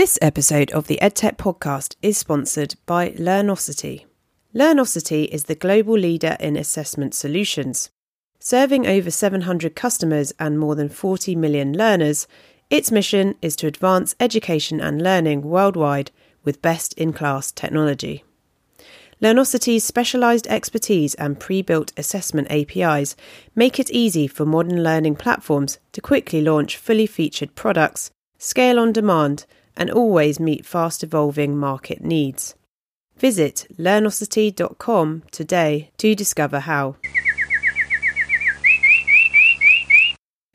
This 0.00 0.18
episode 0.22 0.70
of 0.70 0.86
the 0.86 0.98
EdTech 1.02 1.36
podcast 1.36 1.94
is 2.00 2.16
sponsored 2.16 2.74
by 2.86 3.10
Learnosity. 3.10 4.06
Learnosity 4.54 5.28
is 5.28 5.44
the 5.44 5.54
global 5.54 5.92
leader 5.92 6.38
in 6.40 6.56
assessment 6.56 7.12
solutions. 7.12 7.90
Serving 8.38 8.86
over 8.86 9.10
700 9.10 9.76
customers 9.76 10.32
and 10.38 10.58
more 10.58 10.74
than 10.74 10.88
40 10.88 11.36
million 11.36 11.76
learners, 11.76 12.26
its 12.70 12.90
mission 12.90 13.34
is 13.42 13.54
to 13.56 13.66
advance 13.66 14.14
education 14.18 14.80
and 14.80 15.02
learning 15.02 15.42
worldwide 15.42 16.10
with 16.44 16.62
best 16.62 16.94
in 16.94 17.12
class 17.12 17.52
technology. 17.52 18.24
Learnosity's 19.20 19.84
specialised 19.84 20.46
expertise 20.46 21.12
and 21.16 21.38
pre 21.38 21.60
built 21.60 21.92
assessment 21.98 22.50
APIs 22.50 23.16
make 23.54 23.78
it 23.78 23.90
easy 23.90 24.26
for 24.26 24.46
modern 24.46 24.82
learning 24.82 25.16
platforms 25.16 25.78
to 25.92 26.00
quickly 26.00 26.40
launch 26.40 26.78
fully 26.78 27.06
featured 27.06 27.54
products, 27.54 28.10
scale 28.38 28.78
on 28.78 28.94
demand, 28.94 29.44
and 29.76 29.90
always 29.90 30.40
meet 30.40 30.66
fast 30.66 31.02
evolving 31.02 31.56
market 31.56 32.02
needs. 32.02 32.54
Visit 33.16 33.66
learnosity.com 33.78 35.24
today 35.30 35.90
to 35.98 36.14
discover 36.14 36.60
how. 36.60 36.96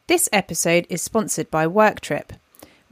This 0.08 0.30
episode 0.32 0.86
is 0.90 1.02
sponsored 1.02 1.50
by 1.50 1.68
WorkTripp. 1.68 2.38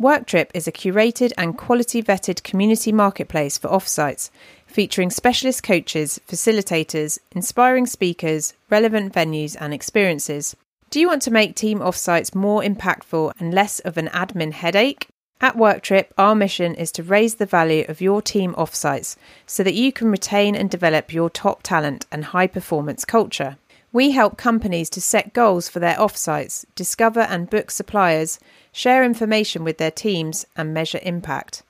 WorkTripp 0.02 0.50
is 0.54 0.67
a 0.67 0.72
curated 0.72 1.31
and 1.38 1.58
quality 1.58 2.02
vetted 2.02 2.44
community 2.44 2.92
marketplace 2.92 3.58
for 3.58 3.70
offsites, 3.70 4.31
featuring 4.66 5.12
specialist 5.12 5.62
coaches, 5.62 6.20
facilitators, 6.28 7.20
inspiring 7.31 7.86
speakers, 7.86 8.53
relevant 8.70 9.14
venues, 9.14 9.55
and 9.59 9.73
experiences. 9.73 10.55
Do 10.90 11.00
you 11.00 11.08
want 11.08 11.22
to 11.23 11.31
make 11.31 11.55
team 11.55 11.80
offsites 11.80 12.36
more 12.36 12.62
impactful 12.62 13.34
and 13.40 13.53
less 13.53 13.80
of 13.80 13.98
an 13.98 14.08
admin 14.08 14.52
headache? 14.52 15.08
At 15.43 15.57
WorkTripp, 15.57 16.07
our 16.17 16.33
mission 16.35 16.73
is 16.73 16.89
to 16.93 17.03
raise 17.03 17.35
the 17.35 17.45
value 17.45 17.83
of 17.89 17.99
your 17.99 18.21
team 18.21 18.53
offsites 18.53 19.17
so 19.45 19.61
that 19.61 19.73
you 19.73 19.91
can 19.91 20.09
retain 20.09 20.55
and 20.55 20.69
develop 20.69 21.11
your 21.11 21.30
top 21.30 21.63
talent 21.63 22.05
and 22.09 22.23
high 22.23 22.47
performance 22.47 23.03
culture. 23.03 23.58
We 23.91 24.11
help 24.11 24.38
companies 24.38 24.89
to 24.91 25.02
set 25.02 25.33
goals 25.33 25.67
for 25.67 25.80
their 25.80 25.95
offsites, 25.95 26.63
discover 26.75 27.19
and 27.19 27.50
book 27.50 27.72
suppliers, 27.72 28.39
share 28.72 29.03
information 29.03 29.66
with 29.66 29.80
their 29.80 29.91
teams, 29.91 30.45
and 30.55 30.73
measure 30.73 31.02
impact. 31.03 31.63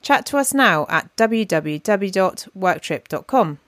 Chat 0.00 0.24
to 0.24 0.38
us 0.38 0.54
now 0.54 0.86
at 0.88 1.14
www.worktripp.com. 1.16 3.58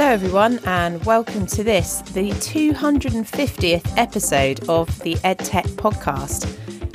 Hello, 0.00 0.12
everyone, 0.12 0.58
and 0.64 1.04
welcome 1.04 1.44
to 1.44 1.62
this, 1.62 2.00
the 2.12 2.30
250th 2.30 3.98
episode 3.98 4.66
of 4.66 4.98
the 5.00 5.16
EdTech 5.16 5.66
podcast. 5.72 6.46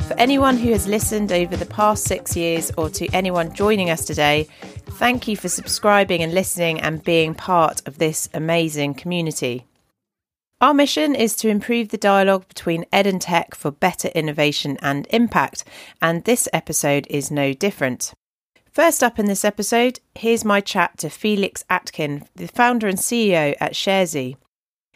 For 0.08 0.16
anyone 0.16 0.58
who 0.58 0.72
has 0.72 0.88
listened 0.88 1.32
over 1.32 1.56
the 1.56 1.68
past 1.68 2.06
six 2.06 2.36
years 2.36 2.72
or 2.76 2.90
to 2.90 3.08
anyone 3.10 3.54
joining 3.54 3.92
us 3.92 4.06
today, 4.06 4.48
thank 4.94 5.28
you 5.28 5.38
for 5.38 5.50
subscribing 5.50 6.24
and 6.24 6.34
listening 6.34 6.82
and 6.82 7.04
being 7.04 7.36
part 7.36 7.88
of 7.88 8.00
this 8.00 8.28
amazing 8.34 8.96
community. 8.96 9.68
Our 10.60 10.74
mission 10.74 11.14
is 11.14 11.36
to 11.36 11.48
improve 11.48 11.90
the 11.90 11.98
dialogue 11.98 12.48
between 12.48 12.88
ed 12.92 13.06
and 13.06 13.22
tech 13.22 13.54
for 13.54 13.70
better 13.70 14.08
innovation 14.16 14.80
and 14.82 15.06
impact, 15.12 15.64
and 16.02 16.24
this 16.24 16.50
episode 16.52 17.06
is 17.12 17.30
no 17.30 17.54
different. 17.54 18.16
First 18.76 19.02
up 19.02 19.20
in 19.20 19.28
this 19.28 19.46
episode, 19.46 20.02
here's 20.16 20.44
my 20.44 20.60
chat 20.60 20.98
to 20.98 21.10
Felix 21.10 21.64
Atkin, 21.70 22.28
the 22.36 22.48
founder 22.48 22.90
and 22.90 22.98
CEO 22.98 23.56
at 23.62 23.72
Sharesy. 23.72 24.36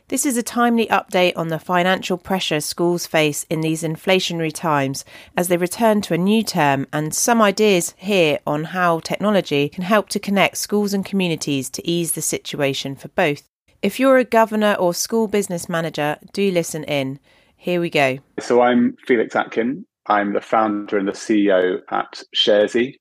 This 0.10 0.26
is 0.26 0.36
a 0.36 0.44
timely 0.44 0.86
update 0.88 1.32
on 1.38 1.48
the 1.48 1.60
financial 1.60 2.18
pressure 2.18 2.60
schools 2.60 3.08
face 3.08 3.46
in 3.50 3.62
these 3.62 3.82
inflationary 3.82 4.52
times 4.54 5.06
as 5.38 5.48
they 5.48 5.56
return 5.56 6.02
to 6.02 6.14
a 6.14 6.18
new 6.18 6.44
term, 6.44 6.88
and 6.92 7.16
some 7.16 7.42
ideas 7.42 7.96
here 7.96 8.40
on 8.46 8.66
how 8.66 9.00
technology 9.00 9.70
can 9.70 9.86
help 9.86 10.10
to 10.10 10.20
connect 10.20 10.58
schools 10.58 10.94
and 10.94 11.06
communities 11.06 11.70
to 11.70 11.88
ease 11.90 12.12
the 12.12 12.22
situation 12.22 12.98
for 12.98 13.08
both. 13.08 13.48
If 13.82 13.98
you're 13.98 14.18
a 14.18 14.26
governor 14.26 14.74
or 14.74 14.94
school 14.94 15.30
business 15.30 15.70
manager, 15.70 16.18
do 16.34 16.52
listen 16.52 16.84
in. 16.84 17.18
Here 17.56 17.80
we 17.80 17.90
go. 17.90 18.20
So 18.42 18.60
I'm 18.60 18.98
Felix 19.08 19.38
Atkin. 19.38 19.86
I'm 20.08 20.34
the 20.34 20.42
founder 20.42 20.98
and 20.98 21.08
the 21.08 21.14
CEO 21.14 21.80
at 21.90 22.24
Sharesy. 22.36 22.96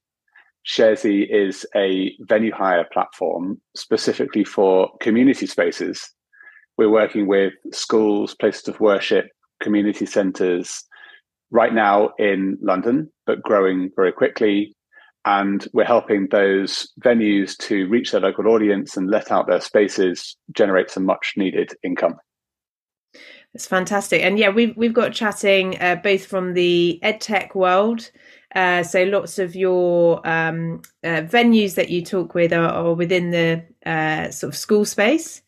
Sharesy 0.67 1.27
is 1.29 1.67
a 1.75 2.13
venue 2.21 2.53
hire 2.53 2.87
platform 2.93 3.61
specifically 3.77 4.45
for 4.45 4.91
community 5.01 5.47
spaces. 5.47 6.11
We're 6.77 6.91
working 6.91 7.27
with 7.27 7.55
schools, 7.73 8.35
places 8.35 8.69
of 8.69 8.81
worship, 8.81 9.27
community 9.61 10.07
centres, 10.07 10.85
right 11.51 11.73
now 11.73 12.11
in 12.19 12.59
London, 12.61 13.11
but 13.27 13.43
growing 13.43 13.91
very 13.97 14.13
quickly. 14.13 14.75
And 15.25 15.67
we're 15.73 15.85
helping 15.85 16.29
those 16.31 16.91
venues 17.05 17.57
to 17.59 17.89
reach 17.89 18.13
their 18.13 18.21
local 18.21 18.47
audience 18.49 18.97
and 18.97 19.11
let 19.11 19.31
out 19.31 19.47
their 19.47 19.61
spaces, 19.61 20.37
generate 20.53 20.91
some 20.91 21.05
much 21.05 21.35
needed 21.37 21.73
income. 21.83 22.17
It's 23.55 23.67
fantastic. 23.67 24.23
And 24.23 24.39
yeah, 24.39 24.51
we've, 24.51 24.77
we've 24.77 24.95
got 24.95 25.13
chatting 25.13 25.81
uh, 25.81 25.97
both 25.97 26.27
from 26.27 26.55
the 26.55 27.01
edtech 27.03 27.55
world 27.55 28.11
uh, 28.59 28.83
so 28.83 29.05
lots 29.05 29.39
of 29.39 29.55
your 29.55 30.27
um, 30.29 30.83
uh, 31.05 31.23
venues 31.23 31.77
that 31.77 31.91
you 31.91 32.05
talk 32.05 32.35
with 32.35 32.53
are, 32.53 32.69
are 32.69 32.95
within 32.95 33.31
the 33.31 33.65
uh, 33.87 34.33
sort 34.33 34.53
of 34.53 34.59
school 34.59 34.85
space, 34.85 35.43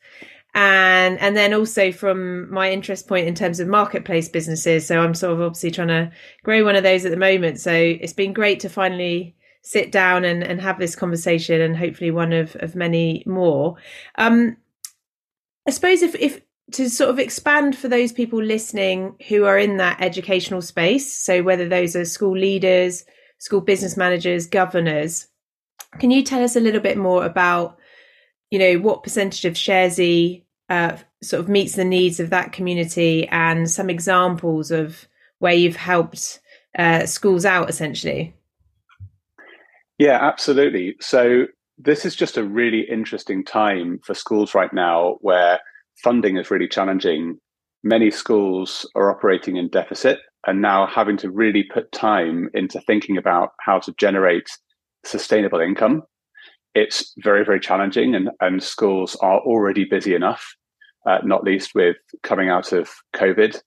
and 0.55 1.19
and 1.19 1.37
then 1.37 1.53
also 1.53 1.91
from 1.91 2.49
my 2.53 2.71
interest 2.71 3.09
point 3.09 3.27
in 3.27 3.35
terms 3.35 3.59
of 3.59 3.67
marketplace 3.67 4.29
businesses. 4.29 4.87
So 4.87 5.01
I'm 5.01 5.15
sort 5.15 5.33
of 5.33 5.41
obviously 5.41 5.73
trying 5.73 5.89
to 5.89 6.13
grow 6.45 6.65
one 6.65 6.77
of 6.77 6.85
those 6.85 7.05
at 7.05 7.11
the 7.11 7.17
moment. 7.17 7.59
So 7.59 7.73
it's 7.73 8.13
been 8.13 8.33
great 8.33 8.61
to 8.61 8.69
finally 8.69 9.35
sit 9.63 9.91
down 9.91 10.25
and, 10.25 10.45
and 10.45 10.61
have 10.61 10.79
this 10.79 10.95
conversation, 10.95 11.61
and 11.61 11.77
hopefully 11.77 12.13
one 12.13 12.33
of 12.33 12.55
of 12.61 12.77
many 12.77 13.25
more. 13.27 13.75
Um, 14.19 14.57
I 15.67 15.73
suppose 15.73 16.03
if 16.03 16.15
if 16.15 16.43
to 16.73 16.89
sort 16.89 17.11
of 17.11 17.19
expand 17.19 17.77
for 17.77 17.89
those 17.89 18.13
people 18.13 18.43
listening 18.43 19.17
who 19.29 19.45
are 19.45 19.59
in 19.59 19.79
that 19.79 20.01
educational 20.01 20.63
space, 20.63 21.13
so 21.13 21.43
whether 21.43 21.69
those 21.69 21.97
are 21.97 22.05
school 22.05 22.37
leaders, 22.37 23.05
school 23.39 23.61
business 23.61 23.97
managers, 23.97 24.47
governors, 24.47 25.27
can 25.99 26.11
you 26.11 26.23
tell 26.23 26.43
us 26.43 26.57
a 26.57 26.61
little 26.61 26.81
bit 26.81 26.97
more 26.97 27.25
about, 27.25 27.79
you 28.51 28.59
know, 28.59 28.77
what 28.79 29.03
percentage 29.03 29.45
of 29.45 29.55
Sharesy 29.55 30.45
uh, 30.69 30.97
sort 31.23 31.41
of 31.41 31.49
meets 31.49 31.75
the 31.75 31.85
needs 31.85 32.21
of 32.21 32.31
that 32.31 32.53
community 32.53 33.27
and 33.29 33.69
some 33.69 33.91
examples 33.91 34.71
of 34.71 35.09
where 35.39 35.55
you've 35.55 35.77
helped 35.77 36.41
uh, 36.79 37.07
schools 37.07 37.45
out 37.45 37.69
essentially? 37.69 38.35
Yeah, 39.99 40.19
absolutely. 40.21 40.97
So 41.01 41.47
this 41.77 42.05
is 42.05 42.15
just 42.15 42.37
a 42.37 42.45
really 42.45 42.83
interesting 42.83 43.45
time 43.45 44.01
for 44.05 44.15
schools 44.15 44.55
right 44.55 44.73
now 44.73 45.19
where 45.21 45.61
funding 46.03 46.37
is 46.37 46.51
really 46.51 46.69
challenging. 46.69 47.39
Many 47.83 48.11
schools 48.11 48.89
are 48.95 49.11
operating 49.11 49.57
in 49.57 49.69
deficit 49.69 50.19
and 50.47 50.63
now 50.63 50.87
having 50.87 51.17
to 51.19 51.31
really 51.31 51.63
put 51.63 51.93
time 51.93 52.49
into 52.55 52.81
thinking 52.81 53.17
about 53.17 53.51
how 53.61 53.79
to 53.81 53.93
generate 53.99 54.49
sustainable 55.05 55.61
income. 55.61 56.03
It's 56.75 57.13
very, 57.19 57.45
very 57.45 57.61
challenging, 57.61 58.15
and, 58.15 58.31
and 58.41 58.63
schools 58.63 59.17
are 59.17 59.41
already 59.41 59.85
busy 59.85 60.15
enough, 60.15 60.55
uh, 61.05 61.19
not 61.25 61.45
least 61.45 61.75
with 61.75 61.97
coming 62.23 62.49
out 62.49 62.73
of 62.73 62.89
COVID. 63.15 63.61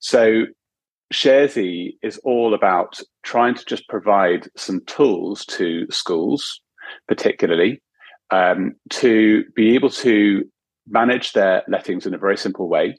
So, 0.00 0.46
Sharesy 1.12 1.96
is 2.02 2.18
all 2.24 2.54
about 2.54 2.98
trying 3.22 3.54
to 3.54 3.64
just 3.66 3.86
provide 3.88 4.48
some 4.56 4.80
tools 4.86 5.44
to 5.46 5.86
schools, 5.90 6.60
particularly, 7.06 7.82
um, 8.30 8.74
to 8.90 9.44
be 9.54 9.74
able 9.74 9.90
to 9.90 10.44
manage 10.88 11.32
their 11.32 11.62
lettings 11.68 12.06
in 12.06 12.14
a 12.14 12.18
very 12.18 12.36
simple 12.36 12.68
way, 12.68 12.98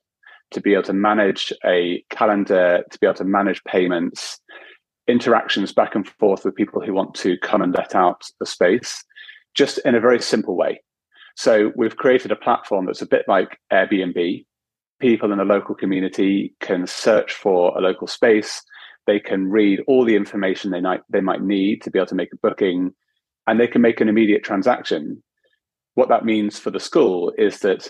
to 0.52 0.62
be 0.62 0.74
able 0.74 0.84
to 0.84 0.94
manage 0.94 1.52
a 1.66 2.04
calendar, 2.10 2.84
to 2.92 3.00
be 3.00 3.08
able 3.08 3.16
to 3.16 3.24
manage 3.24 3.64
payments, 3.66 4.40
interactions 5.08 5.74
back 5.74 5.96
and 5.96 6.08
forth 6.08 6.46
with 6.46 6.56
people 6.56 6.82
who 6.82 6.94
want 6.94 7.14
to 7.16 7.38
come 7.40 7.62
and 7.62 7.74
let 7.74 7.96
out 7.96 8.24
the 8.40 8.46
space, 8.46 9.04
just 9.56 9.80
in 9.80 9.96
a 9.96 10.00
very 10.00 10.22
simple 10.22 10.56
way. 10.56 10.82
So 11.36 11.72
we've 11.76 11.98
created 11.98 12.32
a 12.32 12.36
platform 12.36 12.86
that's 12.86 13.02
a 13.02 13.08
bit 13.08 13.26
like 13.28 13.58
Airbnb. 13.72 14.46
People 15.00 15.32
in 15.32 15.40
the 15.40 15.44
local 15.44 15.76
community 15.76 16.54
can 16.62 16.88
search 16.88 17.34
for 17.34 17.78
a 17.78 17.82
local 17.82 18.08
space. 18.08 18.62
They 19.08 19.20
can 19.20 19.50
read 19.50 19.82
all 19.88 20.06
the 20.06 20.16
information 20.16 20.72
they 20.72 20.80
might, 20.80 21.02
they 21.10 21.22
might 21.22 21.42
need 21.42 21.82
to 21.82 21.92
be 21.92 22.00
able 22.00 22.08
to 22.08 22.16
make 22.16 22.32
a 22.34 22.38
booking, 22.38 22.94
and 23.48 23.60
they 23.60 23.68
can 23.68 23.82
make 23.82 24.00
an 24.00 24.08
immediate 24.08 24.44
transaction 24.44 25.22
what 25.96 26.10
that 26.10 26.26
means 26.26 26.58
for 26.58 26.72
the 26.72 26.80
school 26.80 27.34
is 27.38 27.60
that 27.60 27.90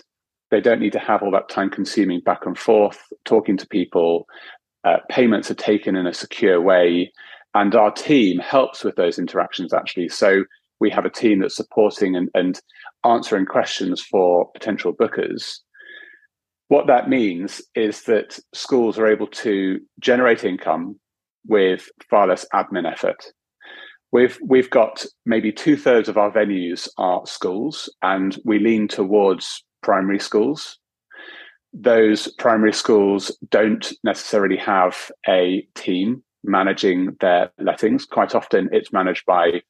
they 0.50 0.60
don't 0.60 0.80
need 0.80 0.92
to 0.92 0.98
have 0.98 1.22
all 1.22 1.30
that 1.32 1.48
time 1.48 1.70
consuming 1.70 2.20
back 2.20 2.46
and 2.46 2.58
forth 2.58 3.02
talking 3.24 3.56
to 3.56 3.66
people. 3.66 4.26
Uh, 4.84 4.98
payments 5.08 5.50
are 5.50 5.54
taken 5.54 5.96
in 5.96 6.06
a 6.06 6.14
secure 6.14 6.60
way. 6.60 7.12
And 7.54 7.74
our 7.74 7.90
team 7.90 8.38
helps 8.38 8.84
with 8.84 8.96
those 8.96 9.18
interactions 9.18 9.72
actually. 9.72 10.08
So 10.08 10.44
we 10.80 10.90
have 10.90 11.04
a 11.04 11.10
team 11.10 11.40
that's 11.40 11.56
supporting 11.56 12.14
and, 12.16 12.28
and 12.34 12.60
answering 13.04 13.46
questions 13.46 14.02
for 14.02 14.50
potential 14.52 14.92
bookers. 14.92 15.60
what 16.68 16.86
that 16.86 17.08
means 17.08 17.62
is 17.74 18.02
that 18.02 18.38
schools 18.52 18.98
are 18.98 19.06
able 19.06 19.28
to 19.28 19.78
generate 20.00 20.44
income 20.44 20.98
with 21.46 21.88
far 22.10 22.26
less 22.26 22.46
admin 22.54 22.90
effort. 22.90 23.24
We've 24.14 24.38
we've 24.46 24.70
got 24.70 25.04
maybe 25.26 25.50
two 25.50 25.76
thirds 25.76 26.08
of 26.08 26.16
our 26.16 26.30
venues 26.30 26.88
are 26.98 27.26
schools, 27.26 27.92
and 28.00 28.38
we 28.44 28.60
lean 28.60 28.86
towards 28.86 29.64
primary 29.82 30.20
schools. 30.20 30.78
Those 31.72 32.32
primary 32.38 32.72
schools 32.72 33.36
don't 33.50 33.92
necessarily 34.04 34.56
have 34.58 35.10
a 35.28 35.66
team 35.74 36.22
managing 36.44 37.16
their 37.20 37.50
lettings. 37.58 38.06
Quite 38.06 38.36
often, 38.36 38.68
it's 38.70 38.92
managed 38.92 39.26
by 39.26 39.62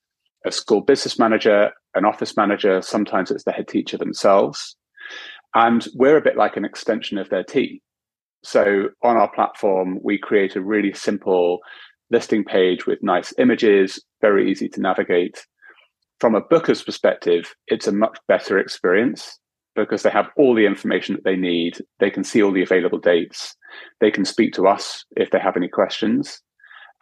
a 0.45 0.53
school 0.53 0.83
business 0.83 1.19
manager, 1.19 1.71
an 1.95 2.05
office 2.05 2.37
manager. 2.37 2.83
Sometimes 2.83 3.31
it's 3.31 3.45
the 3.45 3.53
head 3.53 3.67
teacher 3.67 3.97
themselves, 3.97 4.77
and 5.55 5.89
we're 5.95 6.19
a 6.19 6.23
bit 6.23 6.37
like 6.37 6.59
an 6.59 6.67
extension 6.67 7.17
of 7.17 7.31
their 7.31 7.45
team. 7.45 7.79
So 8.43 8.91
on 9.03 9.17
our 9.17 9.33
platform, 9.33 10.01
we 10.03 10.19
create 10.19 10.55
a 10.55 10.61
really 10.61 10.93
simple 10.93 11.61
listing 12.11 12.45
page 12.45 12.87
with 12.87 13.03
nice 13.03 13.33
images, 13.39 13.99
very 14.25 14.51
easy 14.51 14.71
to 14.71 14.81
navigate. 14.81 15.45
From 16.19 16.35
a 16.35 16.41
booker's 16.41 16.83
perspective, 16.83 17.55
it's 17.67 17.87
a 17.87 17.93
much 17.93 18.17
better 18.27 18.59
experience 18.59 19.39
because 19.77 20.03
they 20.03 20.11
have 20.19 20.31
all 20.39 20.55
the 20.55 20.65
information 20.65 21.15
that 21.15 21.25
they 21.25 21.37
need. 21.37 21.73
They 22.01 22.11
can 22.11 22.25
see 22.25 22.43
all 22.43 22.53
the 22.53 22.63
available 22.63 22.99
dates. 22.99 23.55
They 24.01 24.11
can 24.11 24.25
speak 24.25 24.55
to 24.55 24.67
us 24.67 25.05
if 25.15 25.31
they 25.31 25.39
have 25.39 25.59
any 25.59 25.69
questions. 25.69 26.41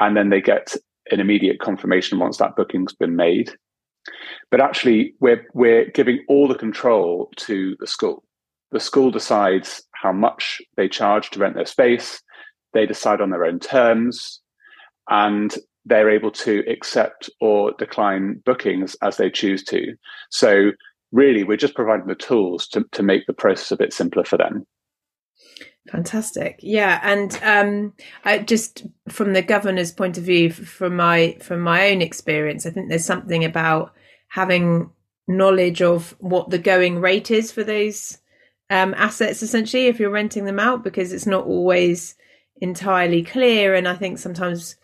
And 0.00 0.16
then 0.16 0.30
they 0.30 0.40
get 0.40 0.74
an 1.12 1.20
immediate 1.20 1.60
confirmation 1.60 2.18
once 2.18 2.38
that 2.38 2.56
booking's 2.56 2.94
been 2.94 3.14
made. 3.14 3.52
But 4.50 4.60
actually, 4.60 5.14
we're, 5.20 5.46
we're 5.54 5.90
giving 5.90 6.24
all 6.28 6.48
the 6.48 6.62
control 6.66 7.30
to 7.46 7.76
the 7.78 7.86
school. 7.86 8.24
The 8.72 8.80
school 8.80 9.12
decides 9.12 9.84
how 9.92 10.12
much 10.12 10.60
they 10.76 10.88
charge 10.88 11.30
to 11.30 11.38
rent 11.38 11.54
their 11.54 11.66
space. 11.66 12.20
They 12.74 12.84
decide 12.84 13.20
on 13.20 13.30
their 13.30 13.44
own 13.44 13.60
terms 13.60 14.40
and 15.08 15.54
they're 15.84 16.10
able 16.10 16.30
to 16.30 16.62
accept 16.68 17.28
or 17.40 17.72
decline 17.78 18.40
bookings 18.44 18.94
as 19.02 19.16
they 19.16 19.30
choose 19.30 19.64
to. 19.64 19.94
So 20.30 20.72
really, 21.10 21.44
we're 21.44 21.56
just 21.56 21.74
providing 21.74 22.06
the 22.06 22.14
tools 22.14 22.66
to, 22.68 22.84
to 22.92 23.02
make 23.02 23.26
the 23.26 23.32
process 23.32 23.72
a 23.72 23.76
bit 23.76 23.92
simpler 23.92 24.24
for 24.24 24.38
them. 24.38 24.66
Fantastic, 25.90 26.60
yeah, 26.62 27.00
and 27.02 27.40
um, 27.42 27.92
I 28.24 28.38
just 28.38 28.86
from 29.08 29.32
the 29.32 29.42
governor's 29.42 29.90
point 29.90 30.16
of 30.16 30.22
view, 30.22 30.52
from 30.52 30.94
my 30.94 31.36
from 31.40 31.60
my 31.60 31.90
own 31.90 32.00
experience, 32.00 32.64
I 32.64 32.70
think 32.70 32.88
there's 32.88 33.04
something 33.04 33.44
about 33.44 33.92
having 34.28 34.90
knowledge 35.26 35.82
of 35.82 36.14
what 36.20 36.50
the 36.50 36.58
going 36.58 37.00
rate 37.00 37.32
is 37.32 37.50
for 37.50 37.64
those 37.64 38.18
um, 38.70 38.94
assets, 38.96 39.42
essentially, 39.42 39.86
if 39.86 39.98
you're 39.98 40.08
renting 40.10 40.44
them 40.44 40.60
out, 40.60 40.84
because 40.84 41.12
it's 41.12 41.26
not 41.26 41.46
always 41.46 42.14
entirely 42.60 43.24
clear, 43.24 43.74
and 43.74 43.88
I 43.88 43.96
think 43.96 44.20
sometimes 44.20 44.76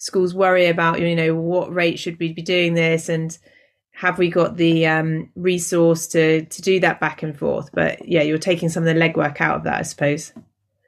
schools 0.00 0.34
worry 0.34 0.66
about 0.66 0.98
you 0.98 1.14
know 1.14 1.34
what 1.34 1.72
rate 1.72 1.98
should 1.98 2.18
we 2.18 2.32
be 2.32 2.42
doing 2.42 2.74
this? 2.74 3.08
And 3.08 3.38
have 3.92 4.18
we 4.18 4.30
got 4.30 4.56
the 4.56 4.86
um, 4.86 5.30
resource 5.36 6.08
to 6.08 6.44
to 6.44 6.62
do 6.62 6.80
that 6.80 6.98
back 6.98 7.22
and 7.22 7.38
forth? 7.38 7.70
But 7.72 8.08
yeah 8.08 8.22
you're 8.22 8.38
taking 8.38 8.68
some 8.68 8.82
of 8.82 8.92
the 8.92 9.00
legwork 9.00 9.40
out 9.40 9.58
of 9.58 9.64
that 9.64 9.78
i 9.78 9.82
suppose. 9.82 10.32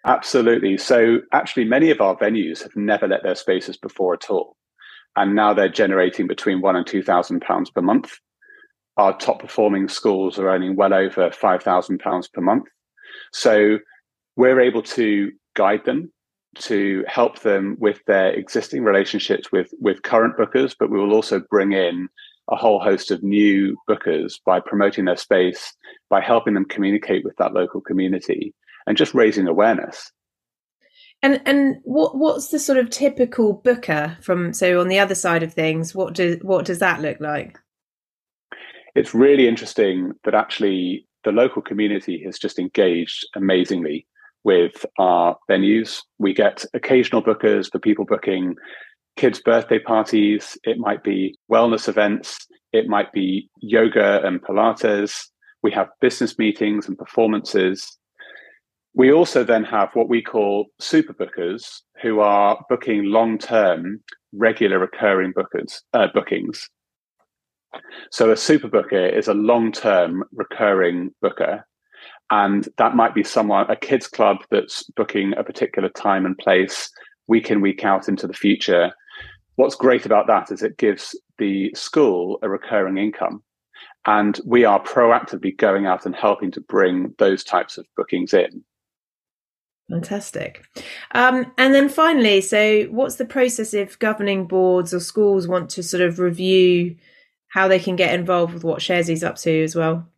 Absolutely. 0.05 0.79
So 0.79 1.19
actually 1.33 1.67
many 1.67 1.91
of 1.91 2.01
our 2.01 2.17
venues 2.17 2.63
have 2.63 2.75
never 2.75 3.07
let 3.07 3.23
their 3.23 3.37
spaces 3.37 3.77
before 3.77 4.15
at 4.15 4.29
all. 4.31 4.57
And 5.15 5.37
now 5.37 5.55
they're 5.55 5.69
generating 5.69 6.27
between 6.27 6.61
one 6.61 6.75
and 6.75 6.87
two 6.87 7.03
thousand 7.03 7.41
pounds 7.43 7.71
per 7.71 7.83
month. 7.83 8.19
Our 8.97 9.17
top 9.17 9.41
performing 9.41 9.89
schools 9.89 10.39
are 10.39 10.49
earning 10.49 10.75
well 10.75 10.95
over 10.95 11.31
five 11.31 11.63
thousand 11.63 11.99
pounds 11.99 12.29
per 12.29 12.41
month. 12.41 12.65
So 13.33 13.79
we're 14.37 14.61
able 14.61 14.83
to 14.83 15.31
guide 15.55 15.85
them 15.85 16.11
to 16.59 17.05
help 17.09 17.41
them 17.41 17.77
with 17.79 18.05
their 18.07 18.33
existing 18.33 18.85
relationships 18.85 19.51
with 19.51 19.73
with 19.81 20.03
current 20.03 20.37
bookers, 20.37 20.75
but 20.79 20.91
we 20.91 20.99
will 20.99 21.15
also 21.15 21.41
bring 21.51 21.73
in 21.73 22.09
a 22.51 22.57
whole 22.57 22.81
host 22.81 23.11
of 23.11 23.23
new 23.23 23.77
bookers 23.89 24.35
by 24.45 24.61
promoting 24.61 25.05
their 25.05 25.17
space, 25.17 25.75
by 26.11 26.21
helping 26.21 26.55
them 26.55 26.65
communicate 26.65 27.25
with 27.25 27.37
that 27.37 27.55
local 27.55 27.81
community, 27.81 28.55
and 28.87 28.97
just 28.97 29.15
raising 29.15 29.47
awareness. 29.47 30.13
And 31.23 31.41
and 31.47 31.77
what 31.85 32.17
what's 32.17 32.49
the 32.49 32.59
sort 32.59 32.79
of 32.79 32.91
typical 32.91 33.55
booker 33.55 34.17
from 34.21 34.53
so 34.53 34.81
on 34.81 34.89
the 34.89 34.99
other 34.99 35.15
side 35.15 35.43
of 35.43 35.55
things? 35.55 35.95
What 35.95 36.15
does 36.15 36.37
what 36.43 36.65
does 36.65 36.81
that 36.81 37.01
look 37.01 37.21
like? 37.21 37.59
It's 38.95 39.15
really 39.15 39.49
interesting 39.49 40.13
that 40.25 40.35
actually 40.35 41.07
the 41.25 41.33
local 41.33 41.63
community 41.63 42.23
has 42.25 42.39
just 42.39 42.59
engaged 42.59 43.27
amazingly 43.35 44.07
with 44.45 44.85
our 44.99 45.37
venues. 45.51 46.01
We 46.19 46.35
get 46.35 46.65
occasional 46.75 47.23
bookers 47.23 47.71
for 47.71 47.79
people 47.79 48.05
booking 48.05 48.57
kids' 49.17 49.41
birthday 49.41 49.79
parties. 49.79 50.59
It 50.65 50.79
might 50.79 51.03
be 51.03 51.37
wellness 51.51 51.89
events. 51.89 52.47
It 52.73 52.89
might 52.89 53.13
be 53.13 53.49
yoga 53.61 54.27
and 54.27 54.43
Pilates. 54.43 55.29
We 55.63 55.71
have 55.73 55.89
business 56.01 56.39
meetings 56.39 56.89
and 56.89 56.99
performances. 56.99 57.99
We 58.95 59.13
also 59.13 59.45
then 59.45 59.65
have 59.65 59.91
what 59.95 60.09
we 60.09 60.23
call 60.23 60.67
super 60.79 61.15
bookers 61.15 61.81
who 62.03 62.21
are 62.21 62.63
booking 62.69 63.05
long 63.05 63.39
term, 63.39 64.01
regular 64.33 64.79
recurring 64.79 65.33
bookers, 65.33 65.81
uh, 65.93 66.09
bookings. 66.13 66.69
So 68.11 68.31
a 68.31 68.37
super 68.37 68.69
booker 68.69 69.07
is 69.07 69.29
a 69.29 69.35
long 69.35 69.73
term 69.73 70.25
recurring 70.33 71.11
booker 71.23 71.65
and 72.31 72.69
that 72.79 72.97
might 72.97 73.15
be 73.15 73.25
someone 73.25 73.71
a 73.71 73.77
kids 73.77 74.07
club 74.07 74.39
that's 74.51 74.85
booking 74.97 75.33
a 75.37 75.45
particular 75.45 75.89
time 75.91 76.25
and 76.27 76.39
place 76.39 76.91
week 77.27 77.51
in 77.51 77.61
week 77.61 77.85
out 77.85 78.09
into 78.09 78.27
the 78.27 78.33
future 78.33 78.93
what's 79.57 79.75
great 79.75 80.07
about 80.07 80.27
that 80.27 80.51
is 80.51 80.63
it 80.63 80.77
gives 80.79 81.19
the 81.39 81.73
school 81.75 82.39
a 82.43 82.49
recurring 82.49 82.99
income 82.99 83.43
and 84.07 84.41
we 84.45 84.65
are 84.65 84.83
proactively 84.83 85.57
going 85.57 85.87
out 85.87 86.07
and 86.07 86.17
helping 86.17 86.51
to 86.51 86.61
bring 86.61 87.15
those 87.19 87.45
types 87.45 87.79
of 87.79 87.87
bookings 87.97 88.35
in 88.35 88.65
Fantastic. 89.91 90.65
Um, 91.15 91.53
and 91.59 91.75
then 91.75 91.91
finally, 91.91 92.41
so 92.41 92.85
what's 92.85 93.17
the 93.17 93.27
process 93.27 93.75
if 93.75 93.99
governing 93.99 94.47
boards 94.47 94.95
or 94.95 95.01
schools 95.01 95.47
want 95.47 95.69
to 95.71 95.83
sort 95.83 96.01
of 96.03 96.19
review 96.19 96.97
how 97.49 97.69
they 97.69 97.79
can 97.79 97.97
get 97.97 98.15
involved 98.15 98.55
with 98.55 98.65
what 98.65 98.81
Sharesy's 98.81 99.23
up 99.23 99.37
to 99.37 99.63
as 99.63 99.77
well? 99.77 100.09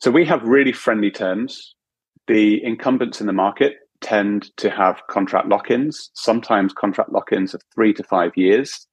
So 0.00 0.10
we 0.10 0.24
have 0.26 0.42
really 0.42 0.72
friendly 0.72 1.10
terms. 1.10 1.74
The 2.28 2.62
incumbents 2.64 3.20
in 3.20 3.26
the 3.26 3.32
market 3.32 3.74
tend 4.00 4.56
to 4.58 4.70
have 4.70 5.02
contract 5.10 5.48
lock 5.48 5.70
ins, 5.70 6.10
sometimes 6.14 6.72
contract 6.72 7.12
lock 7.12 7.32
ins 7.32 7.52
of 7.52 7.62
three 7.74 7.92
to 7.94 8.04
five 8.04 8.32
years. 8.36 8.86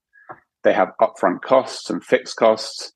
They 0.63 0.73
have 0.73 0.93
upfront 0.99 1.41
costs 1.41 1.89
and 1.89 2.03
fixed 2.03 2.37
costs. 2.37 2.91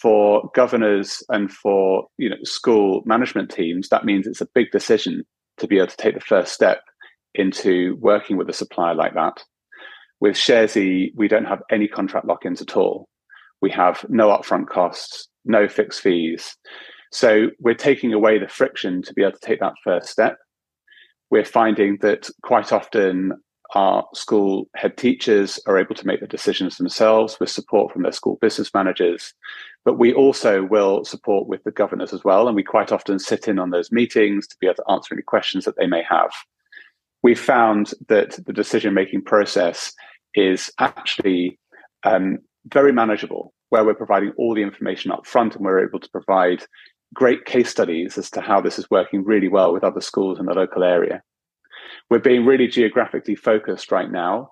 For 0.00 0.50
governors 0.54 1.22
and 1.28 1.52
for 1.52 2.08
you 2.18 2.28
know 2.28 2.36
school 2.42 3.02
management 3.04 3.50
teams, 3.50 3.90
that 3.90 4.04
means 4.04 4.26
it's 4.26 4.40
a 4.40 4.48
big 4.54 4.72
decision 4.72 5.22
to 5.58 5.68
be 5.68 5.76
able 5.76 5.88
to 5.88 5.96
take 5.96 6.14
the 6.14 6.20
first 6.20 6.52
step 6.52 6.80
into 7.34 7.96
working 8.00 8.36
with 8.36 8.48
a 8.48 8.54
supplier 8.54 8.94
like 8.94 9.14
that. 9.14 9.44
With 10.18 10.34
Sharesy, 10.34 11.12
we 11.14 11.28
don't 11.28 11.44
have 11.44 11.62
any 11.70 11.86
contract 11.86 12.26
lock 12.26 12.44
ins 12.44 12.62
at 12.62 12.76
all. 12.76 13.08
We 13.60 13.70
have 13.70 14.04
no 14.08 14.28
upfront 14.28 14.66
costs, 14.66 15.28
no 15.44 15.68
fixed 15.68 16.00
fees. 16.00 16.56
So 17.12 17.50
we're 17.60 17.74
taking 17.74 18.12
away 18.12 18.38
the 18.38 18.48
friction 18.48 19.02
to 19.02 19.12
be 19.12 19.22
able 19.22 19.32
to 19.32 19.46
take 19.46 19.60
that 19.60 19.74
first 19.84 20.08
step. 20.08 20.38
We're 21.30 21.44
finding 21.44 21.98
that 21.98 22.28
quite 22.42 22.72
often 22.72 23.32
our 23.74 24.06
school 24.14 24.68
head 24.74 24.96
teachers 24.96 25.58
are 25.66 25.78
able 25.78 25.94
to 25.94 26.06
make 26.06 26.20
the 26.20 26.26
decisions 26.26 26.76
themselves 26.76 27.38
with 27.38 27.48
support 27.48 27.92
from 27.92 28.02
their 28.02 28.12
school 28.12 28.38
business 28.40 28.72
managers. 28.74 29.32
But 29.84 29.98
we 29.98 30.12
also 30.12 30.62
will 30.64 31.04
support 31.04 31.48
with 31.48 31.64
the 31.64 31.70
governors 31.70 32.12
as 32.12 32.24
well. 32.24 32.48
And 32.48 32.56
we 32.56 32.62
quite 32.62 32.92
often 32.92 33.18
sit 33.18 33.48
in 33.48 33.58
on 33.58 33.70
those 33.70 33.92
meetings 33.92 34.46
to 34.48 34.56
be 34.60 34.66
able 34.66 34.76
to 34.76 34.90
answer 34.90 35.14
any 35.14 35.22
questions 35.22 35.64
that 35.64 35.76
they 35.76 35.86
may 35.86 36.02
have. 36.08 36.30
We 37.22 37.34
found 37.34 37.92
that 38.08 38.38
the 38.44 38.52
decision 38.52 38.94
making 38.94 39.22
process 39.22 39.92
is 40.34 40.70
actually 40.78 41.58
um, 42.04 42.38
very 42.66 42.92
manageable, 42.92 43.54
where 43.70 43.84
we're 43.84 43.94
providing 43.94 44.32
all 44.36 44.54
the 44.54 44.62
information 44.62 45.12
up 45.12 45.26
front 45.26 45.56
and 45.56 45.64
we're 45.64 45.86
able 45.86 46.00
to 46.00 46.10
provide 46.10 46.64
great 47.12 47.44
case 47.44 47.70
studies 47.70 48.18
as 48.18 48.30
to 48.30 48.40
how 48.40 48.60
this 48.60 48.78
is 48.78 48.90
working 48.90 49.24
really 49.24 49.48
well 49.48 49.72
with 49.72 49.84
other 49.84 50.00
schools 50.00 50.38
in 50.38 50.46
the 50.46 50.54
local 50.54 50.82
area. 50.82 51.22
We're 52.10 52.18
being 52.18 52.44
really 52.44 52.68
geographically 52.68 53.34
focused 53.34 53.92
right 53.92 54.10
now 54.10 54.50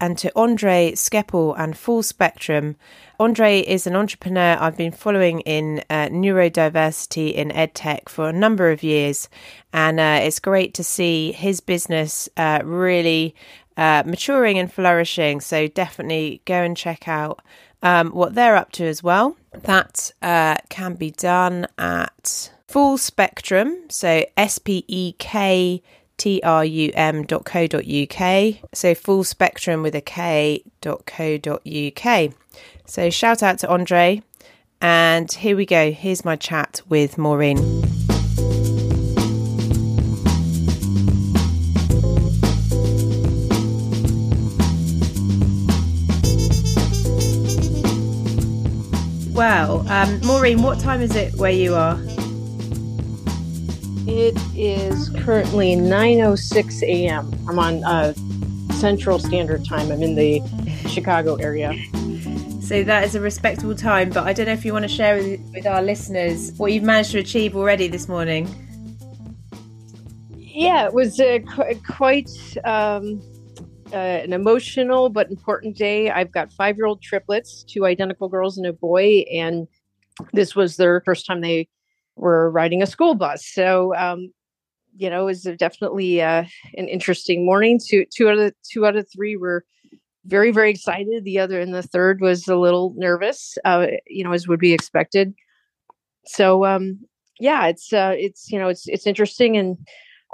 and 0.00 0.18
to 0.18 0.32
Andre 0.34 0.92
Skeppel 0.92 1.54
and 1.56 1.78
Full 1.78 2.02
Spektrum. 2.02 2.74
Andre 3.20 3.60
is 3.60 3.86
an 3.86 3.94
entrepreneur 3.94 4.56
I've 4.58 4.76
been 4.76 4.90
following 4.90 5.40
in 5.42 5.84
uh, 5.88 6.08
neurodiversity 6.08 7.32
in 7.32 7.50
edtech 7.50 8.08
for 8.08 8.28
a 8.28 8.32
number 8.32 8.72
of 8.72 8.82
years, 8.82 9.28
and 9.72 10.00
uh, 10.00 10.18
it's 10.22 10.40
great 10.40 10.74
to 10.74 10.82
see 10.82 11.30
his 11.30 11.60
business 11.60 12.28
uh, 12.36 12.62
really 12.64 13.36
uh, 13.76 14.02
maturing 14.04 14.58
and 14.58 14.72
flourishing. 14.72 15.40
So 15.40 15.68
definitely 15.68 16.42
go 16.46 16.62
and 16.62 16.76
check 16.76 17.06
out 17.06 17.40
um, 17.82 18.10
what 18.10 18.34
they're 18.34 18.56
up 18.56 18.72
to 18.72 18.84
as 18.84 19.02
well. 19.02 19.36
That 19.52 20.12
uh, 20.22 20.56
can 20.68 20.94
be 20.94 21.10
done 21.10 21.66
at 21.78 22.50
Full 22.68 22.96
Spektrum, 22.96 23.90
so 23.92 24.24
S 24.36 24.58
P 24.58 24.84
E 24.88 25.12
K 25.18 25.82
uk. 28.02 28.54
So 28.72 28.94
full 28.94 29.24
spectrum 29.24 29.82
with 29.82 29.94
a 29.94 30.00
K 30.00 30.62
dot 30.80 31.04
co 31.06 31.36
dot 31.36 31.66
uk. 31.66 32.32
So 32.86 33.10
shout 33.10 33.42
out 33.42 33.58
to 33.58 33.68
Andre. 33.68 34.22
And 34.80 35.30
here 35.30 35.56
we 35.56 35.66
go. 35.66 35.92
Here's 35.92 36.24
my 36.24 36.36
chat 36.36 36.82
with 36.88 37.18
Maureen. 37.18 37.82
Well. 49.42 49.84
Um, 49.88 50.20
Maureen, 50.20 50.62
what 50.62 50.78
time 50.78 51.00
is 51.00 51.16
it 51.16 51.34
where 51.34 51.50
you 51.50 51.74
are? 51.74 51.98
It 54.06 54.38
is 54.54 55.08
currently 55.24 55.74
9:06 55.74 56.82
a.m. 56.84 57.28
I'm 57.48 57.58
on 57.58 57.82
uh, 57.82 58.12
Central 58.74 59.18
Standard 59.18 59.64
Time. 59.64 59.90
I'm 59.90 60.00
in 60.00 60.14
the 60.14 60.40
Chicago 60.86 61.34
area. 61.48 61.72
So 62.60 62.84
that 62.84 63.02
is 63.02 63.16
a 63.16 63.20
respectable 63.20 63.74
time, 63.74 64.10
but 64.10 64.28
I 64.28 64.32
don't 64.32 64.46
know 64.46 64.52
if 64.52 64.64
you 64.64 64.72
want 64.72 64.84
to 64.84 64.94
share 65.00 65.16
with, 65.16 65.40
with 65.52 65.66
our 65.66 65.82
listeners 65.82 66.52
what 66.56 66.70
you've 66.70 66.84
managed 66.84 67.10
to 67.10 67.18
achieve 67.18 67.56
already 67.56 67.88
this 67.88 68.08
morning. 68.08 68.46
Yeah, 70.38 70.86
it 70.86 70.94
was 70.94 71.18
uh, 71.18 71.40
qu- 71.52 71.80
quite 71.84 72.30
um, 72.62 73.20
uh, 73.92 73.96
an 74.24 74.32
emotional 74.32 75.08
but 75.08 75.30
important 75.30 75.76
day. 75.76 76.10
I've 76.10 76.32
got 76.32 76.52
five 76.52 76.76
year 76.76 76.86
old 76.86 77.02
triplets, 77.02 77.64
two 77.64 77.86
identical 77.86 78.28
girls 78.28 78.56
and 78.56 78.66
a 78.66 78.72
boy, 78.72 79.24
and 79.32 79.66
this 80.32 80.54
was 80.54 80.76
their 80.76 81.00
first 81.04 81.26
time 81.26 81.40
they 81.40 81.68
were 82.16 82.50
riding 82.50 82.82
a 82.82 82.86
school 82.86 83.14
bus. 83.14 83.46
So, 83.46 83.94
um, 83.96 84.32
you 84.96 85.08
know, 85.08 85.22
it 85.22 85.24
was 85.24 85.42
definitely 85.58 86.20
uh, 86.20 86.44
an 86.76 86.88
interesting 86.88 87.44
morning. 87.46 87.80
Two, 87.84 88.04
two 88.14 88.28
out 88.28 88.38
of 88.38 88.54
two 88.70 88.86
out 88.86 88.96
of 88.96 89.06
three 89.10 89.36
were 89.36 89.64
very, 90.26 90.52
very 90.52 90.70
excited. 90.70 91.24
The 91.24 91.38
other 91.38 91.60
and 91.60 91.74
the 91.74 91.82
third 91.82 92.20
was 92.20 92.46
a 92.48 92.56
little 92.56 92.94
nervous, 92.96 93.56
uh, 93.64 93.86
you 94.06 94.22
know, 94.22 94.32
as 94.32 94.46
would 94.46 94.60
be 94.60 94.72
expected. 94.72 95.34
So, 96.26 96.64
um, 96.64 97.00
yeah, 97.40 97.66
it's 97.66 97.92
uh, 97.92 98.14
it's 98.16 98.50
you 98.50 98.58
know, 98.58 98.68
it's 98.68 98.86
it's 98.86 99.06
interesting, 99.06 99.56
and 99.56 99.76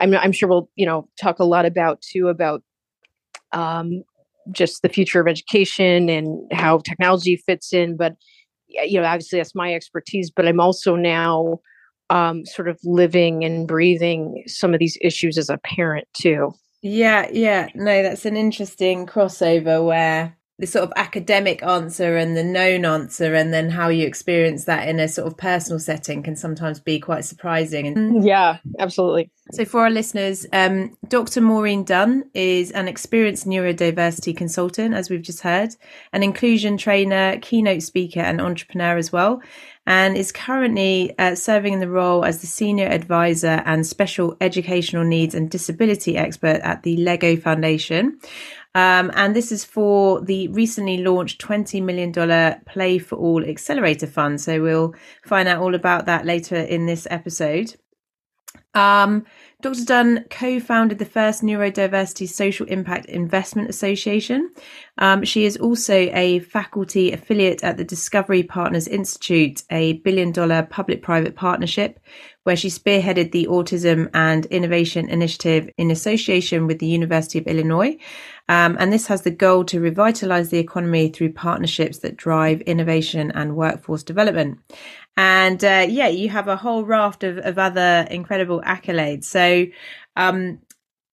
I'm 0.00 0.15
I'm 0.15 0.33
sure 0.33 0.49
we'll 0.49 0.69
you 0.77 0.85
know 0.85 1.09
talk 1.19 1.38
a 1.38 1.45
lot 1.45 1.65
about 1.65 2.03
too 2.03 2.29
about 2.29 2.62
um, 3.52 4.02
just 4.52 4.83
the 4.83 4.88
future 4.88 5.21
of 5.21 5.28
education 5.28 6.09
and 6.09 6.50
how 6.52 6.78
technology 6.78 7.37
fits 7.37 7.73
in. 7.73 7.97
But 7.97 8.14
you 8.69 9.00
know, 9.00 9.07
obviously 9.07 9.38
that's 9.38 9.55
my 9.55 9.75
expertise. 9.75 10.31
But 10.31 10.47
I'm 10.47 10.61
also 10.61 10.97
now 10.97 11.61
um, 12.11 12.45
sort 12.47 12.69
of 12.69 12.78
living 12.85 13.45
and 13.45 13.67
breathing 13.67 14.45
some 14.47 14.73
of 14.73 14.81
these 14.81 14.97
issues 15.00 15.38
as 15.38 15.50
a 15.50 15.59
parent 15.59 16.07
too. 16.14 16.52
Yeah, 16.83 17.28
yeah. 17.33 17.69
No, 17.75 18.02
that's 18.02 18.25
an 18.25 18.37
interesting 18.37 19.07
crossover 19.07 19.85
where 19.85 20.38
the 20.59 20.67
sort 20.67 20.83
of 20.83 20.93
academic 20.97 21.62
answer 21.62 22.17
and 22.17 22.37
the 22.37 22.43
known 22.43 22.85
answer 22.85 23.35
and 23.35 23.53
then 23.53 23.71
how 23.71 23.88
you 23.88 24.05
experience 24.05 24.65
that 24.65 24.88
in 24.88 24.99
a 24.99 25.07
sort 25.07 25.27
of 25.29 25.37
personal 25.37 25.79
setting 25.79 26.23
can 26.23 26.35
sometimes 26.35 26.81
be 26.81 26.99
quite 26.99 27.25
surprising. 27.25 28.23
Yeah 28.23 28.59
absolutely. 28.79 29.31
so 29.53 29.65
for 29.65 29.81
our 29.81 29.91
listeners 29.91 30.47
um, 30.53 30.97
dr 31.09 31.41
maureen 31.41 31.85
dunne 31.85 32.25
is 32.35 32.71
an 32.73 32.88
experienced 32.88 33.47
neurodiversity 33.47 34.37
consultant 34.37 34.95
as 34.95 35.11
we've 35.11 35.23
just 35.23 35.43
heard 35.43 35.75
an 36.12 36.23
inclusion 36.23 36.77
trainer 36.77 37.38
keynote 37.41 37.83
speaker 37.83 38.21
and 38.21 38.41
entrepreneur 38.41 38.97
as 38.97 39.12
well 39.12 39.41
and 39.87 40.19
is 40.19 40.33
currently 40.33 41.15
uh, 41.19 41.35
serving 41.35 41.73
in 41.73 41.81
the 41.81 41.88
role 41.88 42.25
as 42.25 42.41
the 42.41 42.47
senior 42.47 42.87
advisor 42.87 43.62
and 43.65 43.87
special 43.87 44.37
educational 44.41 45.05
needs 45.05 45.35
and 45.35 45.50
disability 45.50 46.17
expert 46.17 46.61
at 46.62 46.83
the 46.83 46.97
lego 46.99 47.37
foundation 47.37 48.19
um, 48.78 49.11
and 49.16 49.35
this 49.35 49.50
is 49.50 49.64
for 49.64 50.20
the 50.20 50.47
recently 50.49 50.99
launched 50.99 51.40
$20 51.40 51.82
million 51.82 52.12
Play 52.64 52.99
for 53.00 53.16
All 53.16 53.44
Accelerator 53.44 54.06
Fund. 54.06 54.40
So 54.40 54.62
we'll 54.62 54.94
find 55.25 55.49
out 55.49 55.61
all 55.61 55.75
about 55.75 56.06
that 56.06 56.25
later 56.25 56.54
in 56.54 56.87
this 56.87 57.04
episode. 57.11 57.75
Um, 58.75 59.26
Dr. 59.61 59.85
Dunne 59.85 60.25
co 60.31 60.61
founded 60.61 61.00
the 61.00 61.05
first 61.05 61.43
Neurodiversity 61.43 62.29
Social 62.29 62.65
Impact 62.67 63.07
Investment 63.07 63.69
Association. 63.69 64.53
Um, 64.99 65.25
she 65.25 65.47
is 65.47 65.57
also 65.57 65.95
a 65.95 66.38
faculty 66.38 67.11
affiliate 67.11 67.65
at 67.65 67.77
the 67.77 67.83
Discovery 67.83 68.45
Partners 68.45 68.87
Institute, 68.87 69.65
a 69.69 69.95
billion 69.95 70.31
dollar 70.31 70.62
public 70.62 71.03
private 71.03 71.35
partnership, 71.35 71.99
where 72.45 72.55
she 72.55 72.69
spearheaded 72.69 73.33
the 73.33 73.49
Autism 73.50 74.09
and 74.15 74.47
Innovation 74.47 75.09
Initiative 75.09 75.69
in 75.77 75.91
association 75.91 76.69
with 76.69 76.79
the 76.79 76.87
University 76.87 77.41
of 77.41 77.49
Illinois. 77.49 77.99
Um, 78.49 78.77
and 78.79 78.93
this 78.93 79.09
has 79.09 79.23
the 79.23 79.31
goal 79.33 79.65
to 79.65 79.81
revitalize 79.81 80.50
the 80.50 80.59
economy 80.59 81.09
through 81.09 81.33
partnerships 81.33 81.99
that 81.99 82.17
drive 82.17 82.61
innovation 82.62 83.33
and 83.33 83.57
workforce 83.57 84.05
development. 84.05 84.61
And 85.19 85.65
uh, 85.65 85.85
yeah, 85.89 86.07
you 86.07 86.29
have 86.29 86.47
a 86.47 86.55
whole 86.55 86.85
raft 86.85 87.25
of, 87.25 87.39
of 87.39 87.59
other 87.59 88.07
incredible 88.09 88.63
accolades. 88.63 89.25
So, 89.25 89.67
um, 90.15 90.61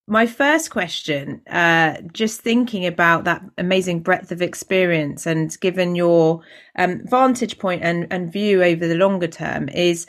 my 0.08 0.28
first 0.28 0.70
question, 0.70 1.42
uh, 1.48 2.02
just 2.14 2.42
thinking 2.42 2.86
about 2.86 3.24
that 3.24 3.42
amazing 3.58 4.02
breadth 4.02 4.32
of 4.32 4.44
experience 4.44 5.26
and 5.26 5.60
given 5.60 5.96
your 5.96 6.42
um, 6.78 7.02
vantage 7.06 7.58
point 7.58 7.82
and, 7.84 8.06
and 8.12 8.32
view 8.32 8.64
over 8.64 8.88
the 8.88 8.94
longer 8.94 9.26
term, 9.26 9.70
is 9.70 10.06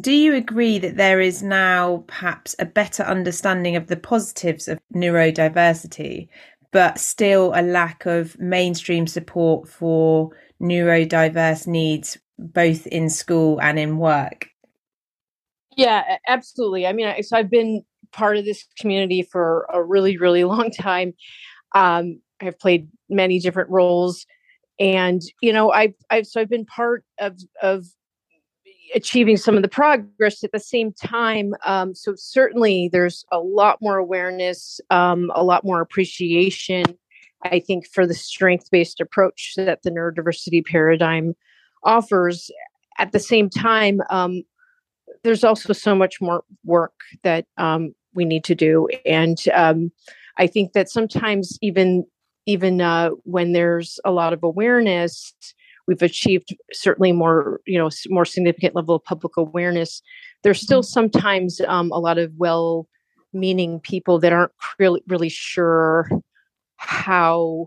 do 0.00 0.12
you 0.12 0.32
agree 0.36 0.78
that 0.78 0.96
there 0.96 1.20
is 1.20 1.42
now 1.42 2.04
perhaps 2.06 2.54
a 2.60 2.64
better 2.64 3.02
understanding 3.02 3.74
of 3.74 3.88
the 3.88 3.96
positives 3.96 4.68
of 4.68 4.78
neurodiversity, 4.94 6.28
but 6.70 7.00
still 7.00 7.52
a 7.56 7.62
lack 7.62 8.06
of 8.06 8.38
mainstream 8.38 9.08
support 9.08 9.68
for 9.68 10.30
neurodiverse 10.62 11.66
needs 11.66 12.16
both 12.40 12.86
in 12.86 13.08
school 13.10 13.60
and 13.60 13.78
in 13.78 13.98
work? 13.98 14.48
Yeah, 15.76 16.16
absolutely. 16.26 16.86
I 16.86 16.92
mean, 16.92 17.22
so 17.22 17.36
I've 17.36 17.50
been 17.50 17.82
part 18.12 18.36
of 18.36 18.44
this 18.44 18.66
community 18.78 19.22
for 19.22 19.66
a 19.72 19.82
really, 19.82 20.16
really 20.16 20.44
long 20.54 20.70
time. 20.70 21.14
Um, 21.74 22.20
I've 22.40 22.58
played 22.58 22.88
many 23.08 23.38
different 23.38 23.70
roles, 23.70 24.26
and 24.78 25.20
you 25.42 25.52
know, 25.52 25.70
I've, 25.70 25.94
I've 26.10 26.26
so 26.26 26.40
I've 26.40 26.48
been 26.48 26.66
part 26.66 27.04
of 27.18 27.38
of 27.62 27.86
achieving 28.94 29.36
some 29.36 29.56
of 29.56 29.62
the 29.62 29.68
progress 29.68 30.42
at 30.42 30.52
the 30.52 30.58
same 30.58 30.92
time. 30.92 31.54
Um, 31.64 31.94
so 31.94 32.14
certainly, 32.16 32.88
there's 32.90 33.24
a 33.30 33.38
lot 33.38 33.78
more 33.80 33.98
awareness, 33.98 34.80
um, 34.90 35.30
a 35.34 35.44
lot 35.44 35.64
more 35.64 35.80
appreciation. 35.80 36.84
I 37.42 37.60
think 37.60 37.86
for 37.86 38.06
the 38.06 38.14
strength 38.14 38.70
based 38.70 39.00
approach 39.00 39.54
that 39.56 39.82
the 39.82 39.90
neurodiversity 39.90 40.64
paradigm 40.64 41.34
offers. 41.82 42.50
At 42.98 43.12
the 43.12 43.18
same 43.18 43.48
time, 43.48 44.00
um, 44.10 44.42
there's 45.22 45.44
also 45.44 45.72
so 45.72 45.94
much 45.94 46.20
more 46.20 46.44
work 46.64 46.92
that 47.22 47.46
um, 47.56 47.94
we 48.14 48.24
need 48.24 48.44
to 48.44 48.54
do, 48.54 48.88
and 49.06 49.38
um, 49.54 49.90
I 50.36 50.46
think 50.46 50.72
that 50.72 50.90
sometimes 50.90 51.58
even 51.60 52.04
even 52.46 52.80
uh, 52.80 53.10
when 53.24 53.52
there's 53.52 54.00
a 54.04 54.10
lot 54.10 54.32
of 54.32 54.42
awareness, 54.42 55.34
we've 55.86 56.02
achieved 56.02 56.56
certainly 56.72 57.12
more 57.12 57.60
you 57.66 57.78
know 57.78 57.90
more 58.08 58.24
significant 58.24 58.74
level 58.74 58.94
of 58.94 59.04
public 59.04 59.36
awareness. 59.36 60.02
There's 60.42 60.60
still 60.60 60.80
mm-hmm. 60.80 60.92
sometimes 60.92 61.60
um, 61.66 61.90
a 61.92 61.98
lot 61.98 62.18
of 62.18 62.32
well 62.36 62.88
meaning 63.32 63.80
people 63.80 64.18
that 64.18 64.32
aren't 64.32 64.52
really 64.78 65.02
really 65.06 65.28
sure 65.28 66.08
how 66.76 67.66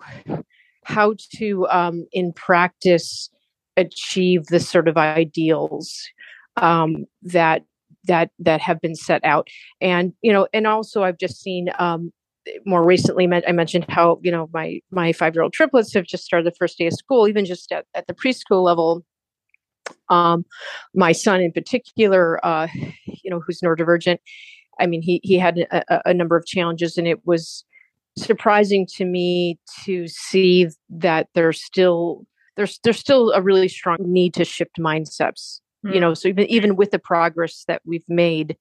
how 0.84 1.16
to 1.36 1.68
um, 1.68 2.06
in 2.12 2.34
practice 2.34 3.30
achieve 3.78 4.48
the 4.48 4.60
sort 4.60 4.88
of 4.88 4.98
ideals 4.98 6.02
um, 6.58 7.06
that 7.22 7.64
that 8.06 8.32
that 8.40 8.62
have 8.62 8.82
been 8.82 8.96
set 8.96 9.24
out. 9.24 9.48
And 9.82 10.14
you 10.22 10.32
know 10.32 10.48
and 10.54 10.68
also 10.68 11.04
i've 11.04 11.18
just 11.18 11.42
seen 11.42 11.70
um, 11.80 12.12
more 12.66 12.84
recently 12.84 13.26
i 13.48 13.52
mentioned 13.52 13.86
how 13.88 14.20
you 14.22 14.32
know 14.32 14.50
my 14.54 14.80
my 14.92 15.14
five 15.14 15.34
year 15.34 15.44
old 15.44 15.54
triplets 15.54 15.94
have 15.94 16.06
just 16.06 16.26
started 16.26 16.46
the 16.46 16.56
first 16.58 16.78
day 16.78 16.88
of 16.88 16.94
school 16.94 17.28
even 17.28 17.46
just 17.46 17.72
at, 17.72 17.86
at 17.94 18.08
the 18.08 18.14
preschool 18.14 18.64
level. 18.64 19.06
Um, 20.10 20.46
my 20.94 21.12
son 21.12 21.42
in 21.42 21.52
particular 21.52 22.44
uh, 22.46 22.68
you 23.06 23.30
know 23.30 23.40
who's 23.40 23.62
neurodivergent 23.62 24.20
i 24.80 24.86
mean 24.88 25.02
he 25.02 25.20
he 25.24 25.38
had 25.38 25.60
a, 25.72 26.10
a 26.10 26.14
number 26.14 26.38
of 26.38 26.46
challenges 26.46 26.98
and 26.98 27.08
it 27.08 27.26
was 27.26 27.66
surprising 28.18 28.88
to 28.96 29.06
me 29.06 29.60
to 29.84 30.08
see 30.08 30.68
that 30.90 31.28
there's 31.34 31.64
still 31.64 32.26
there's 32.56 32.80
there's 32.84 33.00
still 33.00 33.32
a 33.32 33.42
really 33.42 33.68
strong 33.68 33.98
need 34.00 34.34
to 34.34 34.46
shift 34.46 34.78
mindsets 34.80 35.60
mm. 35.86 35.94
you 35.94 36.00
know 36.00 36.14
so 36.14 36.28
even 36.28 36.46
even 36.48 36.76
with 36.76 36.92
the 36.92 37.00
progress 37.00 37.64
that 37.68 37.82
we've 37.86 38.08
made 38.08 38.58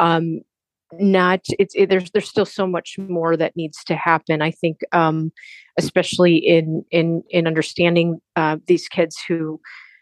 um 0.00 0.40
not 0.92 1.40
it's 1.58 1.74
it, 1.74 1.88
there's 1.90 2.10
there's 2.12 2.28
still 2.28 2.46
so 2.46 2.66
much 2.66 2.96
more 2.98 3.36
that 3.36 3.56
needs 3.56 3.84
to 3.84 3.94
happen 3.94 4.40
i 4.40 4.50
think 4.50 4.78
um 4.92 5.30
especially 5.78 6.36
in 6.36 6.84
in 6.90 7.22
in 7.30 7.46
understanding 7.46 8.18
uh, 8.36 8.56
these 8.66 8.88
kids 8.88 9.18
who 9.28 9.60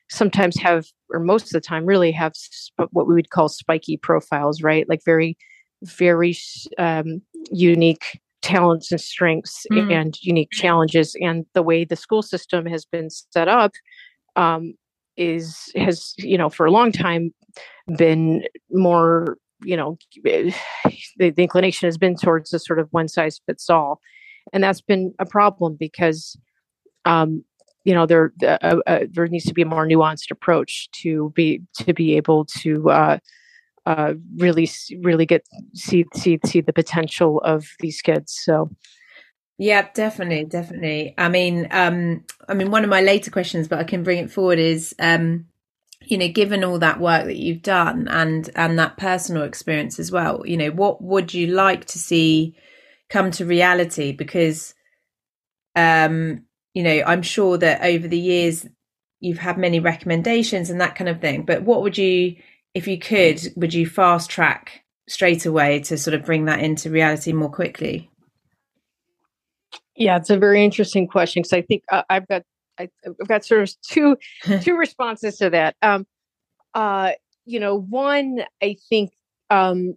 sometimes 0.08 0.56
have 0.60 0.86
or 1.10 1.18
most 1.18 1.46
of 1.46 1.50
the 1.50 1.60
time 1.60 1.84
really 1.84 2.12
have 2.12 2.32
sp- 2.38 2.90
what 2.92 3.08
we 3.08 3.14
would 3.14 3.30
call 3.30 3.48
spiky 3.48 3.96
profiles 3.96 4.62
right 4.62 4.88
like 4.88 5.00
very 5.04 5.36
very 5.82 6.36
um, 6.78 7.20
unique 7.50 8.20
talents 8.42 8.92
and 8.92 9.00
strengths 9.00 9.66
mm. 9.72 9.92
and 9.92 10.18
unique 10.22 10.50
challenges 10.52 11.16
and 11.20 11.46
the 11.54 11.62
way 11.62 11.84
the 11.84 11.96
school 11.96 12.22
system 12.22 12.66
has 12.66 12.84
been 12.84 13.08
set 13.10 13.48
up 13.48 13.72
um, 14.36 14.74
is 15.16 15.70
has 15.74 16.14
you 16.18 16.36
know 16.36 16.48
for 16.48 16.66
a 16.66 16.70
long 16.70 16.92
time 16.92 17.32
been 17.96 18.44
more 18.70 19.38
you 19.64 19.76
know 19.76 19.96
the, 20.22 20.54
the 21.18 21.42
inclination 21.42 21.86
has 21.86 21.96
been 21.96 22.14
towards 22.14 22.52
a 22.52 22.58
sort 22.58 22.78
of 22.78 22.88
one 22.90 23.08
size 23.08 23.40
fits 23.46 23.70
all 23.70 24.00
and 24.52 24.62
that's 24.62 24.80
been 24.80 25.14
a 25.18 25.26
problem 25.26 25.76
because 25.78 26.36
um, 27.04 27.42
you 27.84 27.94
know 27.94 28.04
there 28.04 28.32
uh, 28.42 28.76
uh, 28.86 29.00
there 29.10 29.26
needs 29.28 29.44
to 29.44 29.54
be 29.54 29.62
a 29.62 29.66
more 29.66 29.86
nuanced 29.86 30.30
approach 30.30 30.88
to 30.90 31.32
be 31.34 31.62
to 31.78 31.94
be 31.94 32.16
able 32.16 32.44
to 32.44 32.90
uh, 32.90 33.18
uh, 33.86 34.14
really 34.36 34.68
really 35.00 35.26
get 35.26 35.46
see 35.74 36.04
see 36.14 36.38
see 36.44 36.60
the 36.60 36.72
potential 36.72 37.40
of 37.44 37.66
these 37.80 38.02
kids 38.02 38.38
so. 38.44 38.70
Yeah 39.58 39.88
definitely 39.94 40.44
definitely. 40.44 41.14
I 41.16 41.28
mean 41.28 41.68
um 41.70 42.24
i 42.48 42.54
mean 42.54 42.70
one 42.70 42.84
of 42.84 42.90
my 42.90 43.00
later 43.00 43.30
questions 43.30 43.68
but 43.68 43.78
i 43.78 43.84
can 43.84 44.02
bring 44.02 44.18
it 44.18 44.30
forward 44.30 44.58
is 44.58 44.94
um 44.98 45.46
you 46.02 46.18
know 46.18 46.28
given 46.28 46.64
all 46.64 46.78
that 46.80 47.00
work 47.00 47.24
that 47.24 47.36
you've 47.36 47.62
done 47.62 48.06
and 48.08 48.50
and 48.54 48.78
that 48.78 48.98
personal 48.98 49.44
experience 49.44 49.98
as 49.98 50.12
well 50.12 50.42
you 50.44 50.56
know 50.56 50.70
what 50.70 51.00
would 51.00 51.32
you 51.32 51.46
like 51.46 51.84
to 51.86 51.98
see 51.98 52.54
come 53.08 53.30
to 53.30 53.44
reality? 53.44 54.12
Because 54.12 54.74
um 55.76 56.42
you 56.74 56.82
know 56.82 57.02
i'm 57.06 57.22
sure 57.22 57.56
that 57.56 57.82
over 57.82 58.08
the 58.08 58.18
years 58.18 58.66
you've 59.20 59.38
had 59.38 59.58
many 59.58 59.80
recommendations 59.80 60.70
and 60.70 60.80
that 60.80 60.94
kind 60.94 61.08
of 61.08 61.20
thing 61.20 61.42
but 61.42 61.62
what 61.62 61.82
would 61.82 61.96
you 61.96 62.36
if 62.76 62.86
you 62.86 62.98
could, 62.98 63.40
would 63.56 63.72
you 63.72 63.86
fast 63.86 64.28
track 64.28 64.84
straight 65.08 65.46
away 65.46 65.80
to 65.80 65.96
sort 65.96 66.12
of 66.12 66.26
bring 66.26 66.44
that 66.44 66.60
into 66.60 66.90
reality 66.90 67.32
more 67.32 67.50
quickly? 67.50 68.10
Yeah, 69.96 70.18
it's 70.18 70.28
a 70.28 70.36
very 70.36 70.62
interesting 70.62 71.08
question 71.08 71.40
because 71.40 71.54
I 71.54 71.62
think 71.62 71.84
uh, 71.90 72.02
I've 72.10 72.28
got 72.28 72.42
I, 72.78 72.90
have 73.02 73.28
got 73.28 73.46
sort 73.46 73.62
of 73.62 73.74
two 73.80 74.18
two 74.60 74.76
responses 74.76 75.38
to 75.38 75.48
that. 75.48 75.74
Um, 75.80 76.06
uh, 76.74 77.12
you 77.46 77.58
know, 77.58 77.80
one 77.80 78.40
I 78.62 78.76
think 78.90 79.12
um, 79.48 79.94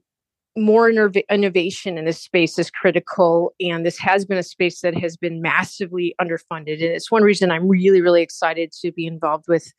more 0.56 0.89
innovation 0.89 1.98
in 1.98 2.06
this 2.06 2.22
space 2.22 2.58
is 2.58 2.72
critical, 2.72 3.54
and 3.60 3.86
this 3.86 3.98
has 3.98 4.24
been 4.24 4.38
a 4.38 4.44
space 4.44 4.80
that 4.82 4.98
has 4.98 5.18
been 5.18 5.42
massively 5.42 6.15
underfunded, 6.22 6.76
and 6.76 6.94
it's 6.96 7.12
one 7.12 7.24
reason 7.24 7.52
I'm 7.52 7.68
really 7.68 8.00
really 8.00 8.22
excited 8.22 8.72
to 8.80 8.94
be 8.94 9.06
involved 9.06 9.50
with 9.50 9.70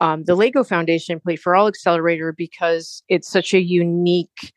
um, 0.00 0.24
the 0.24 0.34
Lego 0.34 0.64
Foundation 0.64 1.20
Play 1.20 1.36
for 1.36 1.54
All 1.54 1.66
Accelerator 1.66 2.32
because 2.32 3.02
it's 3.08 3.28
such 3.28 3.54
a 3.54 3.60
unique 3.60 4.52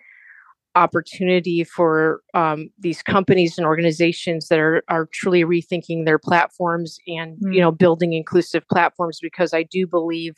opportunity 0.76 1.63
for 1.63 2.21
um, 2.36 2.69
these 2.78 3.02
companies 3.02 3.58
and 3.58 3.65
organizations 3.65 4.47
that 4.47 4.60
are 4.60 4.84
are 4.89 5.08
truly 5.12 5.43
rethinking 5.43 6.06
their 6.06 6.19
platforms 6.19 7.00
and 7.08 7.38
mm. 7.38 7.54
you 7.54 7.60
know 7.60 7.71
building 7.71 8.13
inclusive 8.13 8.63
platforms 8.69 9.19
because 9.21 9.54
I 9.54 9.63
do 9.63 9.88
believe 9.88 10.36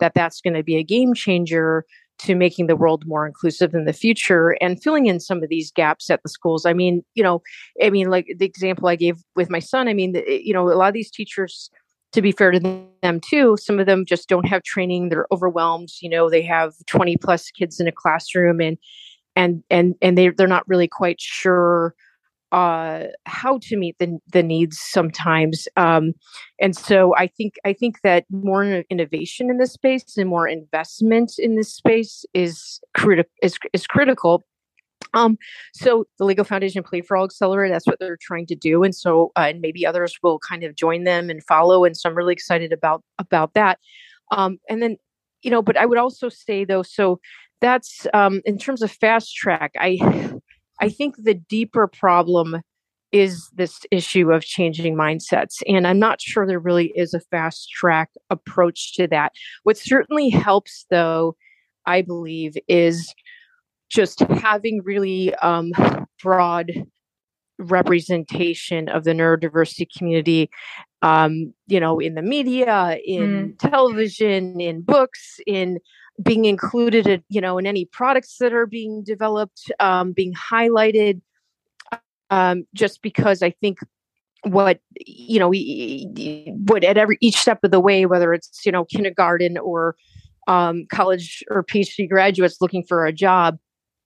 that 0.00 0.14
that's 0.14 0.40
going 0.40 0.54
to 0.54 0.62
be 0.62 0.76
a 0.76 0.82
game 0.82 1.14
changer 1.14 1.84
to 2.18 2.34
making 2.34 2.66
the 2.66 2.76
world 2.76 3.04
more 3.06 3.26
inclusive 3.26 3.74
in 3.74 3.84
the 3.84 3.92
future 3.92 4.56
and 4.60 4.82
filling 4.82 5.06
in 5.06 5.18
some 5.20 5.42
of 5.42 5.48
these 5.48 5.72
gaps 5.72 6.10
at 6.10 6.22
the 6.22 6.28
schools. 6.28 6.64
I 6.64 6.72
mean, 6.72 7.04
you 7.14 7.22
know, 7.22 7.42
I 7.82 7.90
mean, 7.90 8.08
like 8.08 8.26
the 8.38 8.46
example 8.46 8.88
I 8.88 8.96
gave 8.96 9.16
with 9.34 9.50
my 9.50 9.58
son. 9.58 9.88
I 9.88 9.94
mean, 9.94 10.12
the, 10.12 10.24
you 10.26 10.52
know, 10.52 10.70
a 10.70 10.74
lot 10.74 10.88
of 10.88 10.94
these 10.94 11.10
teachers 11.10 11.70
to 12.14 12.22
be 12.22 12.32
fair 12.32 12.50
to 12.52 12.60
them 13.02 13.20
too 13.20 13.56
some 13.60 13.80
of 13.80 13.86
them 13.86 14.04
just 14.06 14.28
don't 14.28 14.46
have 14.46 14.62
training 14.62 15.08
they're 15.08 15.26
overwhelmed 15.32 15.90
you 16.00 16.08
know 16.08 16.30
they 16.30 16.42
have 16.42 16.72
20 16.86 17.16
plus 17.16 17.50
kids 17.50 17.80
in 17.80 17.88
a 17.88 17.92
classroom 17.92 18.60
and 18.60 18.78
and 19.36 19.62
and 19.68 19.94
and 20.00 20.16
they 20.16 20.28
they're 20.30 20.46
not 20.46 20.66
really 20.68 20.88
quite 20.88 21.20
sure 21.20 21.94
uh, 22.52 23.08
how 23.26 23.58
to 23.62 23.76
meet 23.76 23.98
the 23.98 24.16
the 24.32 24.42
needs 24.42 24.78
sometimes 24.78 25.66
um, 25.76 26.12
and 26.60 26.76
so 26.76 27.12
i 27.16 27.26
think 27.26 27.54
i 27.64 27.72
think 27.72 28.00
that 28.02 28.24
more 28.30 28.64
innovation 28.90 29.50
in 29.50 29.58
this 29.58 29.72
space 29.72 30.16
and 30.16 30.30
more 30.30 30.46
investment 30.46 31.32
in 31.38 31.56
this 31.56 31.74
space 31.74 32.24
is 32.32 32.80
critical 32.94 33.30
is, 33.42 33.58
is 33.72 33.88
critical 33.88 34.44
um, 35.12 35.36
so 35.74 36.06
the 36.18 36.24
Lego 36.24 36.44
Foundation 36.44 36.82
Play 36.82 37.02
for 37.02 37.16
All 37.16 37.24
Accelerator, 37.24 37.72
that's 37.72 37.86
what 37.86 37.98
they're 37.98 38.18
trying 38.20 38.46
to 38.46 38.54
do. 38.54 38.82
And 38.82 38.94
so, 38.94 39.32
uh, 39.36 39.46
and 39.48 39.60
maybe 39.60 39.86
others 39.86 40.16
will 40.22 40.38
kind 40.38 40.64
of 40.64 40.74
join 40.74 41.04
them 41.04 41.30
and 41.30 41.44
follow. 41.44 41.84
And 41.84 41.96
so 41.96 42.08
I'm 42.08 42.16
really 42.16 42.32
excited 42.32 42.72
about, 42.72 43.02
about 43.18 43.54
that. 43.54 43.78
Um, 44.30 44.58
and 44.68 44.82
then, 44.82 44.96
you 45.42 45.50
know, 45.50 45.62
but 45.62 45.76
I 45.76 45.86
would 45.86 45.98
also 45.98 46.28
say 46.28 46.64
though, 46.64 46.82
so 46.82 47.20
that's, 47.60 48.06
um, 48.14 48.40
in 48.44 48.58
terms 48.58 48.82
of 48.82 48.90
fast 48.90 49.34
track, 49.34 49.72
I, 49.78 50.32
I 50.80 50.88
think 50.88 51.16
the 51.18 51.34
deeper 51.34 51.86
problem 51.86 52.60
is 53.12 53.48
this 53.54 53.80
issue 53.92 54.32
of 54.32 54.42
changing 54.42 54.96
mindsets. 54.96 55.62
And 55.68 55.86
I'm 55.86 56.00
not 56.00 56.20
sure 56.20 56.46
there 56.46 56.58
really 56.58 56.92
is 56.96 57.14
a 57.14 57.20
fast 57.20 57.70
track 57.70 58.10
approach 58.28 58.94
to 58.96 59.06
that. 59.06 59.32
What 59.62 59.78
certainly 59.78 60.30
helps 60.30 60.84
though, 60.90 61.36
I 61.86 62.02
believe, 62.02 62.54
is 62.66 63.14
just 63.94 64.20
having 64.20 64.82
really 64.82 65.34
um, 65.36 65.72
broad 66.22 66.72
representation 67.58 68.88
of 68.88 69.04
the 69.04 69.12
neurodiversity 69.12 69.86
community 69.96 70.50
um, 71.02 71.54
you 71.68 71.78
know 71.78 72.00
in 72.00 72.14
the 72.14 72.22
media 72.22 72.98
in 73.04 73.54
mm. 73.54 73.58
television 73.58 74.60
in 74.60 74.80
books 74.80 75.38
in 75.46 75.78
being 76.22 76.44
included 76.44 77.06
in, 77.06 77.22
you 77.28 77.40
know 77.40 77.56
in 77.56 77.66
any 77.66 77.84
products 77.84 78.36
that 78.40 78.52
are 78.52 78.66
being 78.66 79.04
developed 79.04 79.70
um, 79.78 80.12
being 80.12 80.34
highlighted 80.34 81.20
um, 82.30 82.64
just 82.74 83.02
because 83.02 83.42
i 83.42 83.50
think 83.50 83.78
what 84.42 84.80
you 85.06 85.38
know 85.38 85.52
what 86.66 86.82
at 86.82 86.98
every 86.98 87.16
each 87.20 87.36
step 87.36 87.62
of 87.62 87.70
the 87.70 87.80
way 87.80 88.04
whether 88.04 88.34
it's 88.34 88.66
you 88.66 88.72
know 88.72 88.84
kindergarten 88.84 89.56
or 89.56 89.94
um, 90.46 90.86
college 90.90 91.42
or 91.50 91.64
PhD 91.64 92.08
graduates 92.08 92.60
looking 92.60 92.84
for 92.84 93.06
a 93.06 93.12
job, 93.12 93.58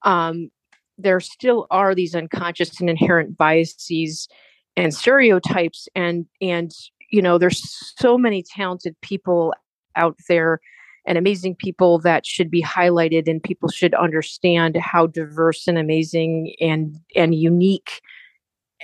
um, 0.05 0.51
there 0.97 1.21
still 1.21 1.67
are 1.71 1.95
these 1.95 2.15
unconscious 2.15 2.81
and 2.81 2.91
inherent 2.91 3.37
biases 3.37 4.29
and 4.77 4.95
stereotypes, 4.95 5.89
and 5.95 6.27
and 6.41 6.73
you 7.11 7.23
know 7.23 7.39
there's 7.39 7.63
so 7.99 8.19
many 8.19 8.43
talented 8.43 8.97
people 9.03 9.55
out 9.97 10.17
there 10.29 10.61
and 11.07 11.17
amazing 11.17 11.57
people 11.57 11.99
that 11.99 12.27
should 12.27 12.51
be 12.51 12.63
highlighted 12.63 13.29
and 13.29 13.43
people 13.43 13.71
should 13.71 13.95
understand 13.95 14.77
how 14.77 15.07
diverse 15.07 15.67
and 15.67 15.79
amazing 15.79 16.55
and 16.61 16.97
and 17.17 17.35
unique 17.35 18.03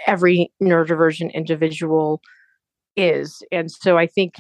every 0.07 0.51
neurodivergent 0.63 1.33
individual 1.35 2.21
is. 2.97 3.43
And 3.53 3.71
so 3.71 3.99
i 3.99 4.07
think 4.07 4.37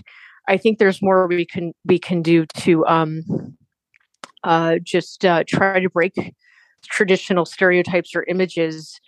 i 0.49 0.57
think 0.57 0.79
there's 0.79 1.03
more 1.03 1.27
we 1.27 1.45
can 1.45 1.73
we 1.85 1.99
can 1.99 2.23
do 2.23 2.47
to 2.57 2.87
um 2.87 3.23
uh 4.45 4.77
just 4.83 5.25
uh 5.25 5.45
try 5.47 5.81
to 5.81 5.91
break 5.91 6.15
traditional 6.87 7.44
stereotypes 7.44 8.14
or 8.14 8.25
images 8.29 9.01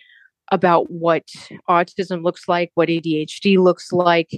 about 0.51 0.89
what 0.89 1.23
autism 1.69 2.23
looks 2.23 2.47
like 2.47 2.71
what 2.75 2.89
adhd 2.89 3.57
looks 3.57 3.91
like 3.91 4.31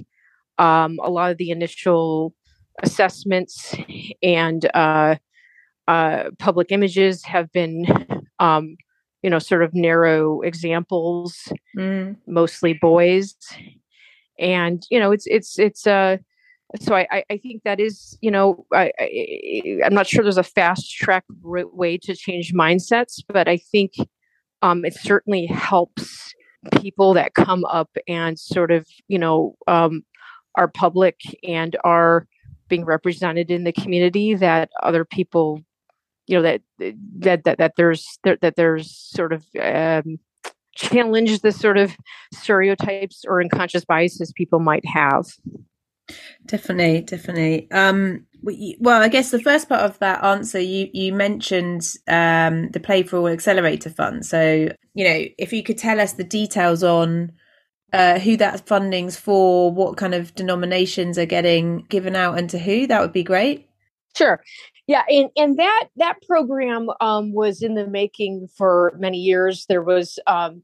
um 0.58 0.98
a 1.02 1.10
lot 1.10 1.30
of 1.30 1.36
the 1.38 1.50
initial 1.50 2.34
assessments 2.82 3.74
and 4.22 4.70
uh, 4.74 5.16
uh, 5.88 6.30
public 6.38 6.70
images 6.70 7.24
have 7.24 7.50
been, 7.52 7.84
um, 8.38 8.76
you 9.22 9.30
know, 9.30 9.38
sort 9.38 9.62
of 9.62 9.74
narrow 9.74 10.40
examples, 10.40 11.52
mm. 11.76 12.16
mostly 12.26 12.74
boys, 12.74 13.34
and 14.38 14.84
you 14.90 14.98
know, 14.98 15.12
it's 15.12 15.26
it's 15.26 15.58
it's 15.58 15.86
uh, 15.86 16.16
so 16.78 16.94
I 16.94 17.24
I 17.28 17.36
think 17.36 17.62
that 17.64 17.80
is 17.80 18.16
you 18.20 18.30
know 18.30 18.64
I, 18.72 18.92
I 18.98 19.80
I'm 19.84 19.94
not 19.94 20.06
sure 20.06 20.22
there's 20.22 20.38
a 20.38 20.42
fast 20.42 20.92
track 20.92 21.24
way 21.42 21.98
to 21.98 22.14
change 22.14 22.52
mindsets, 22.54 23.22
but 23.26 23.48
I 23.48 23.56
think 23.56 23.94
um, 24.62 24.84
it 24.84 24.94
certainly 24.94 25.46
helps 25.46 26.34
people 26.80 27.14
that 27.14 27.34
come 27.34 27.64
up 27.64 27.90
and 28.06 28.38
sort 28.38 28.70
of 28.70 28.86
you 29.08 29.18
know 29.18 29.56
um, 29.66 30.02
are 30.56 30.68
public 30.68 31.20
and 31.42 31.76
are 31.84 32.26
being 32.68 32.84
represented 32.84 33.50
in 33.50 33.64
the 33.64 33.72
community 33.72 34.34
that 34.34 34.70
other 34.82 35.04
people 35.04 35.60
you 36.26 36.36
know 36.36 36.42
that 36.42 36.62
that 36.78 37.44
that, 37.44 37.58
that 37.58 37.72
there's 37.76 38.18
that, 38.22 38.40
that 38.42 38.56
there's 38.56 38.94
sort 38.94 39.32
of 39.32 39.44
um, 39.60 40.18
challenge 40.76 41.40
the 41.40 41.52
sort 41.52 41.78
of 41.78 41.96
stereotypes 42.32 43.24
or 43.26 43.40
unconscious 43.40 43.84
biases 43.84 44.32
people 44.32 44.60
might 44.60 44.86
have 44.86 45.26
definitely 46.46 47.00
definitely 47.02 47.70
um 47.72 48.26
well 48.80 49.02
i 49.02 49.08
guess 49.08 49.30
the 49.30 49.40
first 49.40 49.68
part 49.68 49.82
of 49.82 49.98
that 49.98 50.22
answer 50.24 50.58
you 50.58 50.88
you 50.92 51.12
mentioned 51.12 51.82
um 52.08 52.70
the 52.70 52.80
Play 52.80 53.02
for 53.02 53.18
All 53.18 53.28
Accelerator 53.28 53.90
Fund 53.90 54.24
so 54.24 54.68
you 54.94 55.04
know 55.04 55.24
if 55.38 55.52
you 55.52 55.62
could 55.62 55.78
tell 55.78 56.00
us 56.00 56.14
the 56.14 56.24
details 56.24 56.82
on 56.82 57.32
uh, 57.92 58.18
who 58.18 58.36
that 58.36 58.66
funding's 58.66 59.16
for, 59.16 59.72
what 59.72 59.96
kind 59.96 60.14
of 60.14 60.34
denominations 60.34 61.18
are 61.18 61.26
getting 61.26 61.84
given 61.88 62.14
out, 62.14 62.38
and 62.38 62.48
to 62.50 62.58
who, 62.58 62.86
that 62.86 63.00
would 63.00 63.12
be 63.12 63.24
great. 63.24 63.68
Sure. 64.16 64.42
Yeah, 64.86 65.02
and, 65.08 65.30
and 65.36 65.58
that 65.58 65.88
that 65.96 66.16
program 66.26 66.88
um, 67.00 67.32
was 67.32 67.62
in 67.62 67.74
the 67.74 67.86
making 67.86 68.48
for 68.56 68.92
many 68.98 69.18
years. 69.18 69.66
There 69.68 69.82
was 69.82 70.18
um, 70.26 70.62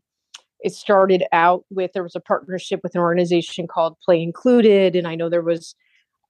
it 0.60 0.72
started 0.72 1.24
out 1.32 1.64
with 1.70 1.92
there 1.92 2.02
was 2.02 2.16
a 2.16 2.20
partnership 2.20 2.80
with 2.82 2.94
an 2.94 3.00
organization 3.00 3.66
called 3.66 3.98
Play 4.04 4.22
Included, 4.22 4.96
and 4.96 5.06
I 5.06 5.14
know 5.14 5.28
there 5.28 5.42
was 5.42 5.74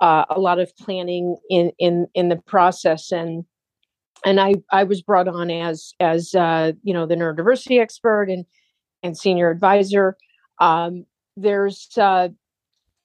uh, 0.00 0.24
a 0.28 0.40
lot 0.40 0.58
of 0.58 0.76
planning 0.76 1.36
in 1.48 1.72
in 1.78 2.06
in 2.14 2.28
the 2.28 2.36
process 2.36 3.10
and 3.12 3.44
and 4.24 4.40
I 4.40 4.54
I 4.72 4.84
was 4.84 5.02
brought 5.02 5.28
on 5.28 5.50
as 5.50 5.92
as 6.00 6.34
uh, 6.34 6.72
you 6.82 6.94
know 6.94 7.06
the 7.06 7.14
neurodiversity 7.14 7.80
expert 7.80 8.28
and 8.28 8.44
and 9.02 9.16
senior 9.16 9.50
advisor. 9.50 10.16
Um, 10.60 11.04
there's 11.36 11.88
uh, 11.96 12.28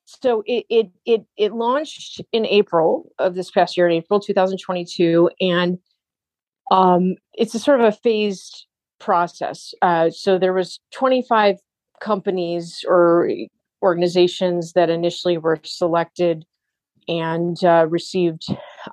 so 0.06 0.44
it, 0.46 0.66
it 0.70 0.90
it 1.06 1.26
it 1.38 1.54
launched 1.54 2.22
in 2.32 2.46
April 2.46 3.12
of 3.20 3.36
this 3.36 3.52
past 3.52 3.78
year, 3.78 3.88
in 3.88 3.94
April 3.94 4.20
2022, 4.20 5.30
and 5.40 5.80
um, 6.72 7.16
it's 7.34 7.54
a 7.54 7.60
sort 7.60 7.82
of 7.82 7.88
a 7.88 7.92
phased 7.92 8.66
process. 9.02 9.74
Uh, 9.82 10.10
so 10.10 10.38
there 10.38 10.54
was 10.54 10.80
25 10.94 11.58
companies 12.00 12.86
or 12.88 13.30
organizations 13.84 14.74
that 14.74 14.90
initially 14.90 15.38
were 15.38 15.60
selected 15.64 16.46
and 17.08 17.64
uh, 17.64 17.88
received 17.90 18.46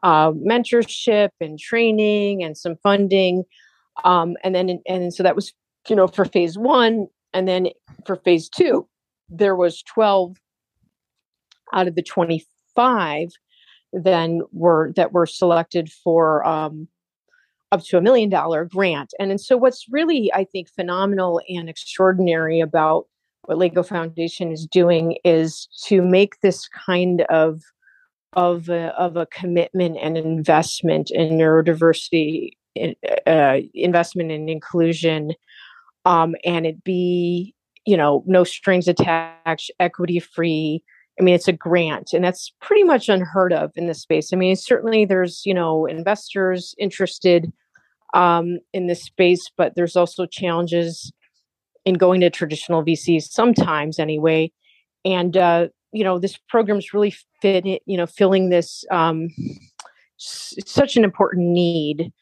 uh, 0.02 0.32
mentorship 0.32 1.28
and 1.40 1.58
training 1.58 2.42
and 2.42 2.56
some 2.56 2.76
funding, 2.82 3.44
um, 4.04 4.34
and 4.42 4.54
then 4.54 4.80
and 4.88 5.12
so 5.12 5.22
that 5.22 5.36
was 5.36 5.52
you 5.88 5.94
know 5.94 6.06
for 6.06 6.24
phase 6.24 6.56
one 6.56 7.06
and 7.34 7.46
then 7.46 7.68
for 8.06 8.16
phase 8.16 8.48
two, 8.48 8.88
there 9.28 9.54
was 9.54 9.82
12 9.82 10.36
out 11.74 11.86
of 11.86 11.94
the 11.94 12.02
25 12.02 13.28
then 13.92 14.40
were 14.52 14.92
that 14.96 15.12
were 15.12 15.26
selected 15.26 15.90
for 15.90 16.44
um, 16.46 16.88
up 17.72 17.82
to 17.84 17.98
a 17.98 18.00
million 18.00 18.28
dollar 18.28 18.64
grant. 18.64 19.12
And, 19.18 19.30
and 19.30 19.40
so 19.40 19.56
what's 19.56 19.86
really, 19.90 20.32
I 20.34 20.44
think, 20.44 20.68
phenomenal 20.70 21.40
and 21.48 21.68
extraordinary 21.68 22.60
about 22.60 23.06
what 23.42 23.58
LEGO 23.58 23.82
Foundation 23.82 24.52
is 24.52 24.66
doing 24.66 25.18
is 25.24 25.68
to 25.84 26.02
make 26.02 26.40
this 26.40 26.68
kind 26.68 27.22
of 27.22 27.62
of 28.34 28.68
a, 28.68 28.88
of 28.98 29.16
a 29.16 29.26
commitment 29.26 29.96
and 30.02 30.18
investment 30.18 31.10
in 31.10 31.30
neurodiversity, 31.30 32.50
uh, 33.26 33.58
investment 33.72 34.30
in 34.30 34.50
inclusion, 34.50 35.32
um, 36.04 36.34
and 36.44 36.66
it 36.66 36.84
be 36.84 37.54
you 37.86 37.96
know 37.96 38.22
no 38.26 38.44
strings 38.44 38.86
attached 38.86 39.70
equity 39.80 40.20
free 40.20 40.82
i 41.18 41.22
mean 41.22 41.34
it's 41.34 41.48
a 41.48 41.52
grant 41.52 42.12
and 42.12 42.24
that's 42.24 42.52
pretty 42.60 42.84
much 42.84 43.08
unheard 43.08 43.52
of 43.52 43.70
in 43.76 43.86
this 43.86 44.00
space. 44.02 44.32
I 44.32 44.36
mean 44.36 44.54
certainly 44.56 45.04
there's 45.04 45.42
you 45.44 45.54
know 45.54 45.86
investors 45.86 46.74
interested 46.78 47.52
um, 48.14 48.58
in 48.72 48.86
this 48.86 49.02
space 49.02 49.50
but 49.56 49.74
there's 49.74 49.96
also 49.96 50.26
challenges 50.26 51.12
in 51.84 51.94
going 51.94 52.20
to 52.20 52.30
traditional 52.30 52.84
vcs 52.84 53.24
sometimes 53.30 53.98
anyway. 53.98 54.52
And 55.04 55.36
uh, 55.36 55.68
you 55.92 56.04
know 56.04 56.18
this 56.18 56.36
program's 56.48 56.92
really 56.92 57.14
fit 57.40 57.64
you 57.64 57.96
know 57.96 58.06
filling 58.06 58.50
this 58.50 58.84
um, 58.90 59.28
s- 60.20 60.54
such 60.66 60.96
an 60.96 61.04
important 61.04 61.48
need 61.48 62.12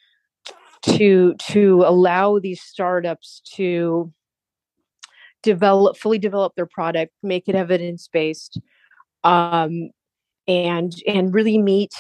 to 0.83 1.35
to 1.49 1.83
allow 1.85 2.39
these 2.39 2.61
startups 2.61 3.43
to 3.55 4.13
develop 5.43 5.97
fully 5.97 6.19
develop 6.19 6.55
their 6.55 6.67
product 6.67 7.13
make 7.23 7.49
it 7.49 7.55
evidence 7.55 8.09
based 8.13 8.61
um, 9.27 9.91
and 10.47 10.95
and 11.07 11.35
really 11.35 11.59
meet 11.59 11.93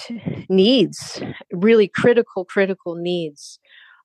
needs 0.49 1.21
really 1.53 1.89
critical 1.89 2.45
critical 2.45 2.95
needs 2.95 3.59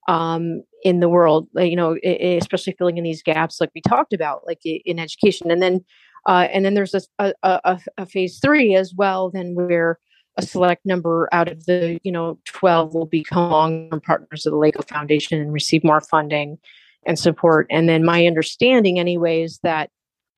um, 0.07 0.63
in 0.84 0.99
the 0.99 1.07
world 1.07 1.47
you 1.55 1.75
know 1.75 1.95
especially 2.03 2.73
filling 2.77 2.97
in 2.97 3.03
these 3.03 3.21
gaps 3.21 3.62
like 3.62 3.69
we 3.75 3.81
talked 3.81 4.13
about 4.13 4.41
like 4.45 4.60
in 4.63 4.99
education. 4.99 5.51
And 5.51 5.62
then 5.62 5.86
uh, 6.27 6.47
and 6.51 6.63
then 6.63 6.75
there's 6.75 6.93
a, 6.93 7.34
a, 7.41 7.79
a, 7.97 8.05
phase 8.05 8.38
three 8.39 8.75
as 8.75 8.93
well 8.95 9.31
then 9.31 9.55
where 9.55 9.97
a 10.38 10.43
select 10.43 10.86
number 10.86 11.27
out 11.31 11.47
of 11.47 11.65
the 11.65 11.99
you 12.03 12.12
know 12.12 12.38
12 12.45 12.93
will 12.93 13.07
become 13.07 13.49
long-term 13.49 14.01
partners 14.01 14.45
of 14.45 14.51
the 14.51 14.57
lego 14.57 14.81
foundation 14.84 15.39
and 15.39 15.51
receive 15.51 15.84
more 15.84 16.01
funding 16.01 16.57
and 17.05 17.17
support. 17.17 17.67
And 17.69 17.89
then 17.89 18.05
my 18.05 18.27
understanding 18.27 18.99
anyway 18.99 19.41
is 19.41 19.60
that 19.63 19.89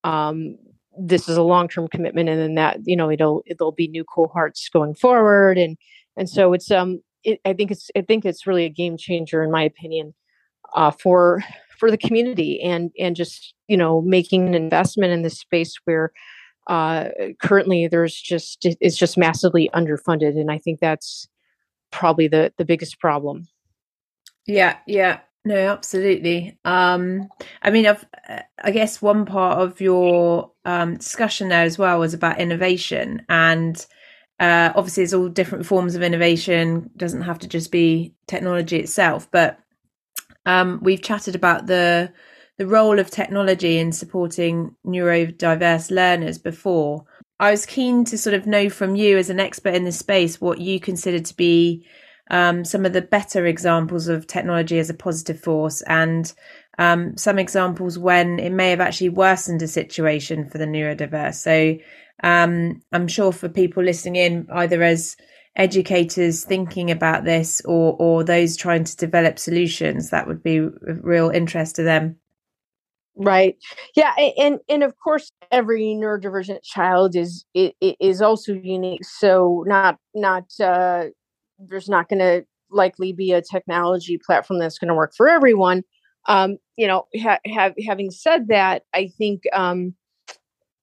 um, 0.04 0.58
this 0.98 1.28
is 1.28 1.38
a 1.38 1.44
long-term 1.44 1.88
commitment 1.88 2.30
and 2.30 2.40
then 2.40 2.56
that 2.56 2.78
you 2.84 2.96
know 2.96 3.10
it'll 3.10 3.44
there'll 3.58 3.72
be 3.72 3.88
new 3.88 4.04
cohorts 4.04 4.70
going 4.70 4.94
forward 4.94 5.58
and 5.58 5.78
and 6.16 6.30
so 6.30 6.54
it's 6.54 6.70
um 6.72 7.02
it, 7.24 7.40
i 7.46 7.54
think 7.54 7.72
it's 7.72 7.90
i 7.96 8.02
think 8.02 8.26
it's 8.26 8.46
really 8.46 8.66
a 8.66 8.70
game 8.70 8.98
changer 8.98 9.44
in 9.44 9.52
my 9.52 9.64
opinion 9.64 10.14
uh, 10.76 10.92
for 10.92 11.44
for 11.80 11.92
the 11.92 11.98
community 11.98 12.62
and 12.62 12.92
and 13.00 13.16
just 13.16 13.54
you 13.68 13.78
know 13.78 14.02
making 14.02 14.48
an 14.48 14.56
investment 14.56 15.12
in 15.14 15.22
this 15.22 15.40
space 15.40 15.76
where 15.86 16.12
uh, 16.68 17.10
currently 17.42 17.88
there's 17.88 18.16
just 18.16 18.66
it's 18.80 18.96
just 18.96 19.18
massively 19.18 19.70
underfunded 19.74 20.40
and 20.40 20.50
i 20.50 20.58
think 20.58 20.80
that's 20.80 21.28
probably 21.94 22.28
the 22.28 22.52
the 22.58 22.66
biggest 22.66 23.00
problem. 23.00 23.48
Yeah 24.46 24.78
yeah 24.88 25.20
no 25.46 25.56
absolutely 25.56 26.58
um 26.66 27.28
i 27.62 27.70
mean 27.70 27.86
i've 27.86 28.06
i 28.64 28.72
guess 28.72 29.02
one 29.02 29.26
part 29.26 29.60
of 29.60 29.82
your 29.82 30.52
um 30.66 30.96
discussion 30.96 31.50
there 31.50 31.64
as 31.64 31.78
well 31.78 32.00
was 32.00 32.14
about 32.14 32.40
innovation 32.40 33.26
and 33.30 33.86
uh 34.40 34.72
obviously 34.76 35.04
it's 35.04 35.14
all 35.14 35.30
different 35.30 35.66
forms 35.66 35.96
of 35.96 36.02
innovation 36.02 36.90
doesn't 36.96 37.24
have 37.24 37.40
to 37.40 37.48
just 37.48 37.72
be 37.72 38.14
technology 38.28 38.78
itself 38.78 39.30
but 39.32 39.60
um 40.46 40.80
we've 40.82 41.02
chatted 41.02 41.36
about 41.36 41.68
the 41.68 42.12
the 42.58 42.68
role 42.68 43.00
of 43.00 43.10
technology 43.10 43.78
in 43.78 43.92
supporting 43.92 44.76
neurodiverse 44.86 45.90
learners 45.90 46.38
before. 46.38 47.04
I 47.40 47.52
was 47.52 47.66
keen 47.66 48.06
to 48.06 48.18
sort 48.18 48.36
of 48.36 48.46
know 48.46 48.70
from 48.70 48.96
you 48.96 49.18
as 49.18 49.30
an 49.30 49.40
expert 49.40 49.74
in 49.74 49.84
this 49.84 50.00
space 50.00 50.40
what 50.40 50.60
you 50.60 50.80
consider 50.80 51.20
to 51.20 51.36
be 51.36 51.86
um, 52.34 52.66
some 52.66 52.84
of 52.84 52.94
the 52.94 53.02
better 53.02 53.46
examples 53.46 54.08
of 54.08 54.26
technology 54.26 54.80
as 54.80 54.90
a 54.90 54.96
positive 54.96 55.40
force 55.40 55.84
and 55.84 56.34
um, 56.80 57.16
some 57.16 57.38
examples 57.38 58.00
when 58.00 58.40
it 58.40 58.50
may 58.50 58.72
have 58.72 58.82
actually 58.82 59.10
worsened 59.10 59.62
a 59.62 59.68
situation 59.68 60.50
for 60.50 60.58
the 60.58 60.66
neurodiverse. 60.66 61.36
So 61.36 61.78
um, 62.24 62.82
I'm 62.92 63.08
sure 63.08 63.32
for 63.32 63.50
people 63.50 63.84
listening 63.84 64.16
in, 64.16 64.48
either 64.52 64.82
as 64.82 65.16
educators 65.56 66.44
thinking 66.44 66.90
about 66.90 67.24
this 67.24 67.62
or 67.66 67.96
or 68.00 68.24
those 68.24 68.58
trying 68.58 68.86
to 68.86 68.98
develop 68.98 69.38
solutions, 69.38 70.10
that 70.10 70.28
would 70.28 70.42
be 70.42 70.58
of 70.58 70.74
real 71.04 71.30
interest 71.30 71.76
to 71.76 71.84
them. 71.84 72.16
Right. 73.16 73.58
Yeah, 73.96 74.12
and 74.40 74.60
and 74.68 74.82
of 74.82 74.96
course, 74.98 75.32
every 75.52 75.96
neurodivergent 75.96 76.64
child 76.64 77.16
is 77.16 77.46
is 77.54 78.24
also 78.24 78.54
unique. 78.54 79.06
So 79.06 79.64
not 79.68 80.00
not 80.16 80.46
uh, 80.60 81.10
there's 81.70 81.90
not 81.90 82.10
going 82.10 82.20
to 82.20 82.46
likely 82.70 83.14
be 83.14 83.32
a 83.32 83.42
technology 83.42 84.20
platform 84.24 84.60
that's 84.60 84.80
going 84.80 84.90
to 84.90 84.96
work 84.96 85.14
for 85.16 85.30
everyone. 85.30 85.84
Um, 86.28 86.58
you 86.78 86.88
know, 86.88 87.06
ha- 87.22 87.40
have, 87.46 87.74
having 87.86 88.12
said 88.12 88.48
that, 88.48 88.84
I 88.94 89.10
think 89.18 89.44
um, 89.54 89.94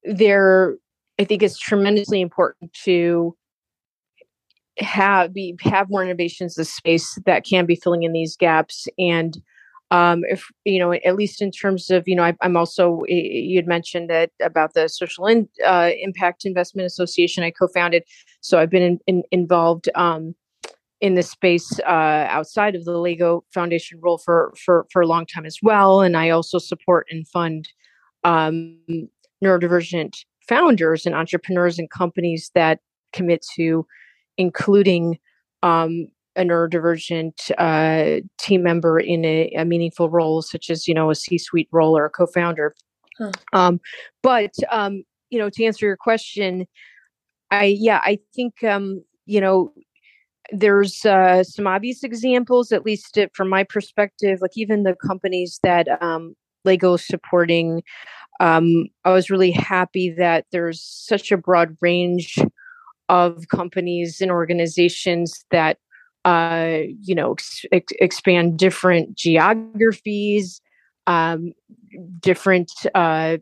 there, 0.04 0.76
I 1.18 1.24
think 1.24 1.42
it's 1.42 1.58
tremendously 1.58 2.20
important 2.20 2.72
to 2.84 3.36
have 4.78 5.32
be 5.32 5.56
have 5.60 5.90
more 5.90 6.02
innovations 6.02 6.56
in 6.56 6.62
the 6.62 6.64
space 6.64 7.18
that 7.26 7.44
can 7.44 7.66
be 7.66 7.76
filling 7.76 8.02
in 8.02 8.12
these 8.12 8.36
gaps 8.36 8.86
and 8.98 9.38
um, 9.90 10.22
if 10.28 10.46
you 10.64 10.78
know 10.78 10.92
at 10.92 11.16
least 11.16 11.42
in 11.42 11.50
terms 11.50 11.90
of 11.90 12.06
you 12.06 12.14
know 12.14 12.22
I, 12.22 12.34
am 12.42 12.56
also 12.56 13.02
you 13.08 13.58
had 13.58 13.66
mentioned 13.66 14.08
that 14.08 14.30
about 14.40 14.74
the 14.74 14.88
social 14.88 15.26
in, 15.26 15.48
uh, 15.66 15.90
impact 16.00 16.44
investment 16.44 16.86
association 16.86 17.44
i 17.44 17.50
co-founded 17.50 18.04
so 18.40 18.58
i've 18.58 18.70
been 18.70 18.82
in, 18.82 18.98
in, 19.06 19.22
involved 19.30 19.88
um, 19.94 20.34
in 21.00 21.14
the 21.14 21.22
space 21.22 21.80
uh, 21.80 22.26
outside 22.28 22.74
of 22.74 22.84
the 22.84 22.98
Lego 22.98 23.44
Foundation 23.52 23.98
role 24.02 24.18
for 24.18 24.52
for 24.62 24.86
for 24.92 25.02
a 25.02 25.06
long 25.06 25.26
time 25.26 25.46
as 25.46 25.58
well, 25.62 26.02
and 26.02 26.16
I 26.16 26.30
also 26.30 26.58
support 26.58 27.06
and 27.10 27.26
fund 27.28 27.68
um, 28.24 28.76
neurodivergent 29.42 30.24
founders 30.48 31.06
and 31.06 31.14
entrepreneurs 31.14 31.78
and 31.78 31.90
companies 31.90 32.50
that 32.54 32.80
commit 33.12 33.44
to 33.56 33.86
including 34.36 35.18
um, 35.62 36.08
a 36.36 36.42
neurodivergent 36.42 37.50
uh, 37.58 38.20
team 38.38 38.62
member 38.62 38.98
in 38.98 39.24
a, 39.24 39.50
a, 39.56 39.64
meaningful 39.64 40.08
role, 40.08 40.42
such 40.42 40.70
as 40.70 40.86
you 40.86 40.94
know 40.94 41.10
a 41.10 41.14
C-suite 41.14 41.68
role 41.72 41.96
or 41.96 42.04
a 42.04 42.10
co-founder. 42.10 42.74
Huh. 43.18 43.32
Um, 43.52 43.80
but 44.22 44.54
um, 44.70 45.02
you 45.30 45.38
know, 45.38 45.50
to 45.50 45.64
answer 45.64 45.86
your 45.86 45.96
question, 45.96 46.66
I 47.50 47.76
yeah, 47.78 48.00
I 48.02 48.18
think 48.34 48.62
um, 48.64 49.02
you 49.26 49.40
know 49.40 49.72
there's 50.52 51.04
uh, 51.04 51.44
some 51.44 51.66
obvious 51.66 52.02
examples, 52.02 52.72
at 52.72 52.84
least 52.84 53.18
from 53.34 53.48
my 53.48 53.64
perspective, 53.64 54.40
like 54.40 54.56
even 54.56 54.82
the 54.82 54.94
companies 54.94 55.60
that 55.62 55.86
um, 56.02 56.34
Lego 56.64 56.94
is 56.94 57.06
supporting. 57.06 57.82
Um, 58.40 58.86
I 59.04 59.10
was 59.10 59.30
really 59.30 59.50
happy 59.50 60.10
that 60.16 60.46
there's 60.50 60.82
such 60.82 61.30
a 61.30 61.36
broad 61.36 61.76
range 61.80 62.38
of 63.08 63.48
companies 63.48 64.20
and 64.20 64.30
organizations 64.30 65.44
that 65.50 65.78
uh, 66.24 66.78
you 67.02 67.14
know 67.14 67.34
ex- 67.72 67.92
expand 67.98 68.58
different 68.58 69.16
geographies, 69.16 70.60
um, 71.06 71.52
different 72.20 72.70
uh, 72.94 73.38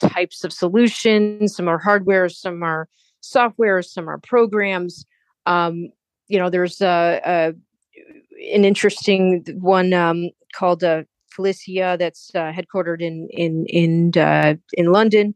types 0.00 0.44
of 0.44 0.52
solutions. 0.52 1.54
Some 1.56 1.68
are 1.68 1.78
hardware, 1.78 2.28
some 2.28 2.62
are 2.62 2.88
software, 3.20 3.82
some 3.82 4.08
are 4.08 4.18
programs. 4.18 5.04
Um, 5.46 5.88
you 6.28 6.38
know, 6.38 6.50
there's 6.50 6.80
a, 6.80 7.20
a 7.24 7.54
an 8.54 8.64
interesting 8.64 9.44
one 9.60 9.92
um, 9.92 10.30
called 10.54 10.84
uh, 10.84 11.04
Filisia 11.36 11.98
that's 11.98 12.30
uh, 12.34 12.52
headquartered 12.52 13.00
in 13.00 13.28
in 13.30 13.66
in 13.66 14.12
uh, 14.16 14.54
in 14.74 14.92
London, 14.92 15.34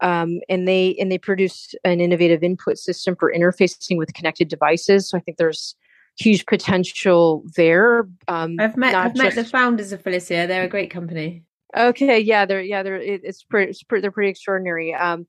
um, 0.00 0.40
and 0.48 0.66
they 0.66 0.96
and 1.00 1.10
they 1.10 1.18
produce 1.18 1.74
an 1.84 2.00
innovative 2.00 2.42
input 2.42 2.78
system 2.78 3.16
for 3.18 3.32
interfacing 3.32 3.96
with 3.96 4.14
connected 4.14 4.48
devices. 4.48 5.08
So 5.08 5.18
I 5.18 5.20
think 5.20 5.36
there's 5.36 5.76
huge 6.18 6.46
potential 6.46 7.44
there. 7.56 8.08
Um, 8.28 8.56
I've 8.58 8.76
met 8.76 8.94
I've 8.94 9.14
just... 9.14 9.22
met 9.22 9.34
the 9.34 9.44
founders 9.44 9.92
of 9.92 10.02
Filisia. 10.02 10.46
They're 10.46 10.64
a 10.64 10.68
great 10.68 10.90
company. 10.90 11.42
Okay, 11.76 12.18
yeah, 12.18 12.46
they're 12.46 12.62
yeah 12.62 12.82
they're 12.82 12.96
it, 12.96 13.20
it's 13.24 13.42
pretty, 13.42 13.70
it's 13.70 13.82
pretty 13.82 14.02
they're 14.02 14.12
pretty 14.12 14.30
extraordinary. 14.30 14.94
Um, 14.94 15.26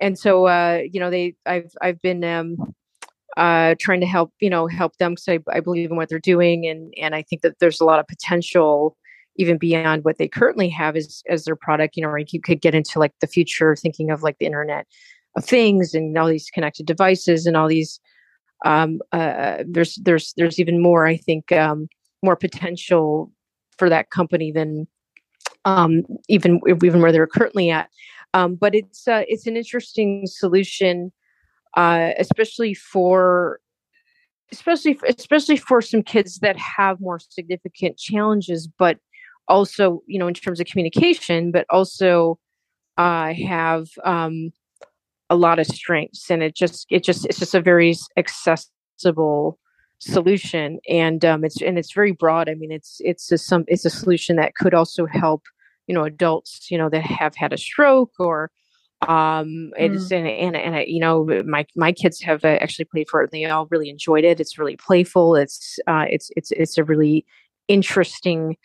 and 0.00 0.18
so 0.18 0.46
uh, 0.46 0.82
you 0.90 1.00
know 1.00 1.10
they 1.10 1.34
I've 1.44 1.72
I've 1.80 2.00
been 2.00 2.24
um 2.24 2.56
uh, 3.36 3.74
trying 3.78 4.00
to 4.00 4.06
help 4.06 4.32
you 4.40 4.50
know 4.50 4.66
help 4.66 4.96
them 4.96 5.12
because 5.12 5.28
I, 5.28 5.38
I 5.56 5.60
believe 5.60 5.90
in 5.90 5.96
what 5.96 6.08
they're 6.08 6.18
doing 6.18 6.66
and 6.66 6.92
and 7.00 7.14
I 7.14 7.22
think 7.22 7.42
that 7.42 7.58
there's 7.60 7.80
a 7.80 7.84
lot 7.84 8.00
of 8.00 8.06
potential 8.06 8.96
even 9.36 9.56
beyond 9.56 10.04
what 10.04 10.18
they 10.18 10.28
currently 10.28 10.68
have 10.68 10.96
as 10.96 11.22
as 11.28 11.44
their 11.44 11.56
product 11.56 11.96
you 11.96 12.02
know 12.02 12.08
or 12.08 12.18
you 12.18 12.40
could 12.40 12.60
get 12.60 12.74
into 12.74 12.98
like 12.98 13.12
the 13.20 13.26
future 13.26 13.76
thinking 13.76 14.10
of 14.10 14.22
like 14.22 14.38
the 14.38 14.46
internet 14.46 14.86
of 15.36 15.44
things 15.44 15.94
and 15.94 16.16
all 16.18 16.26
these 16.26 16.50
connected 16.50 16.86
devices 16.86 17.46
and 17.46 17.56
all 17.56 17.68
these 17.68 18.00
um 18.64 19.00
uh 19.12 19.62
there's 19.66 19.96
there's 20.02 20.32
there's 20.36 20.58
even 20.58 20.82
more 20.82 21.06
i 21.06 21.16
think 21.16 21.52
um 21.52 21.86
more 22.22 22.34
potential 22.34 23.30
for 23.78 23.88
that 23.88 24.10
company 24.10 24.50
than 24.50 24.86
um 25.64 26.02
even 26.28 26.60
even 26.82 27.00
where 27.00 27.12
they're 27.12 27.26
currently 27.26 27.70
at. 27.70 27.88
Um 28.34 28.56
but 28.56 28.74
it's 28.74 29.06
uh 29.08 29.22
it's 29.28 29.46
an 29.46 29.56
interesting 29.56 30.24
solution 30.26 31.12
uh, 31.78 32.10
especially 32.18 32.74
for 32.74 33.60
especially 34.50 34.98
especially 35.06 35.56
for 35.56 35.80
some 35.80 36.02
kids 36.02 36.40
that 36.40 36.56
have 36.56 37.00
more 37.00 37.20
significant 37.20 37.96
challenges 37.96 38.68
but 38.78 38.98
also 39.46 40.02
you 40.06 40.18
know 40.18 40.26
in 40.26 40.34
terms 40.34 40.58
of 40.58 40.66
communication 40.66 41.52
but 41.52 41.64
also 41.70 42.36
uh, 42.96 43.32
have 43.32 43.86
um, 44.04 44.50
a 45.30 45.36
lot 45.36 45.60
of 45.60 45.66
strengths 45.68 46.28
and 46.32 46.42
it 46.42 46.56
just 46.56 46.84
it 46.90 47.04
just 47.04 47.24
it's 47.26 47.38
just 47.38 47.54
a 47.54 47.60
very 47.60 47.94
accessible 48.16 49.56
solution 50.00 50.80
and 50.88 51.24
um, 51.24 51.44
it's 51.44 51.62
and 51.62 51.78
it's 51.78 51.92
very 51.92 52.12
broad. 52.12 52.48
I 52.48 52.54
mean 52.54 52.72
it's 52.72 52.96
it's 53.04 53.30
a 53.30 53.38
some 53.38 53.64
it's 53.68 53.84
a 53.84 53.90
solution 53.90 54.34
that 54.34 54.56
could 54.56 54.74
also 54.74 55.06
help 55.06 55.42
you 55.86 55.94
know 55.94 56.02
adults 56.02 56.72
you 56.72 56.78
know 56.78 56.88
that 56.88 57.02
have 57.02 57.36
had 57.36 57.52
a 57.52 57.58
stroke 57.58 58.14
or 58.18 58.50
um 59.06 59.70
it's 59.76 60.08
mm. 60.08 60.18
and, 60.18 60.56
and 60.56 60.56
and 60.56 60.88
you 60.88 60.98
know 60.98 61.24
my 61.46 61.64
my 61.76 61.92
kids 61.92 62.20
have 62.20 62.44
uh, 62.44 62.58
actually 62.60 62.84
played 62.84 63.08
for 63.08 63.22
it 63.22 63.30
and 63.32 63.32
they 63.32 63.44
all 63.44 63.68
really 63.70 63.88
enjoyed 63.88 64.24
it. 64.24 64.40
It's 64.40 64.58
really 64.58 64.76
playful. 64.76 65.36
It's 65.36 65.78
uh 65.86 66.06
it's 66.10 66.30
it's 66.36 66.50
it's 66.52 66.78
a 66.78 66.84
really 66.84 67.24
interesting 67.68 68.56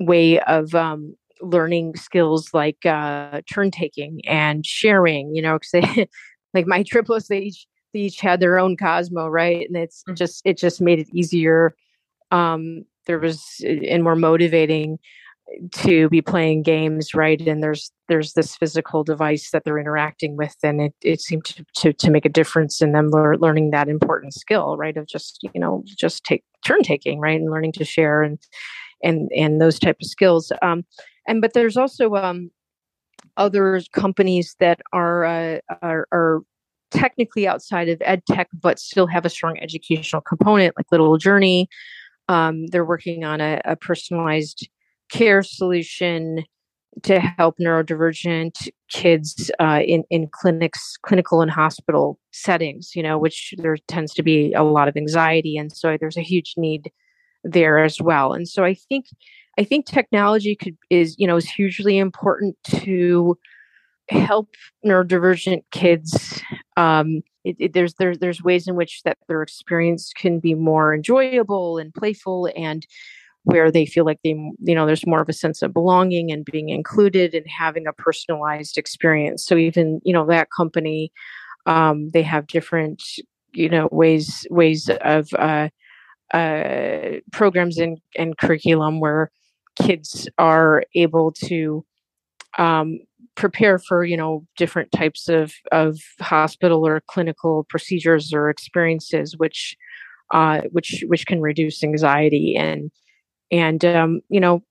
way 0.00 0.40
of 0.40 0.74
um 0.74 1.14
learning 1.42 1.96
skills 1.96 2.54
like 2.54 2.86
uh 2.86 3.42
turn 3.52 3.70
taking 3.70 4.22
and 4.26 4.64
sharing 4.64 5.34
you 5.34 5.42
know 5.42 5.58
because 5.58 5.70
they 5.72 6.08
like 6.54 6.66
my 6.66 6.82
triplets 6.82 7.28
they 7.28 7.40
each 7.40 7.66
they 7.92 8.00
each 8.00 8.20
had 8.20 8.40
their 8.40 8.58
own 8.58 8.76
cosmo 8.76 9.28
right? 9.28 9.66
And 9.68 9.76
it's 9.76 10.02
mm. 10.08 10.16
just 10.16 10.40
it 10.46 10.56
just 10.56 10.80
made 10.80 10.98
it 10.98 11.08
easier. 11.12 11.74
Um 12.30 12.84
there 13.06 13.18
was 13.18 13.62
and 13.62 14.02
more 14.02 14.16
motivating 14.16 14.98
to 15.72 16.08
be 16.08 16.20
playing 16.20 16.62
games 16.62 17.14
right? 17.14 17.40
And 17.40 17.62
there's 17.62 17.90
there's 18.08 18.32
this 18.32 18.56
physical 18.56 19.04
device 19.04 19.50
that 19.50 19.64
they're 19.64 19.78
interacting 19.78 20.36
with 20.36 20.54
and 20.62 20.80
it, 20.80 20.94
it 21.02 21.20
seemed 21.20 21.44
to, 21.44 21.64
to, 21.76 21.92
to 21.92 22.10
make 22.10 22.24
a 22.24 22.30
difference 22.30 22.82
in 22.82 22.92
them 22.92 23.10
lear, 23.10 23.36
learning 23.36 23.70
that 23.70 23.88
important 23.88 24.34
skill 24.34 24.76
right? 24.76 24.96
Of 24.96 25.06
just 25.06 25.40
you 25.54 25.60
know 25.60 25.82
just 25.86 26.24
take 26.24 26.44
turn 26.64 26.82
taking 26.82 27.20
right? 27.20 27.40
And 27.40 27.50
learning 27.50 27.72
to 27.72 27.84
share 27.84 28.22
and 28.22 28.38
and 29.02 29.30
and 29.36 29.60
those 29.60 29.78
type 29.78 29.96
of 30.00 30.08
skills. 30.08 30.52
Um 30.62 30.84
and 31.28 31.40
but 31.40 31.52
there's 31.54 31.76
also 31.76 32.14
um 32.14 32.50
other 33.36 33.80
companies 33.92 34.56
that 34.60 34.80
are 34.92 35.24
uh, 35.24 35.58
are, 35.82 36.06
are 36.12 36.40
technically 36.90 37.46
outside 37.48 37.88
of 37.88 38.00
ed 38.04 38.22
tech 38.26 38.48
but 38.52 38.78
still 38.78 39.06
have 39.06 39.24
a 39.24 39.28
strong 39.28 39.58
educational 39.60 40.22
component 40.22 40.74
like 40.76 40.86
little 40.90 41.18
journey. 41.18 41.68
Um, 42.28 42.66
they're 42.68 42.84
working 42.84 43.24
on 43.24 43.40
a, 43.40 43.60
a 43.64 43.76
personalized 43.76 44.68
care 45.10 45.42
solution 45.42 46.44
to 47.02 47.20
help 47.20 47.56
neurodivergent 47.58 48.68
kids 48.90 49.50
uh, 49.60 49.80
in 49.84 50.04
in 50.10 50.28
clinics, 50.32 50.96
clinical 51.02 51.42
and 51.42 51.50
hospital 51.50 52.18
settings. 52.32 52.92
You 52.94 53.02
know, 53.02 53.18
which 53.18 53.54
there 53.58 53.76
tends 53.88 54.14
to 54.14 54.22
be 54.22 54.52
a 54.54 54.62
lot 54.62 54.88
of 54.88 54.96
anxiety, 54.96 55.56
and 55.56 55.72
so 55.72 55.96
there's 55.98 56.16
a 56.16 56.22
huge 56.22 56.54
need 56.56 56.90
there 57.44 57.82
as 57.82 58.00
well. 58.00 58.32
And 58.32 58.48
so 58.48 58.64
I 58.64 58.74
think 58.74 59.06
I 59.58 59.64
think 59.64 59.86
technology 59.86 60.56
could 60.56 60.76
is 60.90 61.16
you 61.18 61.26
know 61.26 61.36
is 61.36 61.48
hugely 61.48 61.98
important 61.98 62.56
to 62.64 63.38
help 64.08 64.48
neurodivergent 64.84 65.62
kids. 65.72 66.42
Um, 66.76 67.22
it, 67.44 67.56
it, 67.58 67.72
there's 67.72 67.94
there's 67.94 68.18
there's 68.18 68.42
ways 68.42 68.68
in 68.68 68.76
which 68.76 69.02
that 69.04 69.18
their 69.28 69.42
experience 69.42 70.12
can 70.14 70.40
be 70.40 70.54
more 70.54 70.94
enjoyable 70.94 71.78
and 71.78 71.94
playful 71.94 72.50
and 72.56 72.86
where 73.46 73.70
they 73.70 73.86
feel 73.86 74.04
like 74.04 74.18
they 74.24 74.30
you 74.30 74.74
know 74.74 74.86
there's 74.86 75.06
more 75.06 75.20
of 75.20 75.28
a 75.28 75.32
sense 75.32 75.62
of 75.62 75.72
belonging 75.72 76.32
and 76.32 76.44
being 76.44 76.68
included 76.68 77.32
and 77.32 77.46
having 77.46 77.86
a 77.86 77.92
personalized 77.92 78.76
experience. 78.76 79.46
So 79.46 79.56
even 79.56 80.00
you 80.04 80.12
know 80.12 80.26
that 80.26 80.48
company 80.56 81.12
um, 81.66 82.10
they 82.10 82.22
have 82.22 82.48
different 82.48 83.02
you 83.52 83.68
know 83.68 83.88
ways 83.92 84.46
ways 84.50 84.90
of 85.00 85.28
uh, 85.38 85.68
uh, 86.34 87.20
programs 87.32 87.78
and, 87.78 87.98
and 88.16 88.36
curriculum 88.36 88.98
where 89.00 89.30
kids 89.80 90.28
are 90.38 90.82
able 90.96 91.30
to 91.30 91.84
um, 92.58 92.98
prepare 93.36 93.78
for 93.78 94.04
you 94.04 94.16
know 94.16 94.44
different 94.56 94.90
types 94.90 95.28
of 95.28 95.52
of 95.70 96.00
hospital 96.20 96.84
or 96.84 97.00
clinical 97.08 97.64
procedures 97.68 98.32
or 98.32 98.50
experiences 98.50 99.36
which 99.36 99.76
uh, 100.34 100.62
which 100.72 101.04
which 101.06 101.26
can 101.26 101.40
reduce 101.40 101.84
anxiety 101.84 102.56
and 102.56 102.90
and 103.50 103.84
um, 103.84 104.20
you 104.28 104.40
know 104.40 104.62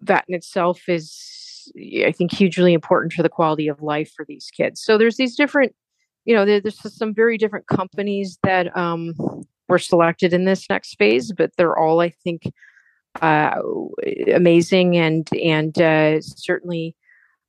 that 0.00 0.24
in 0.28 0.34
itself 0.34 0.88
is 0.88 1.70
i 2.04 2.12
think 2.12 2.32
hugely 2.32 2.72
important 2.72 3.12
for 3.12 3.22
the 3.22 3.28
quality 3.28 3.68
of 3.68 3.82
life 3.82 4.12
for 4.14 4.24
these 4.26 4.50
kids. 4.54 4.82
So 4.82 4.98
there's 4.98 5.16
these 5.16 5.36
different 5.36 5.74
you 6.24 6.34
know 6.34 6.44
there, 6.44 6.60
there's 6.60 6.80
some 6.96 7.14
very 7.14 7.38
different 7.38 7.66
companies 7.66 8.38
that 8.42 8.76
um, 8.76 9.14
were 9.68 9.78
selected 9.78 10.32
in 10.32 10.44
this 10.44 10.68
next 10.68 10.96
phase 10.96 11.32
but 11.32 11.50
they're 11.56 11.78
all 11.78 12.00
i 12.00 12.10
think 12.10 12.52
uh, 13.20 13.60
amazing 14.34 14.96
and 14.96 15.28
and 15.34 15.80
uh, 15.80 16.20
certainly 16.20 16.96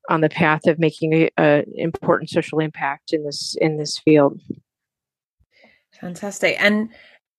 on 0.09 0.21
the 0.21 0.29
path 0.29 0.67
of 0.67 0.79
making 0.79 1.13
a, 1.13 1.29
a, 1.39 1.63
important 1.75 2.29
social 2.29 2.59
impact 2.59 3.13
in 3.13 3.23
this 3.23 3.55
in 3.61 3.77
this 3.77 3.97
field. 3.97 4.39
Fantastic. 5.99 6.57
And 6.59 6.89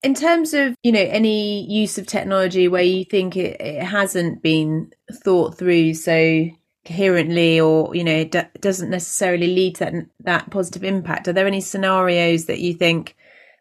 in 0.05 0.14
terms 0.14 0.53
of 0.53 0.77
you 0.83 0.93
know 0.93 1.01
any 1.01 1.64
use 1.64 1.99
of 1.99 2.07
technology 2.07 2.69
where 2.69 2.83
you 2.83 3.05
think 3.05 3.37
it, 3.37 3.61
it 3.61 3.83
hasn't 3.83 4.43
been 4.43 4.93
thought 5.11 5.57
through 5.57 5.95
so 5.95 6.47
coherently 6.85 7.59
or 7.59 7.95
you 7.97 8.05
know 8.05 8.25
d- 8.25 8.43
doesn't 8.61 8.90
necessarily 8.90 9.47
lead 9.47 9.75
to 9.75 9.85
that, 9.85 9.95
that 10.21 10.51
positive 10.51 10.85
impact 10.85 11.27
are 11.27 11.33
there 11.33 11.47
any 11.47 11.61
scenarios 11.61 12.45
that 12.45 12.61
you 12.61 12.75
think 12.75 13.17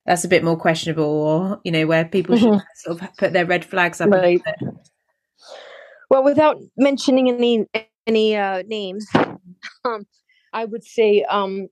that's 0.05 0.25
a 0.25 0.27
bit 0.27 0.43
more 0.43 0.57
questionable 0.57 1.03
or 1.03 1.61
you 1.63 1.71
know 1.71 1.87
where 1.87 2.03
people 2.03 2.35
should 2.35 2.49
mm-hmm. 2.49 2.75
sort 2.75 3.01
of 3.01 3.17
put 3.17 3.31
their 3.31 3.45
red 3.45 3.63
flags 3.63 4.01
up 4.01 4.09
right. 4.09 4.41
well 6.09 6.23
without 6.23 6.57
mentioning 6.75 7.29
any 7.29 7.65
any 8.05 8.35
uh, 8.35 8.61
names 8.67 9.07
um, 9.85 10.05
i 10.51 10.65
would 10.65 10.83
say 10.83 11.23
um, 11.29 11.69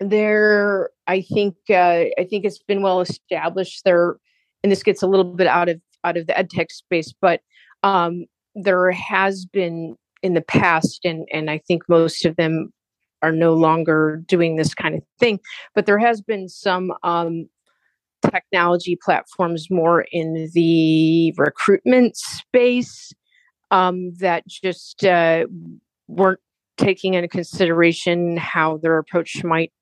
there 0.00 0.90
i 1.06 1.20
think 1.20 1.54
uh, 1.70 2.04
i 2.18 2.26
think 2.28 2.44
it's 2.44 2.62
been 2.62 2.82
well 2.82 3.00
established. 3.00 3.82
There 3.84 4.16
and 4.62 4.72
this 4.72 4.82
gets 4.82 5.02
a 5.02 5.06
little 5.06 5.24
bit 5.24 5.46
out 5.46 5.68
of 5.68 5.80
out 6.04 6.16
of 6.16 6.26
the 6.26 6.38
ed 6.38 6.50
tech 6.50 6.70
space 6.70 7.12
but 7.20 7.40
um, 7.82 8.26
there 8.54 8.90
has 8.90 9.44
been 9.46 9.96
in 10.22 10.34
the 10.34 10.42
past 10.42 11.04
and 11.04 11.26
and 11.32 11.50
i 11.50 11.58
think 11.58 11.82
most 11.88 12.24
of 12.24 12.36
them 12.36 12.72
are 13.22 13.32
no 13.32 13.54
longer 13.54 14.22
doing 14.26 14.56
this 14.56 14.74
kind 14.74 14.94
of 14.94 15.02
thing 15.18 15.40
but 15.74 15.86
there 15.86 15.98
has 15.98 16.20
been 16.20 16.48
some 16.48 16.92
um, 17.02 17.48
technology 18.30 18.98
platforms 19.02 19.70
more 19.70 20.04
in 20.12 20.50
the 20.54 21.32
recruitment 21.36 22.16
space 22.16 23.12
um, 23.70 24.14
that 24.18 24.46
just 24.46 25.04
uh, 25.04 25.46
weren't 26.08 26.40
taking 26.76 27.14
into 27.14 27.28
consideration 27.28 28.36
how 28.36 28.76
their 28.78 28.98
approach 28.98 29.42
might 29.42 29.72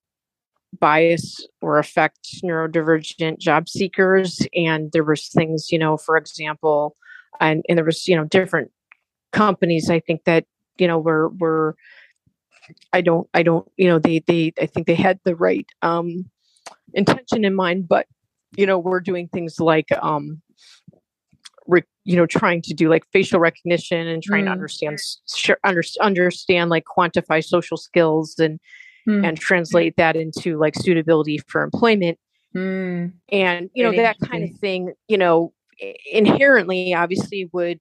bias 0.80 1.46
or 1.60 1.78
affect 1.78 2.42
neurodivergent 2.42 3.38
job 3.38 3.68
seekers 3.68 4.46
and 4.54 4.92
there 4.92 5.04
was 5.04 5.28
things 5.28 5.70
you 5.70 5.78
know 5.78 5.96
for 5.96 6.16
example 6.16 6.96
and 7.40 7.64
and 7.68 7.78
there 7.78 7.84
was 7.84 8.06
you 8.06 8.16
know 8.16 8.24
different 8.24 8.70
companies 9.32 9.90
i 9.90 10.00
think 10.00 10.24
that 10.24 10.44
you 10.78 10.87
know 10.87 10.98
were 10.98 11.28
were 11.40 11.76
i 12.92 13.00
don't 13.00 13.28
i 13.34 13.42
don't 13.42 13.70
you 13.76 13.88
know 13.88 13.98
they 13.98 14.20
they 14.20 14.52
i 14.60 14.66
think 14.66 14.87
they 14.87 14.94
had 14.94 15.18
the 15.24 15.37
right 15.37 15.66
um 15.82 16.24
intention 16.94 17.44
in 17.44 17.54
mind 17.54 17.88
but 17.88 18.06
you 18.56 18.66
know 18.66 18.78
we're 18.78 19.00
doing 19.00 19.28
things 19.28 19.58
like 19.58 19.88
um 20.02 20.40
re, 21.66 21.82
you 22.04 22.16
know 22.16 22.26
trying 22.26 22.62
to 22.62 22.74
do 22.74 22.88
like 22.88 23.04
facial 23.12 23.40
recognition 23.40 24.06
and 24.06 24.22
trying 24.22 24.44
mm. 24.44 24.48
to 24.48 24.52
understand 24.52 24.98
under, 25.64 25.82
understand 26.00 26.70
like 26.70 26.84
quantify 26.84 27.44
social 27.44 27.76
skills 27.76 28.38
and 28.38 28.60
mm. 29.08 29.26
and 29.26 29.38
translate 29.38 29.96
that 29.96 30.16
into 30.16 30.58
like 30.58 30.74
suitability 30.74 31.38
for 31.46 31.62
employment 31.62 32.18
mm. 32.54 33.12
and 33.30 33.70
you 33.74 33.82
know 33.82 33.92
that 33.92 34.16
kind 34.20 34.44
of 34.44 34.56
thing 34.58 34.92
you 35.08 35.18
know 35.18 35.52
inherently 36.10 36.94
obviously 36.94 37.48
would 37.52 37.80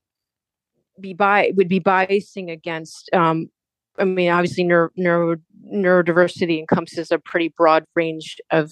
be 0.99 1.13
by 1.13 1.51
would 1.55 1.69
be 1.69 1.79
biasing 1.79 2.51
against 2.51 3.09
um 3.13 3.47
i 3.97 4.03
mean 4.03 4.29
obviously 4.29 4.63
neuro, 4.63 4.89
neuro 4.95 5.37
neurodiversity 5.71 6.59
encompasses 6.59 7.11
a 7.11 7.19
pretty 7.19 7.53
broad 7.57 7.85
range 7.95 8.37
of 8.51 8.71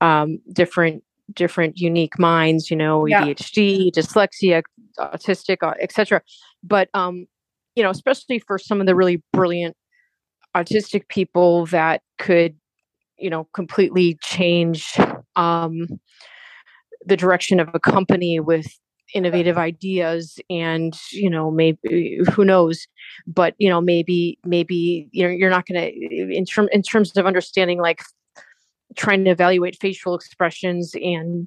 um 0.00 0.38
different 0.52 1.02
different 1.32 1.78
unique 1.78 2.18
minds 2.18 2.70
you 2.70 2.76
know 2.76 3.02
adhd 3.02 3.56
yeah. 3.56 3.90
dyslexia 3.90 4.62
autistic 4.98 5.58
etc 5.80 6.20
but 6.62 6.88
um 6.94 7.26
you 7.76 7.82
know 7.82 7.90
especially 7.90 8.38
for 8.38 8.58
some 8.58 8.80
of 8.80 8.86
the 8.86 8.94
really 8.94 9.22
brilliant 9.32 9.76
autistic 10.56 11.08
people 11.08 11.66
that 11.66 12.02
could 12.18 12.56
you 13.18 13.30
know 13.30 13.44
completely 13.52 14.18
change 14.22 14.96
um, 15.36 15.86
the 17.04 17.16
direction 17.16 17.60
of 17.60 17.68
a 17.74 17.80
company 17.80 18.40
with 18.40 18.66
innovative 19.12 19.58
ideas 19.58 20.38
and 20.48 20.94
you 21.10 21.28
know 21.28 21.50
maybe 21.50 22.20
who 22.32 22.44
knows? 22.44 22.86
But 23.26 23.54
you 23.58 23.68
know 23.68 23.80
maybe 23.80 24.38
maybe 24.44 25.08
you 25.12 25.24
know 25.24 25.30
you're 25.30 25.50
not 25.50 25.66
going 25.66 25.80
to 25.80 26.34
in 26.34 26.44
term 26.44 26.68
in 26.72 26.82
terms 26.82 27.16
of 27.16 27.26
understanding 27.26 27.80
like 27.80 28.02
trying 28.96 29.24
to 29.24 29.30
evaluate 29.30 29.78
facial 29.80 30.14
expressions 30.14 30.94
and 30.94 31.46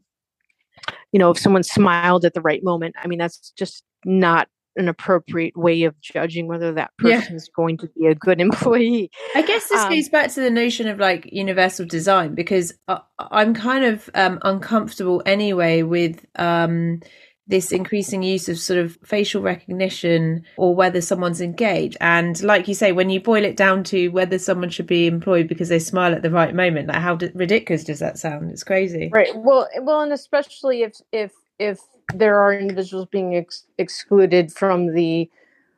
you 1.11 1.19
know 1.19 1.31
if 1.31 1.37
someone 1.37 1.63
smiled 1.63 2.25
at 2.25 2.33
the 2.33 2.41
right 2.41 2.63
moment 2.63 2.95
i 3.03 3.07
mean 3.07 3.19
that's 3.19 3.51
just 3.57 3.83
not 4.05 4.47
an 4.75 4.87
appropriate 4.87 5.55
way 5.55 5.83
of 5.83 5.99
judging 6.01 6.47
whether 6.47 6.73
that 6.73 6.91
person 6.97 7.35
is 7.35 7.49
yeah. 7.49 7.55
going 7.55 7.77
to 7.77 7.87
be 7.97 8.07
a 8.07 8.15
good 8.15 8.41
employee. 8.47 9.11
I 9.35 9.41
guess 9.41 9.67
this 9.69 9.79
um, 9.79 9.91
goes 9.91 10.09
back 10.09 10.31
to 10.31 10.41
the 10.41 10.49
notion 10.49 10.87
of 10.87 10.99
like 10.99 11.29
universal 11.31 11.85
design 11.85 12.35
because 12.35 12.73
I, 12.87 13.01
am 13.31 13.53
kind 13.53 13.85
of 13.85 14.09
um, 14.15 14.39
uncomfortable 14.43 15.21
anyway 15.25 15.83
with 15.83 16.25
um, 16.35 17.01
this 17.47 17.71
increasing 17.71 18.23
use 18.23 18.47
of 18.47 18.57
sort 18.57 18.79
of 18.79 18.97
facial 19.03 19.41
recognition 19.41 20.43
or 20.57 20.73
whether 20.73 21.01
someone's 21.01 21.41
engaged. 21.41 21.97
And 21.99 22.41
like 22.41 22.67
you 22.67 22.73
say, 22.73 22.91
when 22.93 23.09
you 23.09 23.19
boil 23.19 23.43
it 23.43 23.57
down 23.57 23.83
to 23.85 24.09
whether 24.09 24.39
someone 24.39 24.69
should 24.69 24.87
be 24.87 25.07
employed 25.07 25.47
because 25.47 25.69
they 25.69 25.79
smile 25.79 26.13
at 26.13 26.21
the 26.21 26.31
right 26.31 26.55
moment, 26.55 26.87
like 26.87 26.97
how 26.97 27.15
d- 27.15 27.31
ridiculous 27.33 27.83
does 27.83 27.99
that 27.99 28.17
sound? 28.17 28.51
It's 28.51 28.63
crazy, 28.63 29.09
right? 29.11 29.35
Well, 29.35 29.67
well, 29.81 30.01
and 30.01 30.13
especially 30.13 30.83
if 30.83 30.95
if 31.11 31.33
if 31.59 31.79
there 32.13 32.39
are 32.39 32.53
individuals 32.53 33.07
being 33.11 33.35
ex- 33.35 33.65
excluded 33.77 34.51
from 34.51 34.93
the 34.93 35.29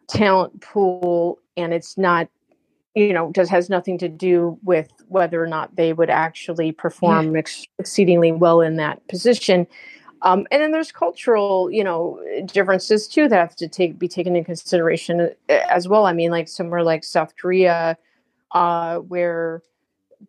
talent 0.07 0.61
pool 0.61 1.39
and 1.57 1.73
it's 1.73 1.97
not 1.97 2.27
you 2.93 3.11
know 3.13 3.31
just 3.33 3.49
has 3.49 3.69
nothing 3.69 3.97
to 3.97 4.07
do 4.07 4.57
with 4.63 4.89
whether 5.07 5.43
or 5.43 5.47
not 5.47 5.75
they 5.75 5.93
would 5.93 6.09
actually 6.09 6.71
perform 6.71 7.33
yeah. 7.33 7.39
ex- 7.39 7.65
exceedingly 7.79 8.31
well 8.31 8.61
in 8.61 8.75
that 8.75 9.05
position 9.07 9.65
um, 10.21 10.47
and 10.51 10.61
then 10.61 10.71
there's 10.71 10.91
cultural 10.91 11.69
you 11.71 11.83
know 11.83 12.19
differences 12.45 13.07
too 13.07 13.27
that 13.27 13.37
have 13.37 13.55
to 13.55 13.67
take 13.67 13.97
be 13.97 14.07
taken 14.07 14.35
into 14.35 14.45
consideration 14.45 15.21
uh, 15.21 15.53
as 15.69 15.87
well 15.87 16.05
i 16.05 16.13
mean 16.13 16.31
like 16.31 16.47
somewhere 16.47 16.83
like 16.83 17.03
south 17.03 17.33
korea 17.35 17.97
uh, 18.51 18.97
where 18.99 19.61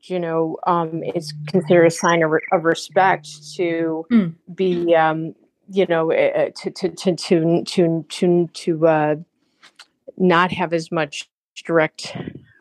you 0.02 0.18
know 0.18 0.56
um, 0.66 1.02
it's 1.04 1.32
considered 1.46 1.86
a 1.86 1.90
sign 1.90 2.22
of, 2.22 2.30
re- 2.30 2.40
of 2.52 2.64
respect 2.64 3.28
to 3.54 4.04
mm. 4.10 4.34
be 4.54 4.94
um, 4.94 5.34
you 5.68 5.86
know 5.86 6.12
uh, 6.12 6.50
to 6.54 6.70
to 6.70 6.88
to 6.90 7.16
to 7.16 7.64
to 7.64 8.04
to, 8.08 8.48
to 8.52 8.86
uh, 8.86 9.16
not 10.16 10.52
have 10.52 10.72
as 10.72 10.92
much 10.92 11.28
direct 11.64 12.16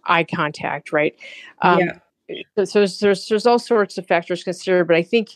eye 0.06 0.24
contact 0.24 0.92
right 0.92 1.16
um, 1.62 1.80
yeah. 2.28 2.42
so, 2.56 2.86
so 2.86 3.06
there's 3.06 3.28
there's 3.28 3.46
all 3.46 3.60
sorts 3.60 3.98
of 3.98 4.08
factors 4.08 4.44
considered 4.44 4.86
but 4.86 4.96
i 4.96 5.04
think 5.04 5.30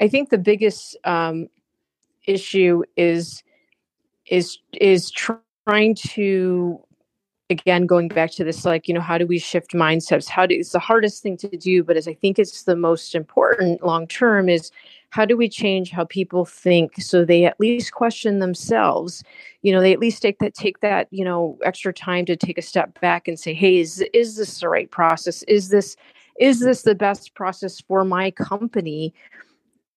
i 0.00 0.08
think 0.08 0.30
the 0.30 0.38
biggest 0.38 0.96
um, 1.04 1.48
issue 2.26 2.82
is 2.96 3.42
is 4.26 4.58
is 4.72 5.10
trying 5.10 5.94
to 5.94 6.80
again 7.50 7.86
going 7.86 8.08
back 8.08 8.30
to 8.30 8.42
this 8.42 8.64
like 8.64 8.88
you 8.88 8.94
know 8.94 9.00
how 9.00 9.18
do 9.18 9.26
we 9.26 9.38
shift 9.38 9.72
mindsets 9.72 10.28
how 10.28 10.46
do 10.46 10.54
it's 10.54 10.72
the 10.72 10.78
hardest 10.78 11.22
thing 11.22 11.36
to 11.36 11.48
do 11.56 11.84
but 11.84 11.96
as 11.96 12.08
i 12.08 12.14
think 12.14 12.38
it's 12.38 12.62
the 12.62 12.76
most 12.76 13.14
important 13.14 13.84
long 13.84 14.06
term 14.06 14.48
is 14.48 14.70
how 15.14 15.24
do 15.24 15.36
we 15.36 15.48
change 15.48 15.92
how 15.92 16.04
people 16.04 16.44
think 16.44 17.00
so 17.00 17.24
they 17.24 17.44
at 17.44 17.60
least 17.60 17.92
question 17.92 18.40
themselves? 18.40 19.22
You 19.62 19.70
know 19.70 19.80
they 19.80 19.92
at 19.92 20.00
least 20.00 20.20
take 20.20 20.40
that 20.40 20.54
take 20.54 20.80
that 20.80 21.06
you 21.12 21.24
know 21.24 21.56
extra 21.64 21.92
time 21.92 22.24
to 22.26 22.34
take 22.34 22.58
a 22.58 22.62
step 22.62 23.00
back 23.00 23.28
and 23.28 23.38
say 23.38 23.54
hey 23.54 23.78
is 23.78 24.04
is 24.12 24.34
this 24.36 24.58
the 24.58 24.68
right 24.68 24.90
process? 24.90 25.44
Is 25.44 25.68
this 25.68 25.94
is 26.40 26.58
this 26.58 26.82
the 26.82 26.96
best 26.96 27.34
process 27.34 27.80
for 27.80 28.04
my 28.04 28.32
company 28.32 29.14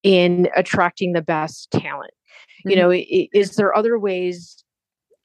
in 0.04 0.50
attracting 0.56 1.14
the 1.14 1.24
best 1.24 1.72
talent? 1.72 2.14
Mm-hmm. 2.60 2.70
you 2.70 2.76
know 2.76 2.92
is 3.34 3.56
there 3.56 3.76
other 3.76 3.98
ways 3.98 4.64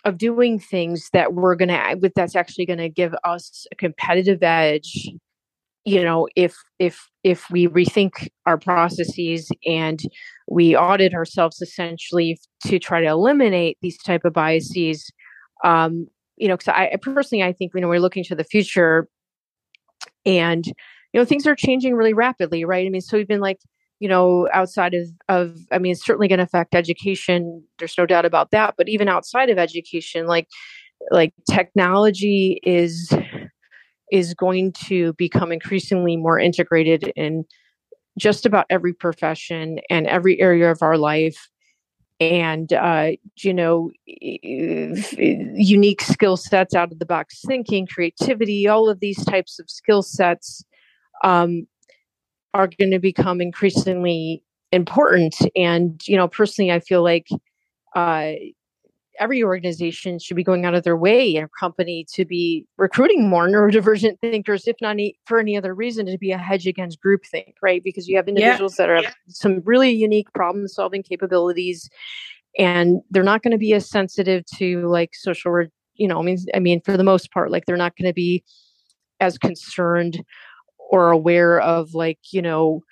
of 0.07 0.17
doing 0.17 0.59
things 0.59 1.11
that 1.13 1.35
we're 1.35 1.55
going 1.55 1.69
to 1.69 1.99
with 2.01 2.15
that's 2.15 2.35
actually 2.35 2.65
going 2.65 2.79
to 2.79 2.89
give 2.89 3.15
us 3.25 3.67
a 3.71 3.77
competitive 3.77 4.43
edge 4.43 5.11
you 5.85 6.03
know 6.03 6.29
if 6.37 6.57
if 6.79 7.09
if 7.25 7.51
we 7.51 7.67
rethink 7.67 8.29
our 8.47 8.59
processes 8.59 9.51
and 9.67 10.01
we 10.49 10.77
audit 10.77 11.15
ourselves 11.15 11.61
essentially 11.61 12.39
to 12.67 12.79
try 12.79 13.01
to 13.01 13.07
eliminate 13.07 13.79
these 13.83 13.99
type 13.99 14.25
of 14.25 14.33
biases 14.33 15.11
um 15.65 16.07
you 16.37 16.49
know 16.49 16.57
because 16.57 16.69
I, 16.69 16.97
personally 17.01 17.43
i 17.43 17.53
think 17.53 17.73
you 17.75 17.81
know 17.81 17.89
we're 17.89 18.01
looking 18.01 18.25
to 18.25 18.35
the 18.35 18.45
future 18.45 19.09
and 20.25 20.65
you 20.67 21.21
know 21.21 21.25
things 21.25 21.47
are 21.47 21.57
changing 21.57 21.95
really 21.95 22.15
rapidly 22.15 22.65
right? 22.65 22.87
I 22.87 22.91
mean 22.91 23.01
so 23.01 23.17
we've 23.17 23.29
been 23.29 23.41
like 23.41 23.59
you 23.99 24.09
know 24.09 24.49
outside 24.53 24.95
of 24.95 25.07
of 25.29 25.57
i 25.71 25.79
mean 25.79 25.93
it's 25.93 26.05
certainly 26.05 26.29
going 26.29 26.39
to 26.39 26.45
affect 26.45 26.75
education 26.75 27.63
there's 27.79 27.97
no 27.97 28.07
doubt 28.07 28.25
about 28.25 28.51
that 28.51 28.75
but 28.77 28.89
even 28.89 29.09
outside 29.09 29.49
of 29.49 29.59
education 29.59 30.27
like 30.27 30.49
like 31.11 31.33
technology 31.51 32.61
is 32.65 33.13
is 34.13 34.35
going 34.35 34.71
to 34.73 35.15
become 35.15 35.51
increasingly 35.51 36.17
more 36.19 36.39
integrated 36.39 37.11
in 37.17 37.45
just 38.19 38.45
about 38.45 38.67
every 38.69 38.93
profession 38.93 39.81
and 39.89 40.07
every 40.07 40.39
area 40.39 40.71
of 40.71 40.83
our 40.83 40.99
life. 40.99 41.49
And 42.21 42.73
uh, 42.73 43.13
you 43.39 43.55
know 43.55 43.91
unique 44.07 46.03
skill 46.03 46.37
sets 46.37 46.73
out 46.73 46.93
of 46.93 47.01
the 47.01 47.07
box 47.07 47.41
thinking 47.45 47.85
creativity 47.85 48.69
all 48.69 48.89
of 48.89 49.01
these 49.01 49.25
types 49.25 49.59
of 49.59 49.69
skill 49.69 50.03
sets 50.03 50.65
um, 51.25 51.67
are 52.55 52.69
going 52.79 52.93
to 52.93 53.01
become 53.01 53.41
increasingly 53.41 54.45
important. 54.71 55.35
And 55.57 56.01
you 56.07 56.17
know 56.17 56.29
personally 56.29 56.71
i 56.71 56.79
feel 56.79 57.03
like 57.03 57.27
uh, 57.97 58.33
every 59.21 59.43
organization 59.43 60.19
should 60.19 60.37
be 60.37 60.45
going 60.45 60.65
out 60.65 60.75
of 60.75 60.85
their 60.85 60.97
way 60.97 61.37
and 61.37 61.47
a 61.47 61.51
company 61.61 62.07
to 62.13 62.25
be 62.25 62.65
recruiting 62.79 63.29
more 63.29 63.47
neurodivergent 63.47 64.19
thinkers, 64.21 64.67
if 64.67 64.77
not 64.81 64.91
any, 64.91 65.19
for 65.27 65.39
any 65.39 65.57
other 65.57 65.75
reason, 65.75 66.07
to 66.07 66.19
be 66.19 66.33
a 66.33 66.39
hedge 66.39 66.67
against 66.67 66.99
groupthink, 67.03 67.55
right? 67.63 67.83
Because 67.85 68.09
you 68.09 68.17
have 68.17 68.29
individuals 68.29 68.77
yeah. 68.79 68.87
that 68.87 68.95
have 68.95 69.05
yeah. 69.05 69.13
some 69.29 69.61
really 69.65 69.91
unique 69.91 70.33
problem 70.33 70.67
solving 70.69 71.03
capabilities 71.03 71.91
and 72.59 73.01
they're 73.11 73.23
not 73.23 73.43
going 73.43 73.53
to 73.53 73.59
be 73.59 73.73
as 73.73 73.89
sensitive 73.89 74.45
to 74.57 74.87
like 74.89 75.15
social, 75.15 75.67
you 75.95 76.09
know, 76.09 76.19
I 76.19 76.23
mean, 76.23 76.39
I 76.55 76.59
mean, 76.59 76.81
for 76.83 76.97
the 76.97 77.05
most 77.05 77.31
part, 77.33 77.51
like 77.51 77.67
they're 77.67 77.77
not 77.77 77.97
going 77.97 78.09
to 78.09 78.15
be 78.15 78.45
as 79.21 79.39
concerned 79.39 80.23
or 80.91 81.11
aware 81.11 81.61
of 81.61 81.95
like, 81.95 82.19
you 82.31 82.43
know, 82.43 82.83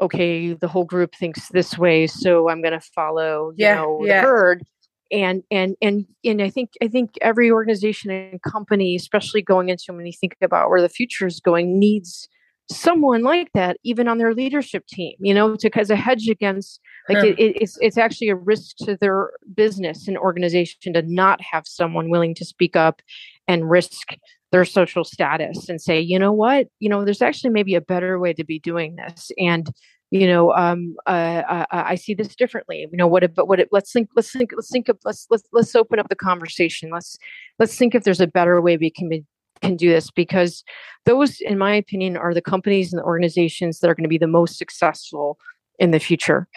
okay, 0.00 0.54
the 0.54 0.68
whole 0.68 0.84
group 0.84 1.14
thinks 1.14 1.48
this 1.48 1.76
way, 1.76 2.06
so 2.06 2.48
I'm 2.48 2.62
going 2.62 2.72
to 2.72 2.80
follow, 2.94 3.50
you 3.56 3.66
yeah, 3.66 3.76
know, 3.76 4.00
the 4.06 4.20
herd 4.20 4.62
and 5.10 5.42
and 5.50 5.76
and 5.82 6.06
and 6.24 6.42
I 6.42 6.50
think 6.50 6.70
I 6.82 6.88
think 6.88 7.10
every 7.20 7.50
organization 7.50 8.10
and 8.10 8.42
company, 8.42 8.96
especially 8.96 9.42
going 9.42 9.68
into 9.68 9.92
when 9.92 10.06
you 10.06 10.12
think 10.12 10.36
about 10.42 10.70
where 10.70 10.82
the 10.82 10.88
future 10.88 11.26
is 11.26 11.40
going, 11.40 11.78
needs 11.78 12.28
someone 12.70 13.22
like 13.22 13.50
that 13.52 13.76
even 13.82 14.06
on 14.06 14.18
their 14.18 14.32
leadership 14.32 14.86
team 14.86 15.16
you 15.18 15.34
know 15.34 15.56
to 15.56 15.68
as 15.76 15.90
a 15.90 15.96
hedge 15.96 16.28
against 16.28 16.78
like 17.08 17.24
it, 17.24 17.34
it's 17.36 17.76
it's 17.80 17.98
actually 17.98 18.28
a 18.28 18.36
risk 18.36 18.76
to 18.76 18.96
their 19.00 19.30
business 19.54 20.06
and 20.06 20.16
organization 20.16 20.92
to 20.92 21.02
not 21.02 21.40
have 21.40 21.64
someone 21.66 22.10
willing 22.10 22.32
to 22.32 22.44
speak 22.44 22.76
up 22.76 23.02
and 23.48 23.68
risk 23.68 24.14
their 24.52 24.64
social 24.64 25.04
status 25.04 25.68
and 25.68 25.80
say 25.80 26.00
you 26.00 26.18
know 26.18 26.32
what? 26.32 26.68
You 26.78 26.88
know 26.88 27.04
there's 27.04 27.22
actually 27.22 27.50
maybe 27.50 27.74
a 27.74 27.80
better 27.80 28.18
way 28.18 28.32
to 28.32 28.44
be 28.44 28.58
doing 28.58 28.96
this. 28.96 29.30
And 29.38 29.68
you 30.10 30.26
know 30.26 30.52
um, 30.54 30.96
uh, 31.06 31.42
uh, 31.48 31.66
I, 31.70 31.94
see 31.94 32.14
this 32.14 32.34
differently 32.34 32.86
you 32.90 32.96
know 32.96 33.06
what 33.06 33.34
but 33.34 33.46
what 33.46 33.60
it, 33.60 33.68
let's 33.70 33.92
think 33.92 34.08
let's 34.16 34.30
think 34.32 34.50
let's 34.54 34.70
think 34.70 34.88
of 34.88 34.98
let's 35.04 35.26
let's 35.30 35.44
let's 35.52 35.74
open 35.74 35.98
up 35.98 36.08
the 36.08 36.16
conversation. 36.16 36.90
Let's 36.90 37.16
let's 37.58 37.76
think 37.76 37.94
if 37.94 38.04
there's 38.04 38.20
a 38.20 38.26
better 38.26 38.60
way 38.60 38.76
we 38.76 38.90
can 38.90 39.08
be, 39.08 39.24
can 39.62 39.76
do 39.76 39.88
this 39.88 40.10
because 40.10 40.64
those 41.06 41.40
in 41.40 41.58
my 41.58 41.74
opinion 41.74 42.16
are 42.16 42.34
the 42.34 42.42
companies 42.42 42.92
and 42.92 43.00
the 43.00 43.04
organizations 43.04 43.78
that 43.80 43.90
are 43.90 43.94
going 43.94 44.04
to 44.04 44.08
be 44.08 44.18
the 44.18 44.26
most 44.26 44.58
successful 44.58 45.38
in 45.78 45.92
the 45.92 46.00
future. 46.00 46.48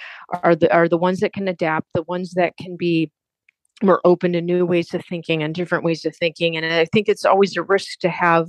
Are 0.43 0.55
the 0.55 0.73
are 0.73 0.89
the 0.89 0.97
ones 0.97 1.19
that 1.19 1.33
can 1.33 1.47
adapt 1.47 1.87
the 1.93 2.03
ones 2.03 2.33
that 2.33 2.57
can 2.57 2.75
be 2.75 3.11
more 3.81 4.01
open 4.05 4.33
to 4.33 4.41
new 4.41 4.65
ways 4.65 4.93
of 4.93 5.05
thinking 5.05 5.43
and 5.43 5.53
different 5.53 5.83
ways 5.83 6.05
of 6.05 6.15
thinking 6.15 6.55
and 6.55 6.65
i 6.65 6.85
think 6.85 7.09
it's 7.09 7.25
always 7.25 7.57
a 7.57 7.63
risk 7.63 7.99
to 7.99 8.07
have 8.07 8.47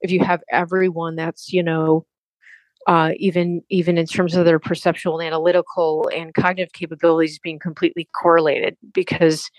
if 0.00 0.10
you 0.10 0.20
have 0.20 0.40
everyone 0.50 1.16
that's 1.16 1.52
you 1.52 1.62
know 1.62 2.06
uh, 2.86 3.10
even 3.16 3.62
even 3.68 3.98
in 3.98 4.06
terms 4.06 4.34
of 4.34 4.44
their 4.44 4.58
perceptual 4.58 5.20
analytical 5.20 6.10
and 6.14 6.34
cognitive 6.34 6.72
capabilities 6.72 7.38
being 7.38 7.58
completely 7.58 8.08
correlated 8.20 8.76
because 8.94 9.50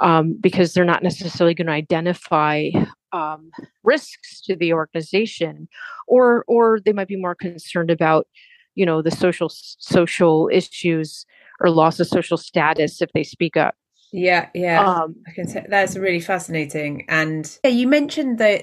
um, 0.00 0.36
because 0.40 0.74
they're 0.74 0.84
not 0.84 1.02
necessarily 1.02 1.54
going 1.54 1.66
to 1.66 1.72
identify 1.72 2.68
um, 3.12 3.50
risks 3.82 4.40
to 4.42 4.54
the 4.54 4.72
organization 4.72 5.68
or 6.06 6.44
or 6.46 6.78
they 6.84 6.92
might 6.92 7.08
be 7.08 7.16
more 7.16 7.34
concerned 7.34 7.90
about 7.90 8.26
you 8.74 8.84
know 8.84 9.00
the 9.00 9.10
social 9.10 9.48
social 9.50 10.50
issues 10.52 11.24
or 11.60 11.70
loss 11.70 11.98
of 11.98 12.06
social 12.06 12.36
status 12.36 13.00
if 13.00 13.10
they 13.12 13.22
speak 13.22 13.56
up 13.56 13.74
yeah, 14.12 14.48
yeah, 14.54 14.84
um, 14.84 15.16
I 15.26 15.32
can 15.32 15.46
say 15.48 15.64
that's 15.68 15.96
really 15.96 16.20
fascinating. 16.20 17.04
And 17.08 17.58
yeah, 17.64 17.70
you 17.70 17.88
mentioned 17.88 18.38
that 18.38 18.62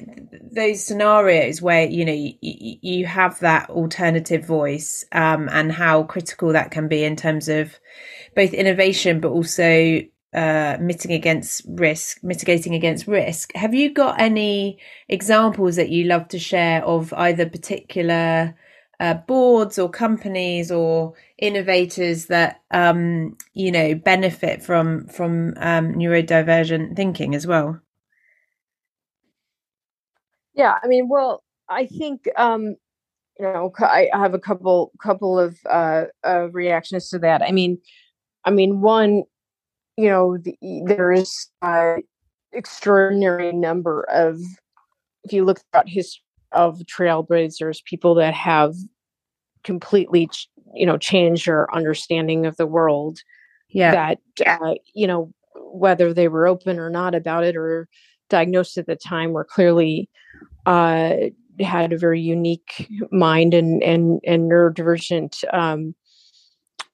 those 0.53 0.83
scenarios 0.83 1.61
where 1.61 1.85
you 1.85 2.05
know 2.05 2.13
you, 2.13 2.35
you 2.41 3.05
have 3.05 3.39
that 3.39 3.69
alternative 3.69 4.45
voice, 4.45 5.05
um, 5.11 5.49
and 5.51 5.71
how 5.71 6.03
critical 6.03 6.53
that 6.53 6.71
can 6.71 6.87
be 6.87 7.03
in 7.03 7.15
terms 7.15 7.49
of 7.49 7.77
both 8.35 8.53
innovation, 8.53 9.19
but 9.19 9.29
also 9.29 10.01
uh, 10.33 10.77
mitigating 10.79 11.15
against 11.15 11.61
risk, 11.67 12.23
mitigating 12.23 12.73
against 12.73 13.07
risk. 13.07 13.53
Have 13.55 13.73
you 13.73 13.93
got 13.93 14.19
any 14.19 14.79
examples 15.07 15.75
that 15.75 15.89
you 15.89 16.05
love 16.05 16.27
to 16.29 16.39
share 16.39 16.83
of 16.83 17.13
either 17.13 17.47
particular 17.47 18.55
uh, 19.03 19.15
boards 19.15 19.77
or 19.77 19.89
companies 19.89 20.71
or 20.71 21.13
innovators 21.37 22.27
that 22.27 22.61
um, 22.71 23.35
you 23.53 23.69
know 23.69 23.93
benefit 23.93 24.63
from 24.63 25.05
from 25.07 25.53
um, 25.57 25.93
neurodivergent 25.95 26.95
thinking 26.95 27.35
as 27.35 27.45
well? 27.45 27.81
Yeah 30.53 30.75
i 30.81 30.87
mean 30.87 31.09
well 31.09 31.43
i 31.67 31.85
think 31.85 32.29
um, 32.37 32.77
you 33.37 33.45
know 33.45 33.73
i 33.79 34.07
have 34.13 34.33
a 34.33 34.39
couple 34.39 34.93
couple 35.01 35.37
of 35.37 35.57
uh, 35.69 36.05
uh, 36.25 36.49
reactions 36.51 37.09
to 37.09 37.19
that. 37.19 37.41
I 37.41 37.51
mean 37.51 37.79
i 38.45 38.51
mean 38.51 38.79
one 38.79 39.23
you 39.97 40.07
know 40.07 40.37
the, 40.37 40.55
there 40.85 41.11
is 41.11 41.49
an 41.61 42.03
extraordinary 42.53 43.51
number 43.51 44.03
of 44.09 44.39
if 45.25 45.33
you 45.33 45.43
look 45.43 45.59
at 45.73 45.89
history 45.89 46.23
of 46.53 46.79
trailblazers 46.85 47.83
people 47.83 48.15
that 48.15 48.33
have 48.33 48.75
completely 49.63 50.29
you 50.73 50.85
know 50.85 50.97
change 50.97 51.45
your 51.45 51.73
understanding 51.73 52.45
of 52.45 52.57
the 52.57 52.67
world 52.67 53.19
yeah 53.69 53.91
that 53.91 54.19
uh, 54.45 54.75
you 54.93 55.07
know 55.07 55.31
whether 55.55 56.13
they 56.13 56.27
were 56.27 56.47
open 56.47 56.79
or 56.79 56.89
not 56.89 57.15
about 57.15 57.43
it 57.43 57.55
or 57.55 57.87
diagnosed 58.29 58.77
at 58.77 58.85
the 58.85 58.95
time 58.95 59.31
were 59.31 59.43
clearly 59.43 60.09
uh, 60.65 61.13
had 61.59 61.93
a 61.93 61.97
very 61.97 62.21
unique 62.21 62.89
mind 63.11 63.53
and 63.53 63.83
and 63.83 64.19
and 64.25 64.49
neurodivergent 64.49 65.43
um, 65.53 65.93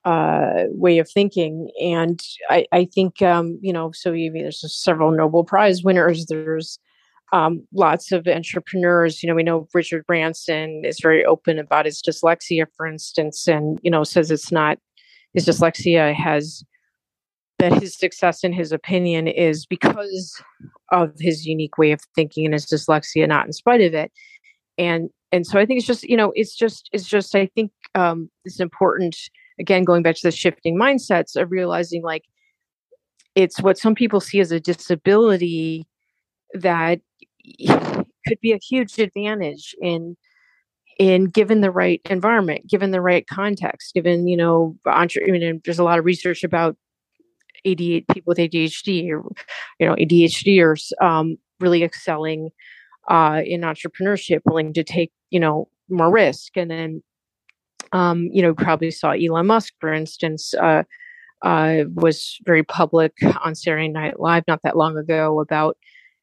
uh, 0.06 0.66
way 0.70 0.98
of 0.98 1.10
thinking. 1.10 1.70
And 1.82 2.22
I, 2.50 2.66
I 2.72 2.86
think 2.86 3.22
um, 3.22 3.60
you 3.62 3.74
know, 3.74 3.92
so 3.94 4.12
you, 4.12 4.32
there's 4.32 4.64
several 4.74 5.12
Nobel 5.12 5.44
Prize 5.44 5.84
winners. 5.84 6.26
There's 6.26 6.80
um, 7.32 7.68
lots 7.74 8.12
of 8.12 8.28
entrepreneurs, 8.28 9.22
you 9.22 9.30
know, 9.30 9.36
we 9.36 9.44
know 9.44 9.68
Richard 9.74 10.06
Branson 10.08 10.82
is 10.84 11.00
very 11.02 11.24
open 11.24 11.60
about 11.60 11.86
his 11.86 12.02
dyslexia, 12.02 12.66
for 12.76 12.88
instance, 12.88 13.48
and, 13.48 13.80
you 13.84 13.92
know, 13.92 14.04
says 14.04 14.32
it's 14.32 14.52
not 14.52 14.78
his 15.34 15.46
dyslexia 15.46 16.14
has 16.14 16.64
that 17.60 17.74
his 17.74 17.96
success 17.98 18.44
in 18.44 18.54
his 18.54 18.72
opinion 18.72 19.28
is 19.28 19.66
because 19.66 20.42
of 20.92 21.12
his 21.20 21.46
unique 21.46 21.78
way 21.78 21.92
of 21.92 22.00
thinking 22.16 22.46
and 22.46 22.54
his 22.54 22.66
dyslexia, 22.66 23.28
not 23.28 23.46
in 23.46 23.54
spite 23.54 23.82
of 23.82 23.94
it. 23.94 24.12
And 24.78 25.10
and 25.32 25.46
so 25.46 25.60
I 25.60 25.66
think 25.66 25.78
it's 25.78 25.88
just, 25.88 26.04
you 26.04 26.18
know, 26.18 26.32
it's 26.36 26.56
just 26.56 26.90
it's 26.94 27.08
just 27.08 27.36
I 27.36 27.48
think 27.48 27.72
um 27.96 28.30
it's 28.46 28.60
important 28.60 29.16
again 29.60 29.84
going 29.84 30.04
back 30.04 30.16
to 30.16 30.28
the 30.28 30.32
shifting 30.32 30.78
mindsets 30.78 31.36
of 31.36 31.52
realizing 31.52 32.02
like 32.02 32.24
it's 33.36 33.62
what 33.62 33.78
some 33.78 33.94
people 33.94 34.22
see 34.22 34.40
as 34.40 34.52
a 34.52 34.60
disability 34.60 35.86
that 36.54 37.02
could 37.68 38.40
be 38.42 38.52
a 38.52 38.60
huge 38.60 39.00
advantage 39.00 39.76
in 39.82 40.16
in 41.00 41.26
given 41.26 41.62
the 41.62 41.72
right 41.72 42.02
environment, 42.10 42.68
given 42.68 42.92
the 42.92 43.02
right 43.02 43.26
context, 43.28 43.94
given 43.94 44.28
you 44.28 44.36
know, 44.36 44.76
entre- 44.86 45.24
I 45.28 45.32
mean, 45.32 45.62
there's 45.64 45.80
a 45.80 45.84
lot 45.84 45.98
of 45.98 46.06
research 46.06 46.44
about 46.44 46.76
ADHD 47.66 48.08
people 48.10 48.32
with 48.32 48.38
ADHD 48.38 49.10
or 49.12 49.24
you 49.80 49.88
know 49.88 49.96
ADHDers 49.96 50.92
um, 51.02 51.38
really 51.60 51.84
excelling 51.84 52.50
uh, 53.10 53.42
in 53.46 53.62
entrepreneurship, 53.62 54.42
willing 54.46 54.74
to 54.74 54.84
take 54.84 55.12
you 55.30 55.40
know 55.40 55.70
more 55.90 56.12
risk, 56.12 56.56
and 56.56 56.70
then 56.70 57.04
um, 57.94 58.30
you 58.32 58.42
know 58.42 58.54
probably 58.54 58.92
saw 58.92 59.12
Elon 59.12 59.48
Musk, 59.48 59.74
for 59.80 59.94
instance, 59.94 60.54
uh, 60.56 60.84
uh, 61.42 61.84
was 61.94 62.38
very 62.46 62.64
public 62.64 63.14
on 63.44 63.56
Saturday 63.56 63.88
Night 63.88 64.20
Live 64.20 64.44
not 64.48 64.62
that 64.64 64.78
long 64.78 64.98
ago 64.98 65.40
about 65.40 65.78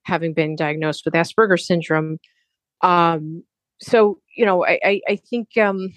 having 0.07 0.32
been 0.32 0.57
diagnosed 0.57 1.04
with 1.04 1.14
Asperger's 1.14 1.66
syndrome. 1.66 2.18
Um, 2.80 3.42
so 3.80 4.18
you 4.36 4.46
know, 4.46 4.64
I 4.64 4.78
I, 4.84 5.00
I 5.09 5.16
think 5.16 5.57
um, 5.59 5.92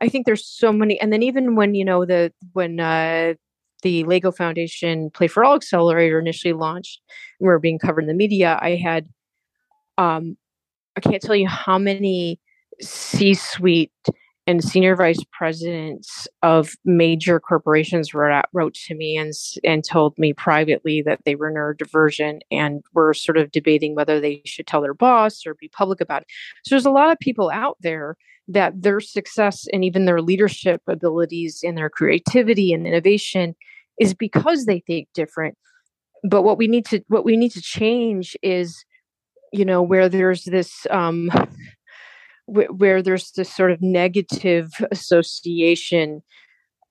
I 0.00 0.08
think 0.08 0.26
there's 0.26 0.46
so 0.46 0.72
many, 0.72 1.00
and 1.00 1.12
then 1.12 1.22
even 1.22 1.56
when 1.56 1.74
you 1.74 1.84
know 1.84 2.04
the 2.04 2.32
when 2.52 2.78
uh, 2.78 3.34
the 3.82 4.04
Lego 4.04 4.30
Foundation 4.30 5.10
Play 5.10 5.28
for 5.28 5.44
All 5.44 5.54
Accelerator 5.54 6.18
initially 6.18 6.52
launched, 6.52 7.00
we 7.40 7.46
were 7.46 7.58
being 7.58 7.78
covered 7.78 8.02
in 8.02 8.08
the 8.08 8.14
media. 8.14 8.58
I 8.60 8.76
had, 8.76 9.08
um, 9.96 10.36
I 10.96 11.00
can't 11.00 11.22
tell 11.22 11.36
you 11.36 11.48
how 11.48 11.78
many 11.78 12.40
C-suite 12.80 13.92
and 14.48 14.64
senior 14.64 14.96
vice 14.96 15.22
presidents 15.30 16.26
of 16.42 16.70
major 16.86 17.38
corporations 17.38 18.14
wrote, 18.14 18.46
wrote 18.54 18.72
to 18.72 18.94
me 18.94 19.14
and 19.14 19.34
and 19.62 19.84
told 19.84 20.18
me 20.18 20.32
privately 20.32 21.02
that 21.02 21.20
they 21.26 21.34
were 21.34 21.52
neurodivergent 21.52 22.40
and 22.50 22.82
were 22.94 23.12
sort 23.12 23.36
of 23.36 23.52
debating 23.52 23.94
whether 23.94 24.18
they 24.18 24.40
should 24.46 24.66
tell 24.66 24.80
their 24.80 24.94
boss 24.94 25.46
or 25.46 25.54
be 25.54 25.68
public 25.68 26.00
about 26.00 26.22
it. 26.22 26.28
So 26.64 26.74
there's 26.74 26.86
a 26.86 26.90
lot 26.90 27.12
of 27.12 27.18
people 27.18 27.50
out 27.50 27.76
there 27.80 28.16
that 28.48 28.72
their 28.80 29.00
success 29.00 29.66
and 29.70 29.84
even 29.84 30.06
their 30.06 30.22
leadership 30.22 30.80
abilities 30.86 31.60
and 31.62 31.76
their 31.76 31.90
creativity 31.90 32.72
and 32.72 32.86
innovation 32.86 33.54
is 34.00 34.14
because 34.14 34.64
they 34.64 34.80
think 34.80 35.08
different. 35.12 35.58
But 36.24 36.40
what 36.40 36.56
we 36.56 36.68
need 36.68 36.86
to 36.86 37.02
what 37.08 37.26
we 37.26 37.36
need 37.36 37.52
to 37.52 37.60
change 37.60 38.34
is, 38.42 38.82
you 39.52 39.66
know, 39.66 39.82
where 39.82 40.08
there's 40.08 40.44
this 40.44 40.86
um, 40.90 41.30
where 42.48 43.02
there's 43.02 43.32
this 43.32 43.52
sort 43.52 43.70
of 43.70 43.82
negative 43.82 44.70
association 44.90 46.22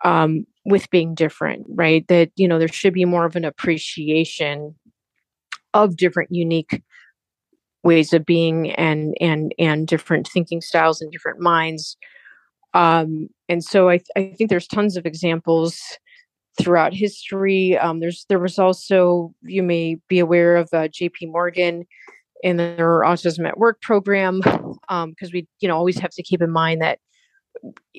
um, 0.04 0.46
with 0.66 0.90
being 0.90 1.16
different, 1.16 1.66
right? 1.70 2.08
That 2.08 2.32
you 2.36 2.48
know 2.48 2.60
there 2.60 2.68
should 2.68 2.94
be 2.94 3.06
more 3.06 3.26
of 3.26 3.36
an 3.36 3.46
appreciation 3.46 4.76
of 5.74 5.98
different, 5.98 6.30
unique 6.32 6.82
ways 7.84 8.14
of 8.14 8.26
being 8.26 8.72
and 8.72 9.16
and 9.20 9.54
and 9.58 9.88
different 9.88 10.28
thinking 10.28 10.62
styles 10.62 11.02
and 11.02 11.12
different 11.12 11.40
minds. 11.40 11.98
Um, 12.74 13.30
and 13.50 13.64
so 13.64 13.90
I, 13.90 14.02
I 14.16 14.34
think 14.38 14.50
there's 14.50 14.68
tons 14.68 14.98
of 14.98 15.06
examples 15.06 15.82
throughout 16.60 16.94
history. 16.94 17.78
Um, 17.78 18.00
there's 18.00 18.26
there 18.30 18.40
was 18.40 18.60
also 18.60 19.34
you 19.42 19.64
may 19.64 19.98
be 20.08 20.20
aware 20.20 20.58
of 20.58 20.70
uh, 20.74 20.88
J.P. 20.88 21.28
Morgan 21.28 21.86
in 22.44 22.58
their 22.58 23.02
autism 23.02 23.48
at 23.48 23.58
work 23.58 23.82
program 23.82 24.40
because 24.42 24.80
um, 24.90 25.14
we 25.34 25.48
you 25.60 25.68
know 25.68 25.76
always 25.76 25.98
have 26.00 26.12
to 26.12 26.24
keep 26.24 26.42
in 26.42 26.52
mind 26.52 26.82
that 26.82 27.00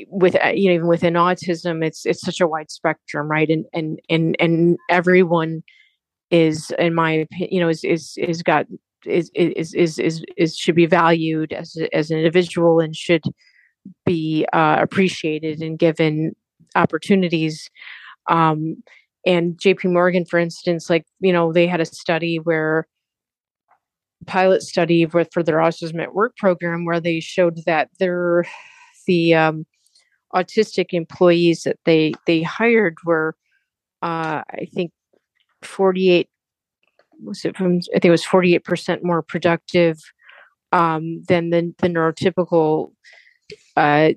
with 0.08 0.36
uh, 0.44 0.48
you 0.48 0.68
know 0.68 0.74
even 0.74 0.86
within 0.86 1.14
autism 1.14 1.84
it's 1.84 2.06
it's 2.06 2.20
such 2.20 2.40
a 2.40 2.46
wide 2.46 2.70
spectrum 2.70 3.28
right? 3.30 3.48
And 3.48 3.64
and 3.72 4.00
and 4.08 4.36
and 4.38 4.78
everyone 4.90 5.62
is 6.30 6.72
in 6.78 6.94
my 6.94 7.12
opinion 7.12 7.48
you 7.52 7.60
know 7.60 7.68
is 7.68 7.82
is 7.84 8.14
is 8.16 8.42
got 8.42 8.66
is 9.06 9.30
is 9.34 9.74
is 9.74 9.98
is, 9.98 10.24
is 10.36 10.56
should 10.56 10.74
be 10.74 10.86
valued 10.86 11.52
as 11.52 11.76
as 11.92 12.10
an 12.10 12.18
individual 12.18 12.80
and 12.80 12.94
should 12.94 13.24
be 14.04 14.46
uh, 14.52 14.76
appreciated 14.80 15.60
and 15.60 15.78
given 15.78 16.32
opportunities. 16.76 17.70
Um 18.28 18.82
and 19.26 19.58
jp 19.58 19.90
morgan 19.90 20.24
for 20.24 20.38
instance 20.38 20.88
like 20.88 21.04
you 21.20 21.32
know 21.32 21.52
they 21.52 21.66
had 21.66 21.80
a 21.80 21.86
study 21.86 22.36
where 22.36 22.86
pilot 24.26 24.62
study 24.62 25.06
with 25.06 25.28
for 25.32 25.42
their 25.42 25.58
autism 25.58 26.02
at 26.02 26.14
work 26.14 26.36
program 26.36 26.84
where 26.84 27.00
they 27.00 27.20
showed 27.20 27.60
that 27.66 27.88
their 27.98 28.44
the 29.06 29.34
um, 29.34 29.66
autistic 30.34 30.92
employees 30.92 31.62
that 31.62 31.78
they 31.84 32.12
they 32.26 32.42
hired 32.42 32.96
were 33.04 33.34
uh, 34.02 34.42
I 34.50 34.68
think 34.72 34.92
48 35.62 36.28
was 37.22 37.44
it 37.44 37.56
from 37.56 37.78
I 37.94 37.98
think 37.98 38.06
it 38.06 38.10
was 38.10 38.24
48 38.24 38.64
percent 38.64 39.04
more 39.04 39.22
productive 39.22 39.98
um, 40.72 41.22
than 41.28 41.50
the, 41.50 41.74
the 41.78 41.88
neurotypical 41.88 42.92
uh, 43.76 44.10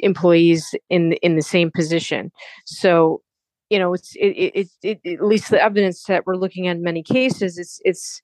employees 0.00 0.74
in 0.90 1.12
in 1.14 1.36
the 1.36 1.42
same 1.42 1.70
position. 1.74 2.30
So 2.66 3.22
you 3.70 3.78
know 3.78 3.94
it's 3.94 4.14
it, 4.16 4.28
it, 4.28 4.68
it, 4.82 5.00
it, 5.04 5.14
at 5.18 5.24
least 5.24 5.50
the 5.50 5.62
evidence 5.62 6.04
that 6.04 6.26
we're 6.26 6.36
looking 6.36 6.68
at 6.68 6.76
in 6.76 6.82
many 6.82 7.02
cases 7.02 7.58
it's 7.58 7.80
it's 7.84 8.22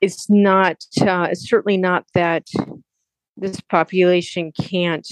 it's 0.00 0.28
not 0.28 0.84
uh, 1.00 1.28
it's 1.30 1.48
certainly 1.48 1.76
not 1.76 2.04
that 2.14 2.46
this 3.36 3.60
population 3.60 4.52
can't 4.52 5.08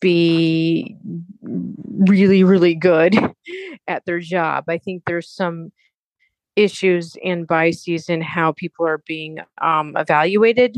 be 0.00 0.96
really 1.42 2.44
really 2.44 2.74
good 2.74 3.14
at 3.88 4.04
their 4.04 4.20
job 4.20 4.64
i 4.68 4.78
think 4.78 5.02
there's 5.06 5.30
some 5.30 5.70
issues 6.56 7.16
and 7.24 7.46
biases 7.46 8.08
in 8.08 8.20
how 8.20 8.52
people 8.52 8.86
are 8.86 9.02
being 9.06 9.38
um, 9.60 9.94
evaluated 9.96 10.76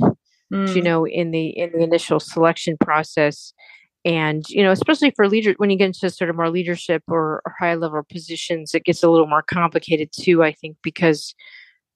mm. 0.52 0.74
you 0.74 0.82
know 0.82 1.06
in 1.06 1.30
the 1.30 1.48
in 1.48 1.70
the 1.72 1.82
initial 1.82 2.20
selection 2.20 2.76
process 2.80 3.52
and 4.04 4.48
you 4.48 4.62
know 4.62 4.72
especially 4.72 5.10
for 5.10 5.28
leaders 5.28 5.54
when 5.58 5.70
you 5.70 5.78
get 5.78 5.86
into 5.86 6.10
sort 6.10 6.30
of 6.30 6.36
more 6.36 6.50
leadership 6.50 7.02
or, 7.08 7.42
or 7.44 7.54
high 7.58 7.74
level 7.74 8.02
positions 8.10 8.74
it 8.74 8.84
gets 8.84 9.02
a 9.02 9.10
little 9.10 9.26
more 9.26 9.42
complicated 9.42 10.10
too 10.12 10.42
i 10.42 10.52
think 10.52 10.76
because 10.82 11.34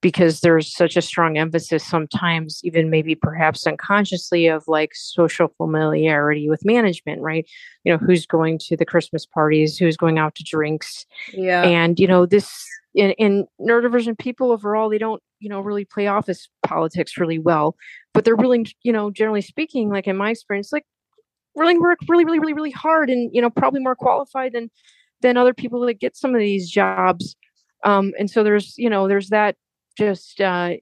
because 0.02 0.40
there's 0.40 0.74
such 0.74 0.96
a 0.96 1.02
strong 1.02 1.38
emphasis 1.38 1.86
sometimes 1.86 2.60
even 2.62 2.90
maybe 2.90 3.14
perhaps 3.14 3.66
unconsciously 3.66 4.46
of 4.48 4.64
like 4.66 4.90
social 4.94 5.48
familiarity 5.56 6.48
with 6.50 6.64
management 6.64 7.22
right? 7.22 7.48
You 7.84 7.92
know 7.92 7.98
who's 7.98 8.26
going 8.26 8.58
to 8.66 8.76
the 8.76 8.84
christmas 8.84 9.24
parties 9.24 9.78
who's 9.78 9.96
going 9.96 10.18
out 10.18 10.34
to 10.34 10.44
drinks. 10.44 11.06
Yeah. 11.32 11.62
And 11.62 11.98
you 11.98 12.06
know 12.06 12.26
this 12.26 12.66
in, 12.94 13.12
in 13.12 13.46
neurodivergent 13.60 14.18
people 14.18 14.52
overall 14.52 14.90
they 14.90 14.98
don't 14.98 15.22
you 15.40 15.48
know 15.48 15.60
really 15.60 15.86
play 15.86 16.06
office 16.06 16.48
politics 16.62 17.16
really 17.16 17.38
well 17.38 17.74
but 18.12 18.24
they're 18.24 18.36
really 18.36 18.66
you 18.82 18.92
know 18.92 19.10
generally 19.10 19.40
speaking 19.40 19.88
like 19.88 20.06
in 20.06 20.14
my 20.14 20.28
experience 20.30 20.72
like 20.72 20.84
really 21.56 21.78
work 21.78 21.98
really 22.08 22.24
really 22.24 22.38
really 22.38 22.52
really 22.52 22.70
hard 22.70 23.10
and 23.10 23.30
you 23.32 23.40
know 23.40 23.50
probably 23.50 23.80
more 23.80 23.96
qualified 23.96 24.52
than 24.52 24.70
than 25.22 25.36
other 25.36 25.54
people 25.54 25.80
that 25.80 26.00
get 26.00 26.16
some 26.16 26.34
of 26.34 26.40
these 26.40 26.68
jobs. 26.68 27.36
Um 27.84 28.12
and 28.18 28.30
so 28.30 28.42
there's 28.42 28.74
you 28.76 28.90
know 28.90 29.08
there's 29.08 29.30
that 29.30 29.56
just 29.96 30.40
uh, 30.40 30.74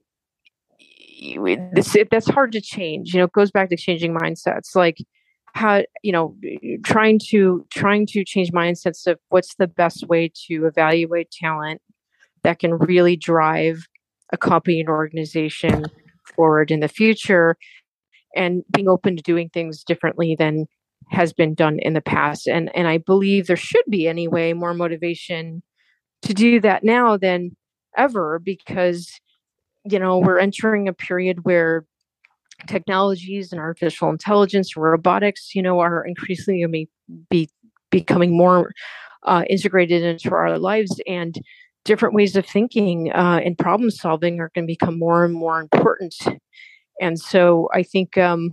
this, 1.73 1.95
that's 2.09 2.29
hard 2.29 2.51
to 2.53 2.61
change. 2.61 3.13
You 3.13 3.19
know, 3.19 3.25
it 3.25 3.33
goes 3.33 3.51
back 3.51 3.69
to 3.69 3.77
changing 3.77 4.13
mindsets. 4.13 4.75
Like 4.75 4.97
how 5.53 5.83
you 6.03 6.11
know 6.11 6.35
trying 6.83 7.19
to 7.29 7.65
trying 7.69 8.05
to 8.07 8.23
change 8.23 8.51
mindsets 8.51 9.07
of 9.07 9.19
what's 9.29 9.55
the 9.55 9.67
best 9.67 10.07
way 10.07 10.31
to 10.47 10.65
evaluate 10.65 11.31
talent 11.31 11.81
that 12.43 12.59
can 12.59 12.73
really 12.73 13.15
drive 13.15 13.87
a 14.31 14.37
company 14.37 14.79
and 14.79 14.89
organization 14.89 15.83
forward 16.35 16.71
in 16.71 16.79
the 16.79 16.87
future 16.87 17.57
and 18.35 18.63
being 18.71 18.87
open 18.87 19.17
to 19.17 19.23
doing 19.23 19.49
things 19.49 19.83
differently 19.83 20.35
than 20.37 20.65
has 21.09 21.33
been 21.33 21.53
done 21.53 21.77
in 21.79 21.93
the 21.93 22.01
past 22.01 22.47
and 22.47 22.73
and 22.75 22.87
i 22.87 22.97
believe 22.97 23.47
there 23.47 23.57
should 23.57 23.85
be 23.89 24.07
anyway 24.07 24.53
more 24.53 24.73
motivation 24.73 25.61
to 26.21 26.33
do 26.33 26.61
that 26.61 26.83
now 26.83 27.17
than 27.17 27.55
ever 27.97 28.39
because 28.39 29.19
you 29.85 29.99
know 29.99 30.17
we're 30.17 30.39
entering 30.39 30.87
a 30.87 30.93
period 30.93 31.43
where 31.43 31.85
technologies 32.67 33.51
and 33.51 33.59
artificial 33.59 34.09
intelligence 34.09 34.77
robotics 34.77 35.55
you 35.55 35.61
know 35.61 35.79
are 35.79 36.05
increasingly 36.05 36.61
going 36.61 36.85
to 36.85 37.25
be 37.29 37.49
becoming 37.89 38.37
more 38.37 38.71
uh, 39.23 39.43
integrated 39.49 40.03
into 40.03 40.33
our 40.33 40.57
lives 40.57 41.01
and 41.07 41.39
different 41.83 42.13
ways 42.13 42.35
of 42.35 42.45
thinking 42.45 43.11
uh, 43.11 43.39
and 43.43 43.57
problem 43.57 43.89
solving 43.89 44.39
are 44.39 44.51
going 44.55 44.65
to 44.65 44.71
become 44.71 44.97
more 44.97 45.25
and 45.25 45.33
more 45.33 45.59
important. 45.59 46.15
And 46.99 47.19
so 47.19 47.67
i 47.73 47.83
think 47.83 48.17
um, 48.17 48.51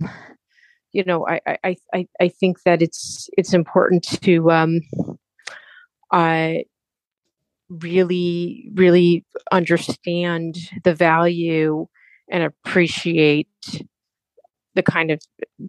you 0.91 1.03
know 1.03 1.27
I, 1.27 1.39
I 1.63 1.75
i 1.93 2.07
i 2.19 2.27
think 2.27 2.63
that 2.63 2.81
it's 2.81 3.29
it's 3.37 3.53
important 3.53 4.03
to 4.23 4.51
um 4.51 4.81
uh 6.11 6.53
really, 7.69 8.69
really 8.73 9.25
understand 9.51 10.57
the 10.83 10.95
value 10.95 11.87
and 12.29 12.43
appreciate 12.43 13.47
the 14.75 14.83
kind 14.83 15.11
of 15.11 15.19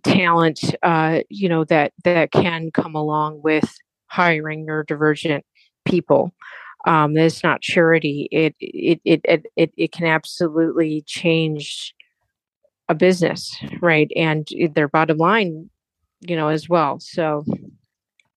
talent 0.05 0.74
uh, 0.82 1.20
you 1.28 1.48
know 1.48 1.64
that 1.64 1.92
that 2.05 2.30
can 2.32 2.70
come 2.70 2.94
along 2.94 3.40
with 3.42 3.74
hiring 4.07 4.66
neurodivergent 4.66 5.42
people. 5.84 6.32
Um, 6.86 7.16
it's 7.16 7.42
not 7.42 7.61
charity. 7.61 8.28
It 8.30 8.55
it, 8.61 9.01
it 9.05 9.20
it 9.24 9.46
it 9.57 9.72
it 9.76 9.92
can 9.92 10.07
absolutely 10.07 11.03
change 11.07 11.94
a 12.88 12.94
business, 12.94 13.57
right? 13.80 14.11
And 14.16 14.48
their 14.74 14.88
bottom 14.88 15.16
line, 15.18 15.70
you 16.20 16.36
know, 16.36 16.48
as 16.48 16.68
well. 16.68 16.98
So 17.01 17.44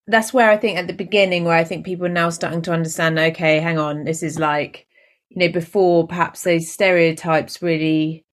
that's 0.06 0.32
where 0.34 0.50
I 0.50 0.56
think 0.56 0.78
at 0.78 0.86
the 0.86 0.92
beginning, 0.92 1.44
where 1.44 1.56
I 1.56 1.64
think 1.64 1.86
people 1.86 2.06
are 2.06 2.10
now 2.10 2.30
starting 2.30 2.62
to 2.62 2.72
understand, 2.72 3.18
okay, 3.18 3.60
hang 3.60 3.78
on, 3.78 4.04
this 4.04 4.22
is 4.22 4.38
like, 4.38 4.86
you 5.30 5.38
know, 5.38 5.52
before 5.52 6.06
perhaps 6.06 6.42
those 6.42 6.70
stereotypes 6.70 7.62
really 7.62 8.24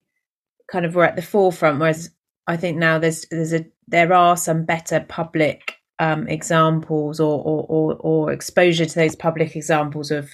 kind 0.72 0.86
of 0.86 0.96
were 0.96 1.06
at 1.06 1.16
the 1.16 1.22
forefront, 1.22 1.80
whereas 1.80 2.10
I 2.48 2.58
think 2.58 2.78
now 2.78 3.00
there's 3.00 3.26
there's 3.32 3.54
a 3.54 3.66
there 3.88 4.14
are 4.14 4.38
some 4.38 4.66
better 4.66 5.06
public 5.08 5.76
um, 6.00 6.28
examples 6.28 7.20
or, 7.20 7.40
or, 7.44 7.66
or 7.70 7.96
or 7.96 8.32
exposure 8.32 8.86
to 8.86 8.96
those 8.96 9.16
public 9.16 9.56
examples 9.56 10.12
of 10.12 10.30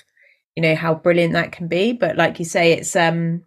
you 0.56 0.64
know 0.64 0.76
how 0.76 0.96
brilliant 0.96 1.34
that 1.34 1.52
can 1.52 1.68
be. 1.68 1.94
But 1.94 2.18
like 2.18 2.40
you 2.40 2.46
say, 2.46 2.74
it's 2.74 2.96
um 2.96 3.44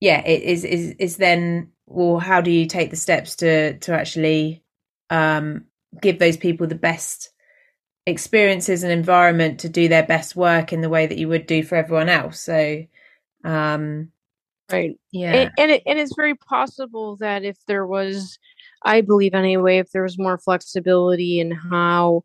yeah, 0.00 0.20
it 0.24 0.42
is 0.42 0.64
is 0.64 0.94
is 0.98 1.16
then 1.16 1.72
well, 1.86 2.18
how 2.18 2.40
do 2.40 2.50
you 2.50 2.66
take 2.66 2.90
the 2.90 2.96
steps 2.96 3.36
to 3.36 3.78
to 3.78 3.92
actually 3.92 4.62
um 5.10 5.66
give 6.00 6.18
those 6.18 6.36
people 6.36 6.66
the 6.66 6.74
best 6.74 7.30
experiences 8.06 8.82
and 8.82 8.92
environment 8.92 9.60
to 9.60 9.68
do 9.68 9.88
their 9.88 10.02
best 10.04 10.34
work 10.34 10.72
in 10.72 10.80
the 10.80 10.88
way 10.88 11.06
that 11.06 11.18
you 11.18 11.28
would 11.28 11.46
do 11.46 11.62
for 11.62 11.76
everyone 11.76 12.08
else. 12.08 12.40
So 12.40 12.84
um 13.44 14.10
right 14.70 14.96
yeah 15.10 15.32
and 15.32 15.50
and, 15.58 15.70
it, 15.72 15.82
and 15.86 15.98
it's 15.98 16.14
very 16.14 16.34
possible 16.34 17.16
that 17.16 17.44
if 17.44 17.56
there 17.66 17.86
was 17.86 18.38
i 18.84 19.00
believe 19.00 19.34
anyway 19.34 19.78
if 19.78 19.90
there 19.90 20.02
was 20.02 20.18
more 20.18 20.38
flexibility 20.38 21.40
in 21.40 21.50
how 21.50 22.24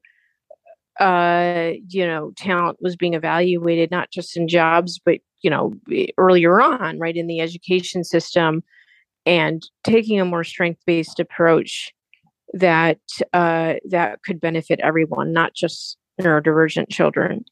uh 1.00 1.72
you 1.90 2.06
know 2.06 2.32
talent 2.36 2.78
was 2.82 2.96
being 2.96 3.14
evaluated 3.14 3.92
not 3.92 4.12
just 4.12 4.38
in 4.38 4.48
jobs 4.48 5.00
but 5.04 5.20
you 5.42 5.50
know 5.50 5.74
earlier 6.18 6.62
on 6.62 6.98
right 7.00 7.18
in 7.18 7.28
the 7.28 7.42
education 7.42 8.04
system 8.04 8.64
and 9.26 9.70
taking 9.84 10.20
a 10.20 10.26
more 10.26 10.44
strength 10.44 10.82
based 10.86 11.20
approach 11.20 11.94
that 12.54 13.00
uh 13.34 13.76
that 13.90 14.22
could 14.24 14.40
benefit 14.40 14.80
everyone 14.82 15.34
not 15.34 15.54
just 15.54 15.98
neurodivergent 16.20 16.90
children 16.90 17.44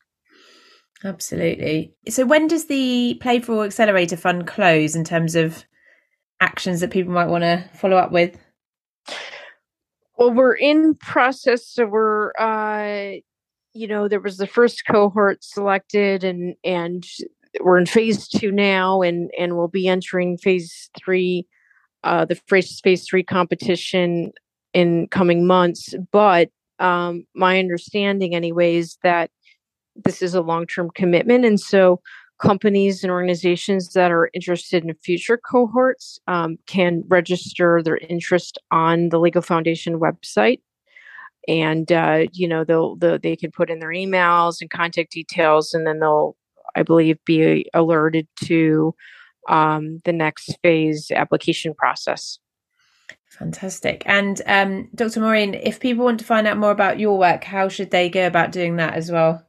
Absolutely. 1.03 1.93
So 2.09 2.25
when 2.25 2.47
does 2.47 2.65
the 2.65 3.17
Play 3.21 3.39
for 3.39 3.53
All 3.53 3.63
Accelerator 3.63 4.17
Fund 4.17 4.47
close 4.47 4.95
in 4.95 5.03
terms 5.03 5.35
of 5.35 5.63
actions 6.39 6.79
that 6.79 6.91
people 6.91 7.13
might 7.13 7.27
want 7.27 7.43
to 7.43 7.63
follow 7.73 7.97
up 7.97 8.11
with? 8.11 8.37
Well, 10.17 10.31
we're 10.31 10.55
in 10.55 10.95
process. 10.95 11.67
So 11.67 11.85
we're, 11.85 12.31
uh, 12.39 13.19
you 13.73 13.87
know, 13.87 14.07
there 14.07 14.21
was 14.21 14.37
the 14.37 14.47
first 14.47 14.83
cohort 14.89 15.43
selected, 15.43 16.23
and 16.23 16.55
and 16.63 17.05
we're 17.61 17.77
in 17.77 17.85
phase 17.85 18.27
two 18.27 18.51
now, 18.51 19.01
and 19.01 19.29
and 19.37 19.57
we'll 19.57 19.67
be 19.67 19.87
entering 19.87 20.37
phase 20.37 20.89
three, 20.97 21.45
uh, 22.03 22.25
the 22.25 22.35
phase 22.47 22.79
phase 22.79 23.05
three 23.07 23.23
competition 23.23 24.31
in 24.75 25.07
coming 25.07 25.47
months. 25.47 25.95
But 26.11 26.49
um, 26.79 27.25
my 27.33 27.57
understanding, 27.57 28.35
anyways, 28.35 28.99
that 29.01 29.31
this 29.95 30.21
is 30.21 30.35
a 30.35 30.41
long-term 30.41 30.91
commitment 30.93 31.45
and 31.45 31.59
so 31.59 32.01
companies 32.37 33.01
and 33.01 33.09
organizations 33.09 33.93
that 33.93 34.11
are 34.11 34.29
interested 34.33 34.83
in 34.83 34.93
future 34.95 35.37
cohorts 35.37 36.19
um, 36.27 36.57
can 36.67 37.01
register 37.07 37.81
their 37.81 37.95
interest 37.97 38.57
on 38.71 39.07
the 39.07 39.17
lego 39.17 39.39
foundation 39.39 40.01
website 40.01 40.59
and 41.47 41.93
uh, 41.93 42.25
you 42.33 42.45
know 42.45 42.65
they'll, 42.65 42.97
they'll 42.97 43.17
they 43.17 43.37
can 43.37 43.51
put 43.51 43.69
in 43.69 43.79
their 43.79 43.89
emails 43.89 44.57
and 44.59 44.69
contact 44.69 45.13
details 45.13 45.73
and 45.73 45.87
then 45.87 45.99
they'll 46.01 46.35
i 46.75 46.83
believe 46.83 47.17
be 47.23 47.69
alerted 47.73 48.27
to 48.35 48.93
um, 49.47 50.01
the 50.03 50.11
next 50.11 50.57
phase 50.61 51.09
application 51.11 51.73
process 51.73 52.37
fantastic. 53.37 54.03
And 54.05 54.41
um, 54.45 54.89
dr 54.95 55.19
maureen 55.19 55.53
if 55.53 55.79
people 55.79 56.05
want 56.05 56.19
to 56.19 56.25
find 56.25 56.47
out 56.47 56.57
more 56.57 56.71
about 56.71 56.99
your 56.99 57.17
work 57.17 57.43
how 57.43 57.69
should 57.69 57.91
they 57.91 58.09
go 58.09 58.27
about 58.27 58.51
doing 58.51 58.75
that 58.77 58.93
as 58.93 59.11
well? 59.11 59.45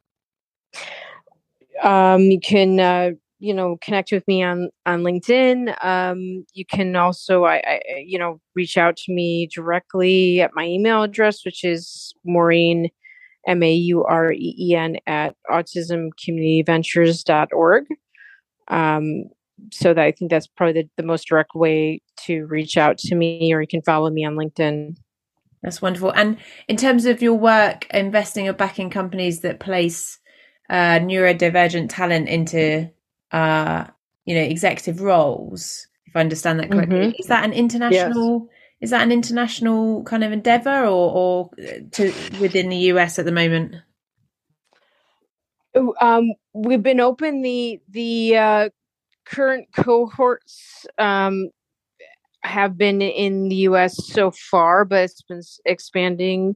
Um, 1.82 2.22
you 2.22 2.40
can 2.40 2.80
uh, 2.80 3.10
you 3.38 3.54
know 3.54 3.76
connect 3.82 4.12
with 4.12 4.26
me 4.26 4.42
on 4.42 4.70
on 4.86 5.02
linkedin. 5.02 5.74
Um, 5.84 6.46
you 6.54 6.64
can 6.64 6.96
also 6.96 7.44
I, 7.44 7.56
I, 7.56 7.80
you 8.04 8.18
know 8.18 8.40
reach 8.54 8.76
out 8.76 8.96
to 8.96 9.12
me 9.12 9.48
directly 9.54 10.40
at 10.40 10.52
my 10.54 10.64
email 10.64 11.02
address 11.02 11.44
which 11.44 11.64
is 11.64 12.14
maureen 12.24 12.88
m-a-u-r-e-e-n 13.46 14.96
at 15.06 15.36
autismcommunityventures.org 15.48 17.84
um, 18.68 19.24
so 19.70 19.94
that 19.94 20.04
i 20.04 20.12
think 20.12 20.30
that's 20.30 20.46
probably 20.46 20.82
the, 20.82 20.88
the 20.96 21.02
most 21.02 21.28
direct 21.28 21.54
way 21.54 22.00
to 22.16 22.46
reach 22.46 22.76
out 22.76 22.98
to 22.98 23.14
me 23.14 23.52
or 23.52 23.60
you 23.60 23.66
can 23.66 23.82
follow 23.82 24.10
me 24.10 24.24
on 24.24 24.34
linkedin 24.34 24.96
that's 25.62 25.82
wonderful 25.82 26.12
and 26.12 26.36
in 26.68 26.76
terms 26.76 27.06
of 27.06 27.22
your 27.22 27.34
work 27.34 27.86
investing 27.90 28.48
or 28.48 28.52
backing 28.52 28.90
companies 28.90 29.40
that 29.40 29.60
place 29.60 30.18
uh, 30.68 30.98
neurodivergent 30.98 31.88
talent 31.88 32.28
into 32.28 32.90
uh, 33.32 33.84
you 34.24 34.34
know 34.34 34.42
executive 34.42 35.00
roles 35.00 35.86
if 36.06 36.14
i 36.16 36.20
understand 36.20 36.60
that 36.60 36.70
correctly 36.70 36.98
mm-hmm. 36.98 37.16
is 37.20 37.26
that 37.26 37.44
an 37.44 37.52
international 37.52 38.48
yes. 38.50 38.82
is 38.82 38.90
that 38.90 39.02
an 39.02 39.12
international 39.12 40.02
kind 40.04 40.24
of 40.24 40.32
endeavor 40.32 40.84
or 40.84 41.12
or 41.12 41.50
to 41.92 42.12
within 42.40 42.68
the 42.68 42.78
us 42.78 43.18
at 43.18 43.24
the 43.24 43.32
moment 43.32 43.76
oh, 45.74 45.94
um, 46.00 46.32
we've 46.52 46.82
been 46.82 47.00
open 47.00 47.42
the 47.42 47.80
the 47.88 48.36
uh, 48.36 48.68
current 49.26 49.68
cohorts 49.76 50.86
um, 50.98 51.50
have 52.42 52.78
been 52.78 53.02
in 53.02 53.48
the 53.48 53.56
us 53.56 53.96
so 54.06 54.30
far 54.30 54.84
but 54.84 55.04
it's 55.04 55.22
been 55.22 55.42
expanding 55.64 56.54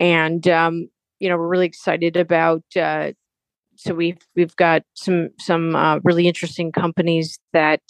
and 0.00 0.48
um, 0.48 0.88
you 1.18 1.28
know 1.28 1.36
we're 1.36 1.48
really 1.48 1.66
excited 1.66 2.16
about 2.16 2.64
uh, 2.76 3.12
so 3.76 3.94
we've 3.94 4.18
we've 4.36 4.56
got 4.56 4.82
some 4.94 5.30
some 5.38 5.74
uh, 5.74 5.98
really 6.04 6.26
interesting 6.28 6.70
companies 6.70 7.38
that 7.54 7.80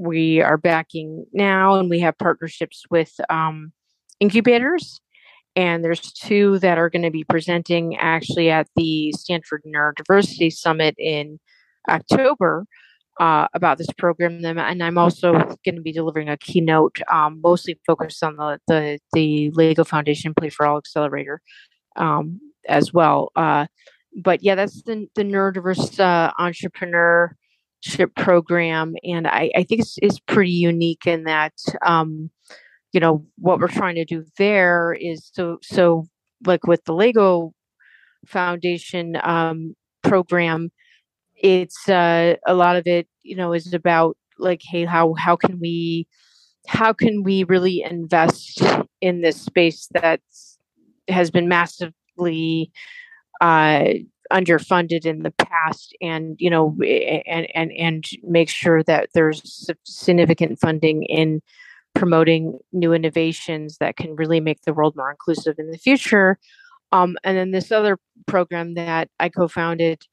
we 0.00 0.40
are 0.40 0.56
backing 0.56 1.26
now, 1.32 1.76
and 1.76 1.90
we 1.90 2.00
have 2.00 2.18
partnerships 2.18 2.84
with 2.90 3.12
um, 3.28 3.72
incubators. 4.18 5.00
And 5.56 5.82
there's 5.82 6.12
two 6.12 6.58
that 6.60 6.78
are 6.78 6.88
going 6.88 7.02
to 7.02 7.10
be 7.10 7.24
presenting 7.24 7.96
actually 7.96 8.50
at 8.50 8.68
the 8.76 9.12
Stanford 9.12 9.62
Neurodiversity 9.66 10.52
Summit 10.52 10.94
in 10.96 11.38
October 11.88 12.66
uh, 13.20 13.46
about 13.52 13.76
this 13.76 13.92
program. 13.98 14.42
And 14.42 14.82
I'm 14.82 14.98
also 14.98 15.32
going 15.34 15.76
to 15.76 15.82
be 15.82 15.92
delivering 15.92 16.30
a 16.30 16.38
keynote, 16.38 16.98
um, 17.12 17.40
mostly 17.42 17.78
focused 17.86 18.24
on 18.24 18.36
the, 18.36 18.58
the 18.66 18.98
the 19.12 19.50
Lego 19.50 19.84
Foundation 19.84 20.34
Play 20.34 20.48
for 20.48 20.66
All 20.66 20.78
Accelerator 20.78 21.42
um, 21.96 22.40
as 22.66 22.92
well. 22.92 23.30
Uh, 23.36 23.66
but 24.16 24.42
yeah, 24.42 24.54
that's 24.54 24.82
the 24.82 25.06
the 25.14 25.22
neurodiverse 25.22 26.00
uh, 26.00 26.32
entrepreneurship 26.40 28.14
program, 28.16 28.94
and 29.04 29.28
I, 29.28 29.52
I 29.54 29.62
think 29.64 29.82
it's, 29.82 29.98
it's 30.02 30.18
pretty 30.20 30.52
unique 30.52 31.06
in 31.06 31.24
that 31.24 31.52
um, 31.84 32.30
you 32.92 33.00
know 33.00 33.26
what 33.36 33.60
we're 33.60 33.68
trying 33.68 33.96
to 33.96 34.04
do 34.06 34.24
there 34.38 34.96
is 34.98 35.30
so 35.34 35.58
so 35.62 36.06
like 36.46 36.66
with 36.66 36.82
the 36.84 36.94
Lego 36.94 37.52
Foundation 38.26 39.16
um, 39.22 39.76
program, 40.02 40.70
it's 41.40 41.88
uh, 41.88 42.36
a 42.46 42.54
lot 42.54 42.76
of 42.76 42.86
it 42.86 43.08
you 43.22 43.36
know 43.36 43.52
is 43.52 43.72
about 43.72 44.16
like 44.38 44.60
hey 44.62 44.84
how 44.84 45.14
how 45.14 45.36
can 45.36 45.58
we 45.60 46.06
how 46.66 46.92
can 46.92 47.22
we 47.22 47.44
really 47.44 47.82
invest 47.82 48.62
in 49.00 49.22
this 49.22 49.40
space 49.40 49.88
that 49.92 50.20
has 51.08 51.30
been 51.30 51.48
massively 51.48 52.70
uh, 53.40 53.84
underfunded 54.32 55.04
in 55.04 55.22
the 55.22 55.32
past 55.32 55.96
and 56.00 56.36
you 56.38 56.50
know 56.50 56.76
and 56.82 57.46
and 57.54 57.72
and 57.72 58.04
make 58.22 58.48
sure 58.48 58.82
that 58.82 59.08
there's 59.14 59.70
significant 59.84 60.58
funding 60.60 61.02
in 61.04 61.40
promoting 61.94 62.58
new 62.72 62.92
innovations 62.92 63.78
that 63.78 63.96
can 63.96 64.14
really 64.14 64.38
make 64.38 64.62
the 64.62 64.72
world 64.72 64.94
more 64.96 65.10
inclusive 65.10 65.56
in 65.58 65.70
the 65.72 65.78
future. 65.78 66.38
Um, 66.92 67.16
and 67.24 67.36
then 67.36 67.50
this 67.50 67.72
other 67.72 67.98
program 68.26 68.74
that 68.74 69.08
i 69.18 69.28
co-founded 69.28 70.04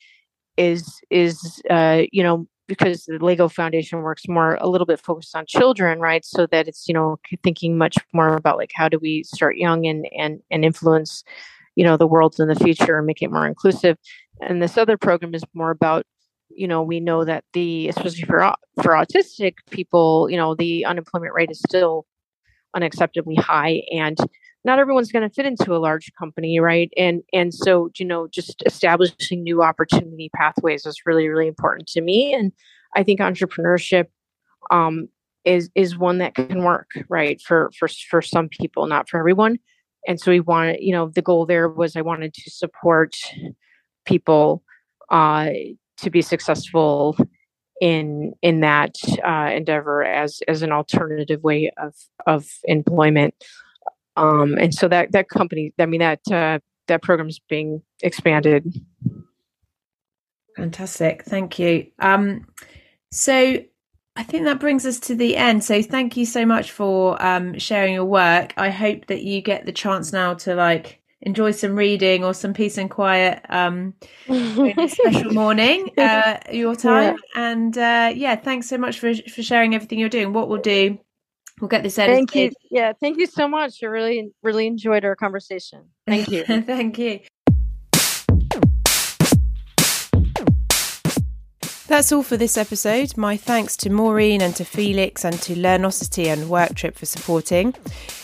is 0.57 0.99
is 1.09 1.61
uh, 1.69 2.03
you 2.11 2.23
know 2.23 2.47
because 2.67 3.05
the 3.05 3.17
lego 3.19 3.47
foundation 3.47 4.01
works 4.01 4.27
more 4.27 4.57
a 4.59 4.67
little 4.67 4.85
bit 4.85 4.99
focused 4.99 5.35
on 5.35 5.45
children 5.45 5.99
right? 5.99 6.25
So 6.25 6.47
that 6.47 6.67
it's 6.67 6.87
you 6.87 6.93
know 6.93 7.17
thinking 7.43 7.77
much 7.77 7.97
more 8.13 8.35
about 8.35 8.57
like 8.57 8.71
how 8.75 8.89
do 8.89 8.99
we 8.99 9.23
start 9.23 9.57
young 9.57 9.85
and 9.85 10.07
and 10.17 10.41
and 10.51 10.65
influence 10.65 11.23
you 11.75 11.83
know 11.83 11.97
the 11.97 12.07
world 12.07 12.35
in 12.39 12.47
the 12.47 12.55
future 12.55 12.97
and 12.97 13.07
make 13.07 13.21
it 13.21 13.31
more 13.31 13.47
inclusive. 13.47 13.97
And 14.41 14.61
this 14.61 14.77
other 14.77 14.97
program 14.97 15.33
is 15.33 15.43
more 15.53 15.71
about 15.71 16.05
you 16.49 16.67
know 16.67 16.81
we 16.81 16.99
know 16.99 17.23
that 17.23 17.43
the 17.53 17.87
especially 17.89 18.23
for 18.23 18.53
for 18.81 18.93
autistic 18.93 19.55
people 19.69 20.27
you 20.29 20.37
know 20.37 20.55
the 20.55 20.85
unemployment 20.85 21.33
rate 21.33 21.51
is 21.51 21.59
still 21.59 22.05
unacceptably 22.75 23.39
high 23.39 23.81
and 23.91 24.17
not 24.67 24.77
everyone's 24.77 25.11
going 25.11 25.27
to 25.27 25.33
fit 25.33 25.47
into 25.47 25.75
a 25.75 25.79
large 25.79 26.11
company 26.19 26.59
right? 26.59 26.91
And 26.95 27.23
and 27.33 27.53
so 27.53 27.89
you 27.97 28.05
know 28.05 28.27
just 28.27 28.61
establishing 28.65 29.41
new 29.41 29.63
opportunity 29.63 30.29
pathways 30.35 30.85
is 30.85 31.01
really 31.05 31.27
really 31.27 31.47
important 31.47 31.87
to 31.89 32.01
me 32.01 32.33
and 32.33 32.51
i 32.95 33.03
think 33.03 33.19
entrepreneurship 33.19 34.05
um 34.71 35.09
is 35.47 35.69
is 35.75 35.97
one 35.97 36.17
that 36.19 36.35
can 36.35 36.63
work 36.63 36.91
right 37.09 37.41
for 37.41 37.71
for 37.79 37.87
for 37.87 38.21
some 38.21 38.49
people 38.49 38.85
not 38.85 39.09
for 39.09 39.17
everyone. 39.19 39.57
And 40.07 40.19
so 40.19 40.31
we 40.31 40.39
wanted 40.39 40.77
you 40.81 40.91
know 40.91 41.09
the 41.09 41.21
goal 41.21 41.45
there 41.45 41.69
was 41.69 41.95
i 41.95 42.01
wanted 42.01 42.33
to 42.33 42.51
support 42.51 43.15
people 44.05 44.63
uh, 45.09 45.49
to 45.97 46.09
be 46.09 46.21
successful 46.21 47.17
in 47.81 48.33
in 48.41 48.59
that 48.61 48.95
uh, 49.25 49.51
endeavor 49.53 50.03
as 50.03 50.41
as 50.47 50.61
an 50.61 50.71
alternative 50.71 51.43
way 51.43 51.71
of 51.77 51.93
of 52.25 52.45
employment 52.65 53.35
Um, 54.17 54.57
and 54.57 54.73
so 54.73 54.87
that 54.87 55.11
that 55.13 55.29
company, 55.29 55.73
I 55.79 55.85
mean 55.85 56.01
that 56.01 56.19
uh, 56.31 56.59
that 56.87 57.01
program's 57.01 57.39
being 57.47 57.81
expanded. 58.01 58.73
Fantastic, 60.55 61.23
thank 61.23 61.59
you. 61.59 61.87
Um, 61.99 62.47
so 63.11 63.63
I 64.15 64.23
think 64.23 64.45
that 64.45 64.59
brings 64.59 64.85
us 64.85 64.99
to 65.01 65.15
the 65.15 65.37
end. 65.37 65.63
So 65.63 65.81
thank 65.83 66.17
you 66.17 66.25
so 66.25 66.45
much 66.45 66.71
for 66.71 67.23
um, 67.23 67.57
sharing 67.59 67.93
your 67.93 68.05
work. 68.05 68.53
I 68.57 68.71
hope 68.71 69.05
that 69.07 69.21
you 69.21 69.41
get 69.41 69.65
the 69.65 69.71
chance 69.71 70.11
now 70.11 70.33
to 70.33 70.55
like 70.55 70.99
enjoy 71.21 71.51
some 71.51 71.75
reading 71.75 72.23
or 72.23 72.33
some 72.33 72.53
peace 72.53 72.77
and 72.77 72.91
quiet 72.91 73.43
um 73.49 73.93
special 74.87 75.31
morning 75.33 75.89
uh 75.97 76.37
your 76.51 76.75
time 76.75 77.15
yeah. 77.35 77.51
and 77.51 77.77
uh 77.77 78.11
yeah 78.15 78.35
thanks 78.35 78.69
so 78.69 78.77
much 78.77 78.99
for 78.99 79.13
for 79.15 79.41
sharing 79.41 79.73
everything 79.73 79.97
you're 79.97 80.09
doing 80.09 80.31
what 80.31 80.47
we'll 80.47 80.61
do 80.61 80.97
we'll 81.59 81.67
get 81.67 81.83
this 81.83 81.97
edited. 81.97 82.17
thank 82.17 82.35
you 82.35 82.51
yeah 82.69 82.93
thank 82.99 83.17
you 83.17 83.25
so 83.25 83.47
much 83.47 83.83
i 83.83 83.85
really 83.85 84.31
really 84.43 84.67
enjoyed 84.67 85.03
our 85.03 85.15
conversation 85.15 85.85
thank 86.05 86.29
you 86.29 86.43
thank 86.45 86.97
you 86.97 87.19
That's 91.87 92.11
all 92.11 92.21
for 92.21 92.35
this 92.35 92.57
episode. 92.57 93.15
My 93.15 93.37
thanks 93.37 93.77
to 93.77 93.89
Maureen 93.89 94.41
and 94.41 94.53
to 94.57 94.65
Felix 94.65 95.23
and 95.23 95.41
to 95.43 95.55
Learnosity 95.55 96.25
and 96.25 96.49
WorkTripp 96.49 96.95
for 96.95 97.05
supporting. 97.05 97.73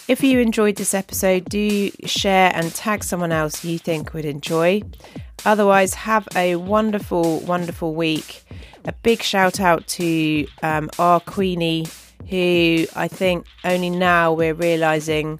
If 0.09 0.21
you 0.21 0.39
enjoyed 0.39 0.75
this 0.75 0.93
episode, 0.93 1.45
do 1.45 1.89
share 2.03 2.51
and 2.53 2.75
tag 2.75 3.05
someone 3.05 3.31
else 3.31 3.63
you 3.63 3.79
think 3.79 4.13
would 4.13 4.25
enjoy. 4.25 4.81
Otherwise, 5.45 5.93
have 5.93 6.27
a 6.36 6.57
wonderful, 6.57 7.39
wonderful 7.39 7.95
week. 7.95 8.43
A 8.84 8.91
big 8.91 9.23
shout 9.23 9.61
out 9.61 9.88
to 9.88 10.45
um, 10.61 10.89
our 10.99 11.21
Queenie, 11.21 11.86
who 12.30 12.86
I 12.95 13.07
think 13.07 13.45
only 13.63 13.89
now 13.89 14.34
we're 14.34 14.53
realizing, 14.53 15.39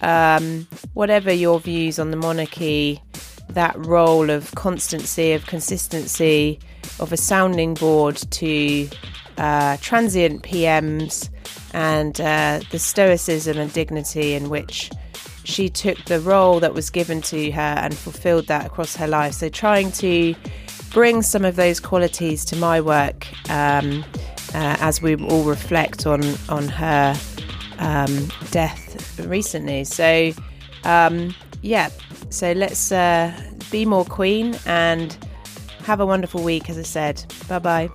um, 0.00 0.66
whatever 0.94 1.32
your 1.32 1.60
views 1.60 1.98
on 1.98 2.10
the 2.10 2.16
monarchy, 2.16 3.02
that 3.50 3.74
role 3.86 4.30
of 4.30 4.54
constancy, 4.54 5.32
of 5.32 5.46
consistency, 5.46 6.58
of 7.00 7.12
a 7.12 7.16
sounding 7.16 7.74
board 7.74 8.16
to 8.16 8.88
uh, 9.38 9.76
transient 9.80 10.42
PMs 10.42 11.28
and 11.72 12.20
uh, 12.20 12.60
the 12.70 12.78
stoicism 12.78 13.58
and 13.58 13.72
dignity 13.72 14.34
in 14.34 14.48
which 14.48 14.90
she 15.44 15.68
took 15.68 16.02
the 16.04 16.20
role 16.20 16.60
that 16.60 16.72
was 16.72 16.88
given 16.90 17.20
to 17.20 17.50
her 17.50 17.60
and 17.60 17.94
fulfilled 17.94 18.46
that 18.46 18.66
across 18.66 18.96
her 18.96 19.06
life. 19.06 19.34
So, 19.34 19.48
trying 19.48 19.92
to 19.92 20.34
bring 20.90 21.22
some 21.22 21.44
of 21.44 21.56
those 21.56 21.80
qualities 21.80 22.44
to 22.46 22.56
my 22.56 22.80
work 22.80 23.26
um, 23.50 24.04
uh, 24.54 24.76
as 24.80 25.02
we 25.02 25.16
all 25.16 25.44
reflect 25.44 26.06
on 26.06 26.22
on 26.48 26.68
her 26.68 27.14
um, 27.78 28.28
death 28.50 29.18
recently. 29.26 29.84
So, 29.84 30.32
um, 30.84 31.34
yeah, 31.62 31.90
so 32.30 32.52
let's 32.52 32.92
uh, 32.92 33.32
be 33.70 33.84
more 33.84 34.04
queen 34.04 34.56
and 34.66 35.16
have 35.84 36.00
a 36.00 36.06
wonderful 36.06 36.42
week, 36.42 36.70
as 36.70 36.78
I 36.78 36.82
said. 36.82 37.24
Bye 37.48 37.58
bye. 37.58 37.90